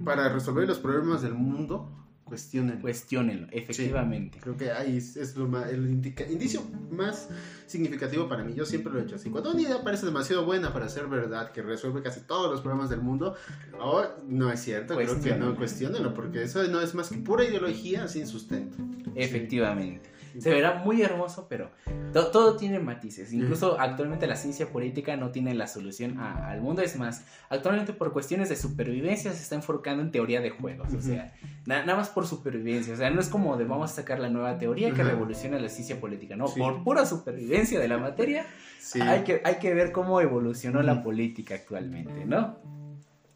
para 0.04 0.30
resolver 0.30 0.68
los 0.68 0.80
problemas 0.80 1.22
del 1.22 1.34
mundo, 1.34 2.05
cuestionenlo. 2.26 2.82
Cuestionenlo, 2.82 3.48
efectivamente. 3.52 4.38
Sí, 4.38 4.44
creo 4.44 4.58
que 4.58 4.72
ahí 4.72 4.98
es, 4.98 5.16
es 5.16 5.38
lo 5.38 5.48
más, 5.48 5.70
el 5.70 5.90
indica, 5.90 6.26
indicio 6.26 6.62
más 6.92 7.30
significativo 7.68 8.28
para 8.28 8.44
mí. 8.44 8.54
Yo 8.54 8.66
siempre 8.66 8.92
lo 8.92 9.00
he 9.00 9.04
hecho 9.04 9.16
así. 9.16 9.30
Cuando 9.30 9.52
una 9.52 9.62
idea 9.62 9.84
parece 9.84 10.06
demasiado 10.08 10.44
buena 10.44 10.74
para 10.74 10.90
ser 10.90 11.08
verdad, 11.08 11.52
que 11.52 11.62
resuelve 11.62 12.02
casi 12.02 12.22
todos 12.22 12.52
los 12.52 12.62
problemas 12.62 12.90
del 12.90 13.02
mundo, 13.02 13.36
oh, 13.80 14.04
no 14.28 14.52
es 14.52 14.60
cierto. 14.60 14.96
Creo 14.96 15.22
que 15.22 15.36
no, 15.36 15.56
cuestionenlo, 15.56 16.14
porque 16.14 16.44
eso 16.44 16.64
no 16.68 16.82
es 16.82 16.96
más 16.96 17.10
que 17.10 17.18
pura 17.18 17.46
ideología 17.46 18.08
sin 18.08 18.28
sustento. 18.28 18.78
Efectivamente. 19.16 20.15
Se 20.40 20.50
verá 20.50 20.76
muy 20.76 21.02
hermoso, 21.02 21.48
pero 21.50 21.72
to 22.14 22.28
todo 22.28 22.58
tiene 22.58 22.80
matices. 22.80 23.34
Incluso 23.34 23.80
actualmente 23.80 24.28
la 24.28 24.36
ciencia 24.36 24.68
política 24.68 25.16
no 25.18 25.32
tiene 25.32 25.54
la 25.54 25.68
solución 25.68 26.20
al 26.20 26.62
mundo. 26.62 26.82
Es 26.82 26.98
más, 26.98 27.26
actualmente 27.50 27.94
por 27.94 28.14
cuestiones 28.14 28.50
de 28.50 28.56
supervivencia 28.56 29.32
se 29.34 29.42
está 29.42 29.56
enfocando 29.56 30.04
en 30.04 30.12
teoría 30.12 30.42
de 30.42 30.50
juegos. 30.50 30.94
O 30.94 31.02
sea, 31.02 31.34
na 31.66 31.86
nada 31.86 31.98
más 31.98 32.10
por 32.10 32.28
supervivencia. 32.28 32.94
O 32.94 32.98
sea, 32.98 33.10
no 33.10 33.22
es 33.22 33.30
como 33.30 33.58
de 33.58 33.66
vamos 33.66 33.92
a 33.92 33.96
sacar 33.96 34.20
la 34.20 34.30
nueva 34.30 34.58
teoría 34.58 34.92
que 34.92 35.04
revoluciona 35.04 35.60
la 35.60 35.70
ciencia 35.70 36.00
política. 36.00 36.36
No, 36.36 36.48
sí. 36.48 36.60
por 36.60 36.84
pura 36.84 37.06
supervivencia 37.06 37.80
de 37.80 37.88
la 37.88 37.98
materia, 37.98 38.46
sí. 38.80 39.02
hay, 39.02 39.24
que, 39.24 39.42
hay 39.44 39.56
que 39.56 39.74
ver 39.74 39.92
cómo 39.92 40.22
evolucionó 40.22 40.82
la 40.82 41.04
política 41.04 41.56
actualmente, 41.56 42.26
¿no? 42.26 42.58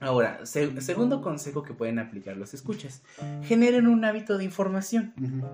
Ahora, 0.02 0.46
se 0.46 0.80
segundo 0.80 1.22
consejo 1.22 1.64
que 1.64 1.74
pueden 1.74 2.00
aplicar 2.00 2.38
los 2.38 2.54
escuchas, 2.54 3.04
generen 3.44 3.88
un 3.88 4.06
hábito 4.06 4.38
de 4.38 4.46
información. 4.46 5.14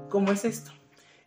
¿Cómo 0.09 0.31
es 0.31 0.45
esto? 0.45 0.71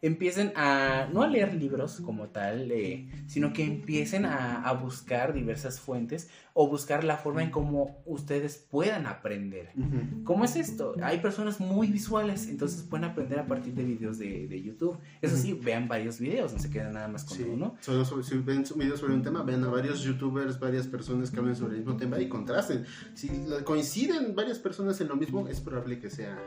Empiecen 0.01 0.53
a 0.55 1.09
no 1.13 1.23
a 1.23 1.29
leer 1.29 1.55
libros 1.55 2.01
como 2.01 2.29
tal, 2.29 2.71
eh, 2.71 3.09
sino 3.27 3.53
que 3.53 3.65
empiecen 3.65 4.25
a, 4.27 4.63
a, 4.63 4.73
buscar 4.75 5.35
diversas 5.35 5.81
fuentes 5.81 6.31
o 6.55 6.69
buscar 6.69 7.03
la 7.03 7.17
forma 7.17 7.43
en 7.43 7.51
cómo 7.51 8.01
ustedes 8.07 8.65
puedan 8.71 9.07
aprender. 9.07 9.71
Uh 9.77 9.81
-huh. 9.81 10.25
¿Cómo 10.25 10.45
es 10.45 10.57
esto? 10.57 10.95
Hay 11.03 11.19
personas 11.19 11.59
muy 11.59 11.89
visuales, 11.89 12.49
entonces 12.49 12.83
pueden 12.83 13.05
aprender 13.05 13.41
a 13.41 13.47
partir 13.47 13.75
de 13.75 13.85
videos 13.85 14.19
de, 14.19 14.47
de 14.47 14.63
YouTube. 14.63 14.99
Eso 15.21 15.35
uh 15.35 15.39
-huh. 15.39 15.43
sí, 15.43 15.53
vean 15.55 15.89
varios 15.89 16.21
videos, 16.21 16.53
no 16.53 16.59
se 16.61 16.71
quedan 16.71 16.93
nada 16.93 17.09
más 17.09 17.25
con 17.25 17.37
sí. 17.37 17.43
uno. 17.43 17.75
Solo 17.81 18.05
sobre, 18.05 18.25
si 18.25 18.39
ven 18.39 18.65
videos 18.77 19.01
sobre 19.01 19.15
un 19.15 19.23
tema, 19.23 19.43
vean 19.43 19.65
a 19.65 19.69
varios 19.69 20.03
youtubers, 20.03 20.61
varias 20.61 20.87
personas 20.87 21.31
que 21.31 21.41
hablan 21.41 21.57
sobre 21.57 21.75
el 21.75 21.79
mismo 21.81 21.97
tema 21.97 22.21
y 22.21 22.29
contrasten. 22.29 22.85
Si 23.15 23.29
coinciden 23.65 24.35
varias 24.37 24.59
personas 24.59 25.01
en 25.01 25.09
lo 25.09 25.17
mismo, 25.17 25.49
es 25.49 25.61
probable 25.61 25.99
que 25.99 26.11
sea 26.11 26.39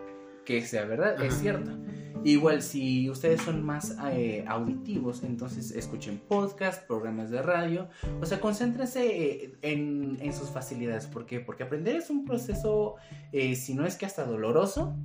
que 0.46 0.66
sea 0.66 0.86
verdad, 0.86 1.16
Ajá. 1.16 1.26
es 1.26 1.36
cierto. 1.36 1.72
Igual, 2.24 2.62
si 2.62 3.10
ustedes 3.10 3.42
son 3.42 3.64
más 3.64 3.98
eh, 4.12 4.46
auditivos, 4.48 5.24
entonces 5.24 5.72
escuchen 5.72 6.22
podcast, 6.28 6.86
programas 6.86 7.32
de 7.32 7.42
radio, 7.42 7.88
o 8.22 8.26
sea, 8.26 8.40
concéntrense 8.40 9.06
eh, 9.06 9.54
en, 9.64 10.18
en, 10.22 10.34
sus 10.34 10.50
facilidades. 10.50 11.08
¿Por 11.08 11.26
qué? 11.26 11.40
Porque 11.40 11.64
aprender 11.64 11.96
es 11.96 12.10
un 12.10 12.26
proceso, 12.26 12.96
eh, 13.32 13.56
si 13.56 13.74
no 13.74 13.86
es 13.86 13.96
que 13.96 14.06
hasta 14.06 14.26
doloroso, 14.26 14.96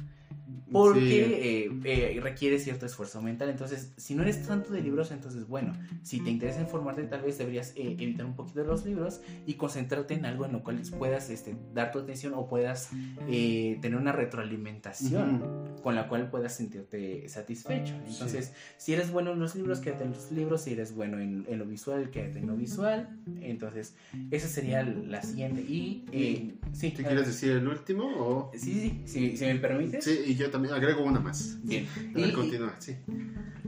porque 0.71 1.01
sí. 1.01 1.17
eh, 1.17 1.71
eh, 1.85 2.21
requiere 2.21 2.59
cierto 2.59 2.87
esfuerzo 2.87 3.23
mental. 3.23 3.51
Entonces, 3.51 3.93
si 3.97 4.15
no 4.15 4.23
eres 4.23 4.47
tanto 4.47 4.73
de 4.73 4.81
libros, 4.83 5.11
entonces, 5.11 5.47
bueno, 5.47 5.73
si 6.03 6.21
te 6.21 6.31
interesa 6.31 6.61
informarte, 6.61 7.03
tal 7.05 7.23
vez 7.23 7.39
deberías 7.39 7.73
eh, 7.77 7.97
evitar 7.99 8.27
un 8.27 8.35
poquito 8.35 8.61
de 8.61 8.67
los 8.67 8.85
libros 8.85 9.21
y 9.47 9.55
concentrarte 9.55 10.15
en 10.15 10.25
algo 10.27 10.45
en 10.47 10.53
lo 10.53 10.63
cual 10.63 10.81
puedas 10.99 11.31
este, 11.31 11.57
dar 11.75 11.93
tu 11.93 11.99
atención 12.01 12.35
o 12.35 12.49
puedas 12.49 12.91
eh, 13.29 13.79
tener 13.81 13.99
una 13.99 14.13
retroalimentación 14.13 15.37
uh 15.37 15.45
-huh. 15.45 15.83
con 15.83 15.95
la 15.95 16.09
cual 16.09 16.31
puedas 16.31 16.55
sentirte 16.55 17.29
satisfecho. 17.29 17.95
Entonces, 18.09 18.47
sí. 18.47 18.53
si 18.79 18.93
eres 18.95 19.11
bueno 19.11 19.33
en 19.33 19.41
los 19.41 19.55
libros, 19.55 19.81
quédate 19.81 20.05
en 20.05 20.13
los 20.13 20.31
libros. 20.33 20.63
Si 20.63 20.73
eres 20.73 20.95
bueno 20.95 21.19
en, 21.21 21.45
en 21.49 21.59
lo 21.59 21.65
visual, 21.67 22.11
quédate 22.11 22.39
en 22.39 22.47
lo 22.47 22.57
visual. 22.57 23.09
Entonces, 23.41 23.95
esa 24.31 24.49
sería 24.49 24.83
la 24.83 25.23
siguiente. 25.23 25.61
Y, 25.61 26.05
eh, 26.13 26.55
sí. 26.73 26.91
¿Te 26.91 27.03
quieres 27.03 27.27
decir 27.27 27.53
el 27.53 27.67
último? 27.67 28.05
O... 28.19 28.51
Sí, 28.55 28.73
sí, 28.73 29.03
sí, 29.07 29.37
si 29.37 29.45
me 29.45 29.57
permites. 29.57 30.05
Sí, 30.05 30.19
y 30.27 30.35
yo 30.35 30.46
también 30.51 30.75
agrego 30.75 31.03
una 31.03 31.21
más. 31.21 31.59
Bien. 31.63 31.87
A 32.15 32.19
ver, 32.19 32.29
y, 32.29 32.33
continúa, 32.33 32.75
sí. 32.79 32.97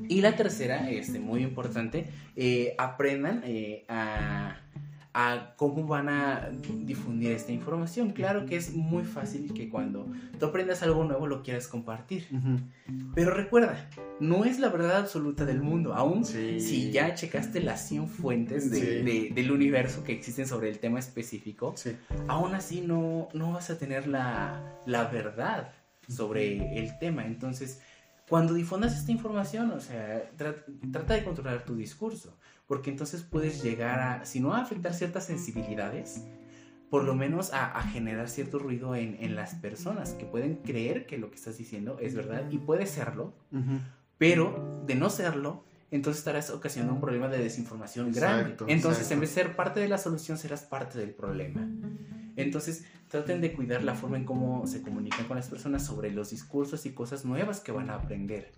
Y 0.08 0.20
la 0.20 0.36
tercera, 0.36 0.90
este, 0.90 1.18
muy 1.18 1.42
importante, 1.42 2.06
eh, 2.36 2.74
aprendan 2.78 3.42
eh, 3.44 3.84
a, 3.88 4.56
a, 5.12 5.54
cómo 5.56 5.86
van 5.86 6.08
a 6.08 6.50
difundir 6.84 7.32
esta 7.32 7.52
información. 7.52 8.12
Claro 8.12 8.46
que 8.46 8.56
es 8.56 8.72
muy 8.72 9.04
fácil 9.04 9.52
que 9.52 9.68
cuando 9.68 10.06
tú 10.38 10.46
aprendas 10.46 10.82
algo 10.82 11.04
nuevo 11.04 11.26
lo 11.26 11.42
quieras 11.42 11.68
compartir. 11.68 12.26
Uh 12.30 12.36
-huh. 12.36 13.12
Pero 13.14 13.34
recuerda, 13.34 13.90
no 14.20 14.44
es 14.44 14.58
la 14.58 14.68
verdad 14.68 14.98
absoluta 14.98 15.44
del 15.44 15.60
mundo. 15.60 15.94
Aún 15.94 16.24
sí. 16.24 16.60
si 16.60 16.90
ya 16.90 17.14
checaste 17.14 17.60
las 17.60 17.86
100 17.88 18.08
fuentes 18.08 18.70
de, 18.70 18.76
sí. 18.76 18.84
de, 18.84 19.32
del 19.34 19.50
universo 19.50 20.04
que 20.04 20.12
existen 20.12 20.46
sobre 20.46 20.70
el 20.70 20.78
tema 20.78 20.98
específico, 20.98 21.74
sí. 21.76 21.96
aún 22.28 22.54
así 22.54 22.80
no, 22.80 23.28
no 23.34 23.52
vas 23.52 23.70
a 23.70 23.78
tener 23.78 24.06
la, 24.06 24.78
la 24.86 25.04
verdad 25.04 25.72
sobre 26.08 26.78
el 26.78 26.98
tema. 26.98 27.26
Entonces, 27.26 27.80
cuando 28.28 28.54
difundas 28.54 28.96
esta 28.96 29.12
información, 29.12 29.70
o 29.70 29.80
sea, 29.80 30.30
trata 30.36 31.14
de 31.14 31.24
controlar 31.24 31.64
tu 31.64 31.74
discurso, 31.74 32.36
porque 32.66 32.90
entonces 32.90 33.22
puedes 33.22 33.62
llegar 33.62 34.00
a, 34.00 34.24
si 34.24 34.40
no 34.40 34.54
a 34.54 34.60
afectar 34.60 34.92
ciertas 34.92 35.24
sensibilidades, 35.24 36.24
por 36.90 37.04
lo 37.04 37.14
menos 37.14 37.52
a, 37.52 37.80
generar 37.82 38.28
cierto 38.28 38.58
ruido 38.58 38.94
en, 38.94 39.34
las 39.34 39.54
personas 39.54 40.12
que 40.12 40.24
pueden 40.24 40.56
creer 40.56 41.06
que 41.06 41.18
lo 41.18 41.30
que 41.30 41.36
estás 41.36 41.58
diciendo 41.58 41.98
es 42.00 42.14
verdad 42.14 42.50
y 42.50 42.58
puede 42.58 42.86
serlo, 42.86 43.34
pero 44.16 44.82
de 44.86 44.94
no 44.94 45.10
serlo, 45.10 45.64
entonces 45.90 46.18
estarás 46.18 46.50
ocasionando 46.50 46.94
un 46.94 47.00
problema 47.00 47.28
de 47.28 47.38
desinformación 47.38 48.12
grande. 48.12 48.56
Entonces, 48.66 49.10
en 49.10 49.20
vez 49.20 49.34
de 49.34 49.42
ser 49.42 49.56
parte 49.56 49.80
de 49.80 49.88
la 49.88 49.98
solución, 49.98 50.38
serás 50.38 50.62
parte 50.62 50.98
del 50.98 51.10
problema. 51.10 51.66
Entonces, 52.38 52.84
traten 53.08 53.40
de 53.40 53.52
cuidar 53.52 53.82
la 53.82 53.94
forma 53.94 54.16
en 54.16 54.24
cómo 54.24 54.66
se 54.66 54.80
comunican 54.82 55.26
con 55.26 55.36
las 55.36 55.48
personas 55.48 55.84
sobre 55.84 56.10
los 56.10 56.30
discursos 56.30 56.86
y 56.86 56.92
cosas 56.92 57.24
nuevas 57.24 57.60
que 57.60 57.72
van 57.72 57.90
a 57.90 57.94
aprender. 57.94 58.52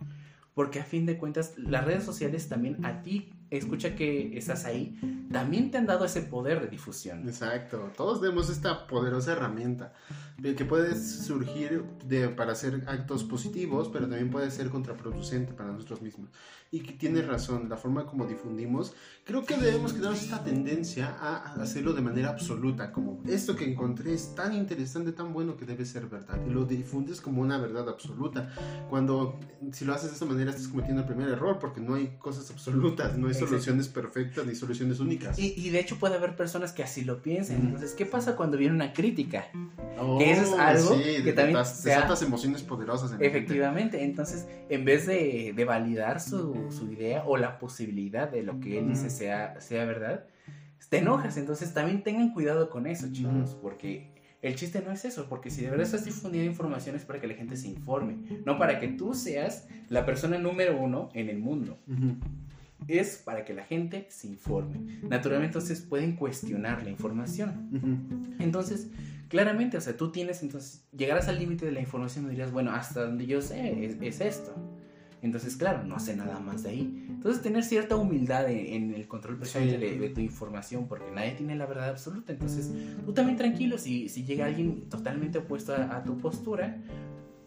Porque 0.55 0.81
a 0.81 0.85
fin 0.85 1.07
de 1.07 1.17
cuentas, 1.17 1.55
las 1.57 1.85
redes 1.85 2.05
sociales 2.05 2.49
también 2.49 2.85
a 2.85 3.03
ti, 3.03 3.33
escucha 3.51 3.95
que 3.95 4.37
estás 4.37 4.65
ahí, 4.65 4.99
también 5.33 5.71
te 5.71 5.79
han 5.79 5.87
dado 5.87 6.05
ese 6.05 6.23
poder 6.23 6.61
de 6.61 6.67
difusión. 6.67 7.27
Exacto, 7.27 7.91
todos 7.97 8.21
tenemos 8.21 8.51
esta 8.51 8.87
poderosa 8.87 9.33
herramienta 9.33 9.95
que 10.43 10.65
puede 10.65 10.97
surgir 10.97 11.85
de, 12.05 12.29
para 12.29 12.53
hacer 12.53 12.83
actos 12.87 13.25
positivos, 13.25 13.89
pero 13.93 14.09
también 14.09 14.31
puede 14.31 14.51
ser 14.51 14.71
contraproducente 14.71 15.53
para 15.53 15.73
nosotros 15.73 16.03
mismos 16.03 16.29
y 16.73 16.81
que 16.81 16.93
tiene 16.93 17.23
razón, 17.23 17.69
la 17.69 17.77
forma 17.77 18.07
como 18.07 18.27
difundimos, 18.27 18.95
creo 19.25 19.45
que 19.45 19.57
debemos 19.57 19.93
quedarnos 19.93 20.23
esta 20.23 20.45
tendencia 20.45 21.17
a 21.21 21.55
hacerlo 21.61 21.95
de 21.95 22.01
manera 22.01 22.31
absoluta, 22.31 22.93
como 22.93 23.21
esto 23.27 23.57
que 23.57 23.65
encontré 23.65 24.15
es 24.15 24.37
tan 24.37 24.55
interesante, 24.55 25.11
tan 25.11 25.33
bueno 25.33 25.57
que 25.57 25.65
debe 25.65 25.85
ser 25.85 26.07
verdad, 26.07 26.39
y 26.47 26.51
lo 26.51 26.65
difundes 26.65 27.21
como 27.21 27.43
una 27.43 27.59
verdad 27.59 27.89
absoluta. 27.89 28.55
Cuando 28.89 29.41
si 29.73 29.85
lo 29.85 29.95
haces 29.95 30.11
de 30.11 30.15
esta 30.15 30.27
manera 30.27 30.51
estás 30.51 30.69
cometiendo 30.69 31.03
el 31.03 31.09
primer 31.09 31.29
error, 31.29 31.59
porque 31.59 31.81
no 31.81 31.97
hay 31.97 32.17
cosas 32.19 32.49
absolutas, 32.53 33.19
no 33.19 33.27
hay 33.27 33.35
soluciones 33.35 33.89
perfectas 33.89 34.47
ni 34.47 34.55
soluciones 34.55 35.01
únicas. 35.01 35.39
Y, 35.41 35.71
de 35.71 35.81
hecho 35.81 35.99
puede 35.99 36.15
haber 36.15 36.37
personas 36.37 36.73
que 36.73 36.85
así 36.85 37.03
lo 37.03 37.21
piensen. 37.21 37.63
Entonces, 37.63 37.95
¿qué 37.95 38.07
pasa 38.07 38.37
cuando 38.37 38.57
viene 38.57 38.75
una 38.75 38.93
crítica? 38.93 39.47
que 40.19 40.31
eso 40.33 40.43
es 40.43 40.51
oh, 40.51 40.59
algo 40.59 40.97
que 40.97 41.33
también... 41.33 41.59
Desatas 41.59 42.23
emociones 42.23 42.63
poderosas. 42.63 43.13
En 43.13 43.23
efectivamente, 43.23 44.03
entonces, 44.03 44.47
en 44.69 44.85
vez 44.85 45.07
de, 45.07 45.53
de 45.55 45.65
validar 45.65 46.21
su 46.21 46.60
su, 46.71 46.91
idea 46.91 47.25
o 47.27 47.37
la 47.37 47.59
posibilidad 47.59 48.31
de 48.31 48.43
lo 48.43 48.61
que 48.61 48.79
él 48.79 48.89
dice 48.89 49.11
sea, 49.11 49.61
sea 49.61 49.85
verdad, 49.85 50.25
te 50.89 50.99
enojas. 50.99 51.37
Entonces 51.37 51.73
también 51.73 52.03
tengan 52.03 52.33
cuidado 52.33 52.71
con 52.71 52.87
eso, 52.87 53.09
chicos, 53.13 53.57
porque 53.61 54.11
el 54.43 54.55
chiste 54.57 54.83
no 54.85 54.91
es 54.91 55.05
eso, 55.05 55.27
porque 55.29 55.51
si 55.51 55.63
de 55.63 55.71
verdad 55.71 55.85
estás 55.85 56.05
difundiendo 56.05 56.51
información 56.51 56.97
es 56.97 57.05
para 57.05 57.21
que 57.21 57.27
la 57.27 57.35
gente 57.35 57.57
se 57.57 57.69
informe, 57.69 58.17
no 58.45 58.59
para 58.59 58.81
que 58.81 58.89
tú 58.89 59.15
seas 59.15 59.69
la 59.89 60.07
persona 60.07 60.39
número 60.39 60.79
uno 60.79 61.11
en 61.15 61.29
el 61.29 61.39
mundo. 61.39 61.79
Es 62.89 63.19
para 63.19 63.45
que 63.45 63.53
la 63.53 63.65
gente 63.65 64.07
se 64.09 64.27
informe. 64.27 65.03
Naturalmente, 65.03 65.59
entonces 65.59 65.83
pueden 65.83 66.17
cuestionar 66.17 66.83
la 66.83 66.91
información. 66.91 68.37
Entonces, 68.39 68.89
claramente, 69.29 69.77
o 69.77 69.81
sea, 69.81 69.97
tú 69.97 70.11
tienes, 70.11 70.43
entonces, 70.43 70.85
llegarás 70.97 71.29
al 71.29 71.39
límite 71.39 71.67
de 71.67 71.73
la 71.73 71.81
información 71.81 72.25
y 72.25 72.31
dirías, 72.31 72.51
bueno, 72.51 72.73
hasta 72.73 73.05
donde 73.05 73.27
yo 73.27 73.43
sé 73.43 73.95
es 74.01 74.21
esto. 74.21 74.55
Entonces, 75.23 75.57
claro, 75.57 75.85
no 75.85 75.97
hace 75.97 76.17
nada 76.17 76.39
más 76.41 76.63
de 76.63 76.71
ahí. 76.71 77.07
Entonces, 77.09 77.43
tener 77.43 77.63
cierta 77.65 77.97
humildad 77.97 78.51
en, 78.51 78.95
el 78.95 79.07
control 79.07 79.37
precisamente 79.37 79.99
de, 79.99 80.09
tu 80.11 80.21
información, 80.21 80.87
porque 80.89 81.11
nadie 81.11 81.33
tiene 81.33 81.55
la 81.57 81.67
verdad 81.67 81.91
absoluta. 81.91 82.33
Entonces, 82.33 82.71
tú 83.05 83.13
también 83.13 83.37
tranquilo, 83.37 83.77
si, 83.79 84.09
si 84.09 84.25
llega 84.25 84.47
alguien 84.47 84.89
totalmente 84.89 85.39
opuesto 85.39 85.75
a 85.75 86.03
tu 86.03 86.17
postura, 86.19 86.79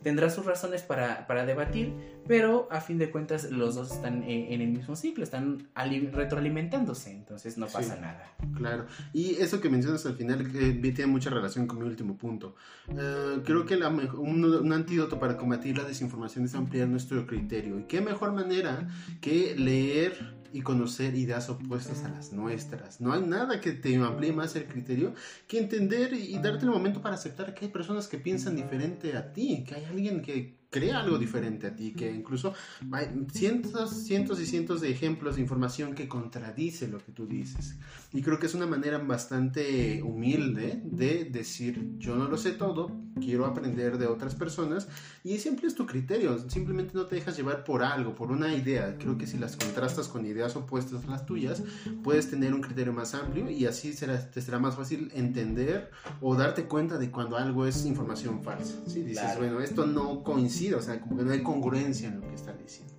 tendrá 0.04 0.30
sus 0.30 0.46
razones 0.46 0.82
para, 0.82 1.46
debatir, 1.46 1.94
pero 2.28 2.68
a 2.72 2.82
fin 2.82 2.98
de 2.98 3.10
cuentas 3.10 3.50
los 3.50 3.76
dos 3.76 3.92
están 3.92 4.24
en, 4.24 4.62
el 4.62 4.70
mismo 4.70 4.96
ciclo, 4.96 5.24
están 5.24 5.68
retroalimentándose, 6.14 7.12
entonces 7.12 7.58
no 7.58 7.68
pasa 7.68 7.96
nada. 7.96 8.36
Claro, 8.56 8.86
y 9.14 9.36
eso 9.36 9.60
que 9.60 9.70
mencionas 9.70 10.06
al 10.06 10.16
final 10.16 10.42
eh, 10.54 10.74
tiene 10.94 11.08
mucha 11.08 11.30
relación 11.30 11.66
con 11.68 11.80
mi 11.80 11.86
último 11.86 12.18
punto. 12.18 12.56
Eh, 12.90 13.42
creo 13.44 13.66
que 13.66 13.76
un, 13.76 14.46
un, 14.46 14.74
antídoto 14.74 15.20
para 15.20 15.38
combatir 15.38 15.78
la 15.78 15.84
desinformación 15.84 16.46
es 16.46 16.56
ampliar 16.56 16.88
nuestro 16.88 17.26
criterio. 17.26 17.80
¿Y 17.80 17.84
qué 17.84 18.02
mejor 18.02 18.34
manera 18.34 18.88
que 19.22 19.56
leer 19.56 20.43
y 20.54 20.62
conocer 20.62 21.16
ideas 21.16 21.50
opuestas 21.50 22.04
a 22.06 22.10
las 22.10 22.32
nuestras. 22.32 23.02
No 23.02 23.12
hay 23.12 23.22
nada 23.22 23.60
que 23.60 23.72
te 23.72 23.96
amplíe 23.96 24.32
más 24.32 24.56
el 24.56 24.66
criterio 24.66 25.14
que 25.48 25.60
entender 25.60 26.14
y 26.14 26.38
darte 26.38 26.66
el 26.66 26.72
momento 26.72 27.02
para 27.02 27.16
aceptar 27.16 27.54
que 27.54 27.66
hay 27.66 27.72
personas 27.72 28.08
que 28.08 28.20
piensan 28.20 28.56
diferente 28.56 29.18
a 29.18 29.34
ti, 29.34 29.66
que 29.68 29.76
hay 29.76 29.86
alguien 29.86 30.22
que 30.22 30.63
crea 30.74 31.00
algo 31.00 31.20
diferente 31.20 31.68
a 31.68 31.76
ti, 31.76 31.94
que 31.94 32.12
incluso 32.12 32.54
hay 32.92 33.08
cientos, 33.32 33.92
cientos 33.92 34.42
y 34.42 34.48
cientos 34.48 34.82
de 34.82 34.90
ejemplos 34.90 35.36
de 35.36 35.42
información 35.42 35.94
que 35.94 36.08
contradice 36.08 36.88
lo 36.88 36.98
que 36.98 37.12
tú 37.12 37.28
dices. 37.28 37.76
Y 38.12 38.24
creo 38.24 38.40
que 38.40 38.48
es 38.48 38.56
una 38.56 38.66
manera 38.66 38.98
bastante 38.98 40.02
humilde 40.02 40.82
de 40.84 41.26
decir, 41.26 41.94
yo 42.00 42.16
no 42.16 42.28
lo 42.28 42.38
sé 42.38 42.54
todo, 42.54 42.92
quiero 43.22 43.46
aprender 43.46 44.00
de 44.00 44.08
otras 44.08 44.34
personas 44.34 44.88
y 45.24 45.38
siempre 45.38 45.68
es 45.68 45.76
tu 45.76 45.86
criterio, 45.86 46.50
simplemente 46.50 46.94
no 46.96 47.06
te 47.06 47.16
dejas 47.16 47.38
llevar 47.38 47.64
por 47.64 47.84
algo, 47.84 48.16
por 48.16 48.32
una 48.32 48.56
idea. 48.56 48.98
Creo 48.98 49.16
que 49.16 49.28
si 49.28 49.38
las 49.38 49.56
contrastas 49.56 50.08
con 50.08 50.26
ideas 50.26 50.56
opuestas 50.56 51.06
a 51.06 51.12
las 51.12 51.26
tuyas, 51.28 51.62
puedes 52.04 52.32
tener 52.32 52.52
un 52.56 52.62
criterio 52.62 52.94
más 52.94 53.14
amplio 53.14 53.48
y 53.48 53.68
así 53.68 53.94
será, 53.94 54.32
te 54.32 54.42
será 54.42 54.58
más 54.58 54.76
fácil 54.76 55.12
entender 55.14 55.92
o 56.20 56.36
darte 56.36 56.64
cuenta 56.64 56.98
de 56.98 57.12
cuando 57.12 57.38
algo 57.38 57.68
es 57.68 57.86
información 57.86 58.42
falsa. 58.42 58.74
Si 58.88 59.04
dices, 59.04 59.38
bueno, 59.38 59.60
esto 59.60 59.86
no 59.86 60.24
coincide 60.24 60.63
o 60.72 60.82
sea, 60.82 61.02
como 61.02 61.18
que 61.18 61.24
no 61.24 61.32
hay 61.32 61.44
congruencia 61.44 62.08
en 62.08 62.22
lo 62.22 62.28
que 62.28 62.36
está 62.36 62.54
diciendo. 62.54 62.94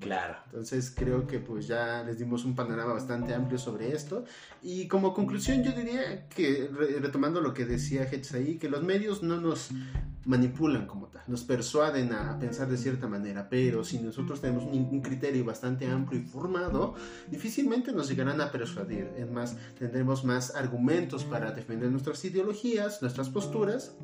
Claro. 0.00 0.34
Entonces 0.46 0.92
creo 0.94 1.26
que 1.26 1.38
pues 1.38 1.68
ya 1.68 2.02
les 2.02 2.18
dimos 2.18 2.44
un 2.44 2.56
panorama 2.56 2.94
bastante 2.94 3.32
amplio 3.32 3.58
sobre 3.58 3.92
esto. 3.92 4.24
Y 4.60 4.88
como 4.88 5.14
conclusión 5.14 5.62
yo 5.62 5.72
diría 5.72 6.28
que, 6.28 6.68
retomando 7.00 7.40
lo 7.40 7.54
que 7.54 7.64
decía 7.64 8.02
Hetzai, 8.02 8.58
que 8.58 8.68
los 8.68 8.82
medios 8.82 9.22
no 9.22 9.40
nos 9.40 9.70
manipulan 10.24 10.86
como 10.86 11.08
tal, 11.08 11.22
nos 11.28 11.44
persuaden 11.44 12.12
a 12.12 12.38
pensar 12.38 12.68
de 12.68 12.78
cierta 12.78 13.06
manera, 13.06 13.48
pero 13.50 13.84
si 13.84 13.98
nosotros 13.98 14.40
tenemos 14.40 14.64
un, 14.64 15.02
criterio 15.02 15.44
bastante 15.44 15.86
amplio 15.86 16.20
y 16.20 16.24
formado, 16.24 16.94
difícilmente 17.30 17.92
nos 17.92 18.08
llegarán 18.08 18.40
a 18.40 18.50
persuadir. 18.50 19.10
Es 19.16 19.30
más, 19.30 19.56
tendremos 19.78 20.24
más 20.24 20.56
argumentos 20.56 21.24
para 21.24 21.52
defender 21.52 21.90
nuestras 21.90 22.24
ideologías, 22.24 23.00
nuestras 23.02 23.28
posturas 23.28 23.96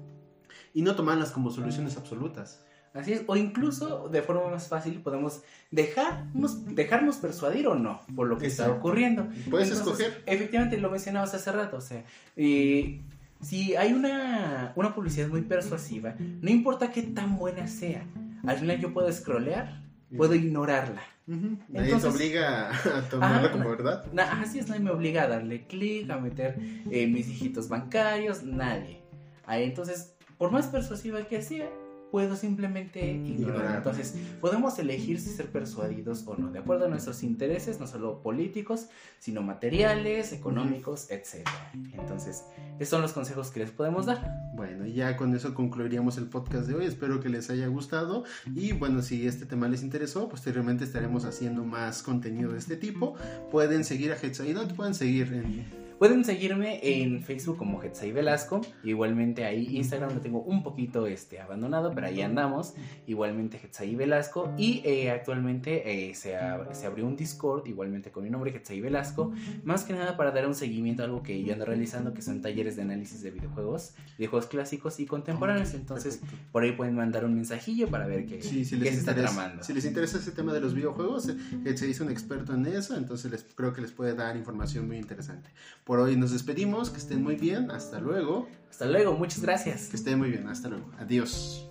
y 0.72 0.82
no 0.82 0.94
tomarlas 0.94 1.30
como 1.32 1.50
soluciones 1.50 1.96
absolutas. 1.96 2.60
Así 2.92 3.12
es, 3.12 3.22
o 3.28 3.36
incluso 3.36 4.08
de 4.08 4.20
forma 4.20 4.50
más 4.50 4.66
fácil 4.66 5.00
podemos 5.00 5.42
dejarnos, 5.70 6.66
dejarnos 6.74 7.16
persuadir 7.16 7.68
o 7.68 7.76
no 7.76 8.00
por 8.16 8.26
lo 8.26 8.36
que 8.36 8.46
está 8.46 8.68
ocurriendo. 8.70 9.28
Puedes 9.48 9.70
escoger. 9.70 10.22
Efectivamente, 10.26 10.76
lo 10.78 10.90
mencionabas 10.90 11.32
hace 11.34 11.52
rato, 11.52 11.76
o 11.76 11.80
sea, 11.80 12.04
eh, 12.36 13.00
si 13.40 13.76
hay 13.76 13.92
una, 13.92 14.72
una 14.74 14.94
publicidad 14.94 15.28
muy 15.28 15.42
persuasiva, 15.42 16.16
no 16.18 16.50
importa 16.50 16.90
qué 16.90 17.02
tan 17.02 17.36
buena 17.36 17.68
sea, 17.68 18.04
al 18.44 18.58
final 18.58 18.80
yo 18.80 18.92
puedo 18.92 19.10
scrollear, 19.12 19.82
puedo 20.16 20.34
ignorarla. 20.34 21.02
Nadie 21.68 21.94
te 21.94 22.06
obliga 22.08 22.70
a 22.70 23.08
tomarla 23.08 23.52
como 23.52 23.70
verdad. 23.70 24.04
así 24.18 24.58
es, 24.58 24.68
nadie 24.68 24.82
me 24.82 24.90
obliga 24.90 25.22
a 25.22 25.28
darle 25.28 25.64
clic, 25.68 26.10
a 26.10 26.18
meter 26.18 26.56
eh, 26.90 27.06
mis 27.06 27.28
dígitos 27.28 27.68
bancarios, 27.68 28.42
nadie. 28.42 29.00
Ahí, 29.46 29.62
entonces, 29.62 30.16
por 30.38 30.50
más 30.50 30.66
persuasiva 30.66 31.22
que 31.28 31.40
sea, 31.40 31.68
puedo 32.10 32.36
simplemente 32.36 33.12
ignorar. 33.12 33.76
Entonces, 33.76 34.14
podemos 34.40 34.78
elegir 34.78 35.20
si 35.20 35.30
ser 35.30 35.50
persuadidos 35.50 36.24
o 36.26 36.36
no, 36.36 36.50
de 36.50 36.58
acuerdo 36.58 36.86
a 36.86 36.88
nuestros 36.88 37.22
intereses, 37.22 37.80
no 37.80 37.86
solo 37.86 38.22
políticos, 38.22 38.88
sino 39.18 39.42
materiales, 39.42 40.32
económicos, 40.32 41.10
etc. 41.10 41.48
Entonces, 41.92 42.44
esos 42.78 42.88
son 42.88 43.02
los 43.02 43.12
consejos 43.12 43.50
que 43.50 43.60
les 43.60 43.70
podemos 43.70 44.06
dar. 44.06 44.50
Bueno, 44.54 44.86
y 44.86 44.94
ya 44.94 45.16
con 45.16 45.34
eso 45.34 45.54
concluiríamos 45.54 46.18
el 46.18 46.26
podcast 46.26 46.66
de 46.66 46.74
hoy. 46.74 46.86
Espero 46.86 47.20
que 47.20 47.28
les 47.28 47.50
haya 47.50 47.66
gustado. 47.68 48.24
Y 48.54 48.72
bueno, 48.72 49.02
si 49.02 49.26
este 49.26 49.46
tema 49.46 49.68
les 49.68 49.82
interesó, 49.82 50.28
posteriormente 50.28 50.84
estaremos 50.84 51.24
haciendo 51.24 51.64
más 51.64 52.02
contenido 52.02 52.52
de 52.52 52.58
este 52.58 52.76
tipo. 52.76 53.14
Pueden 53.50 53.84
seguir 53.84 54.12
a 54.12 54.16
Hetzaí, 54.16 54.52
¿dónde 54.52 54.74
pueden 54.74 54.94
seguir? 54.94 55.32
En 55.32 55.89
Pueden 56.00 56.24
seguirme 56.24 56.80
en 56.82 57.22
Facebook 57.22 57.58
como 57.58 57.82
Hetsai 57.82 58.10
Velasco. 58.10 58.62
Igualmente 58.84 59.44
ahí 59.44 59.76
Instagram 59.76 60.14
lo 60.14 60.22
tengo 60.22 60.40
un 60.40 60.62
poquito 60.62 61.06
este, 61.06 61.40
abandonado, 61.40 61.92
pero 61.94 62.06
ahí 62.06 62.22
andamos. 62.22 62.72
Igualmente 63.06 63.60
Hetsai 63.62 63.94
Velasco. 63.96 64.50
Y 64.56 64.80
eh, 64.86 65.10
actualmente 65.10 66.08
eh, 66.08 66.14
se, 66.14 66.38
se, 66.72 66.86
abrió 66.86 67.06
un 67.06 67.16
Discord, 67.16 67.66
igualmente 67.66 68.10
con 68.10 68.24
mi 68.24 68.30
nombre, 68.30 68.50
Hetsai 68.50 68.80
Velasco. 68.80 69.34
Más 69.62 69.84
que 69.84 69.92
nada 69.92 70.16
para 70.16 70.30
dar 70.30 70.46
un 70.46 70.54
seguimiento 70.54 71.02
a 71.02 71.04
algo 71.04 71.22
que 71.22 71.44
yo 71.44 71.52
ando 71.52 71.66
realizando, 71.66 72.14
que 72.14 72.22
son 72.22 72.40
talleres 72.40 72.76
de 72.76 72.82
análisis 72.82 73.20
de 73.20 73.32
videojuegos, 73.32 73.92
videojuegos 74.16 74.48
clásicos 74.48 75.00
y 75.00 75.04
contemporáneos. 75.04 75.74
Entonces, 75.74 76.22
por 76.50 76.62
ahí 76.62 76.72
pueden 76.72 76.94
mandar 76.94 77.26
un 77.26 77.34
mensajillo 77.34 77.88
para 77.88 78.06
ver 78.06 78.24
qué, 78.24 78.40
sí, 78.40 78.64
si 78.64 78.76
les 78.76 78.94
se 78.94 79.00
está 79.00 79.14
tramando. 79.14 79.62
Si 79.62 79.74
les 79.74 79.84
interesa 79.84 80.16
ese 80.16 80.32
tema 80.32 80.54
de 80.54 80.60
los 80.60 80.72
videojuegos, 80.72 81.28
Hetsai 81.62 81.90
es 81.90 82.00
un 82.00 82.10
experto 82.10 82.54
en 82.54 82.64
eso, 82.64 82.96
entonces 82.96 83.30
les, 83.30 83.44
creo 83.54 83.74
que 83.74 83.82
les 83.82 83.92
puede 83.92 84.14
dar 84.14 84.34
información 84.34 84.86
muy 84.86 84.96
interesante. 84.96 85.50
Por 85.90 85.98
hoy 85.98 86.14
nos 86.14 86.30
despedimos, 86.30 86.88
que 86.88 86.98
estén 86.98 87.20
muy 87.20 87.34
bien, 87.34 87.72
hasta 87.72 87.98
luego. 87.98 88.46
Hasta 88.70 88.86
luego, 88.86 89.12
muchas 89.14 89.42
gracias. 89.42 89.88
Que 89.88 89.96
estén 89.96 90.20
muy 90.20 90.30
bien, 90.30 90.46
hasta 90.46 90.68
luego. 90.68 90.88
Adiós. 91.00 91.68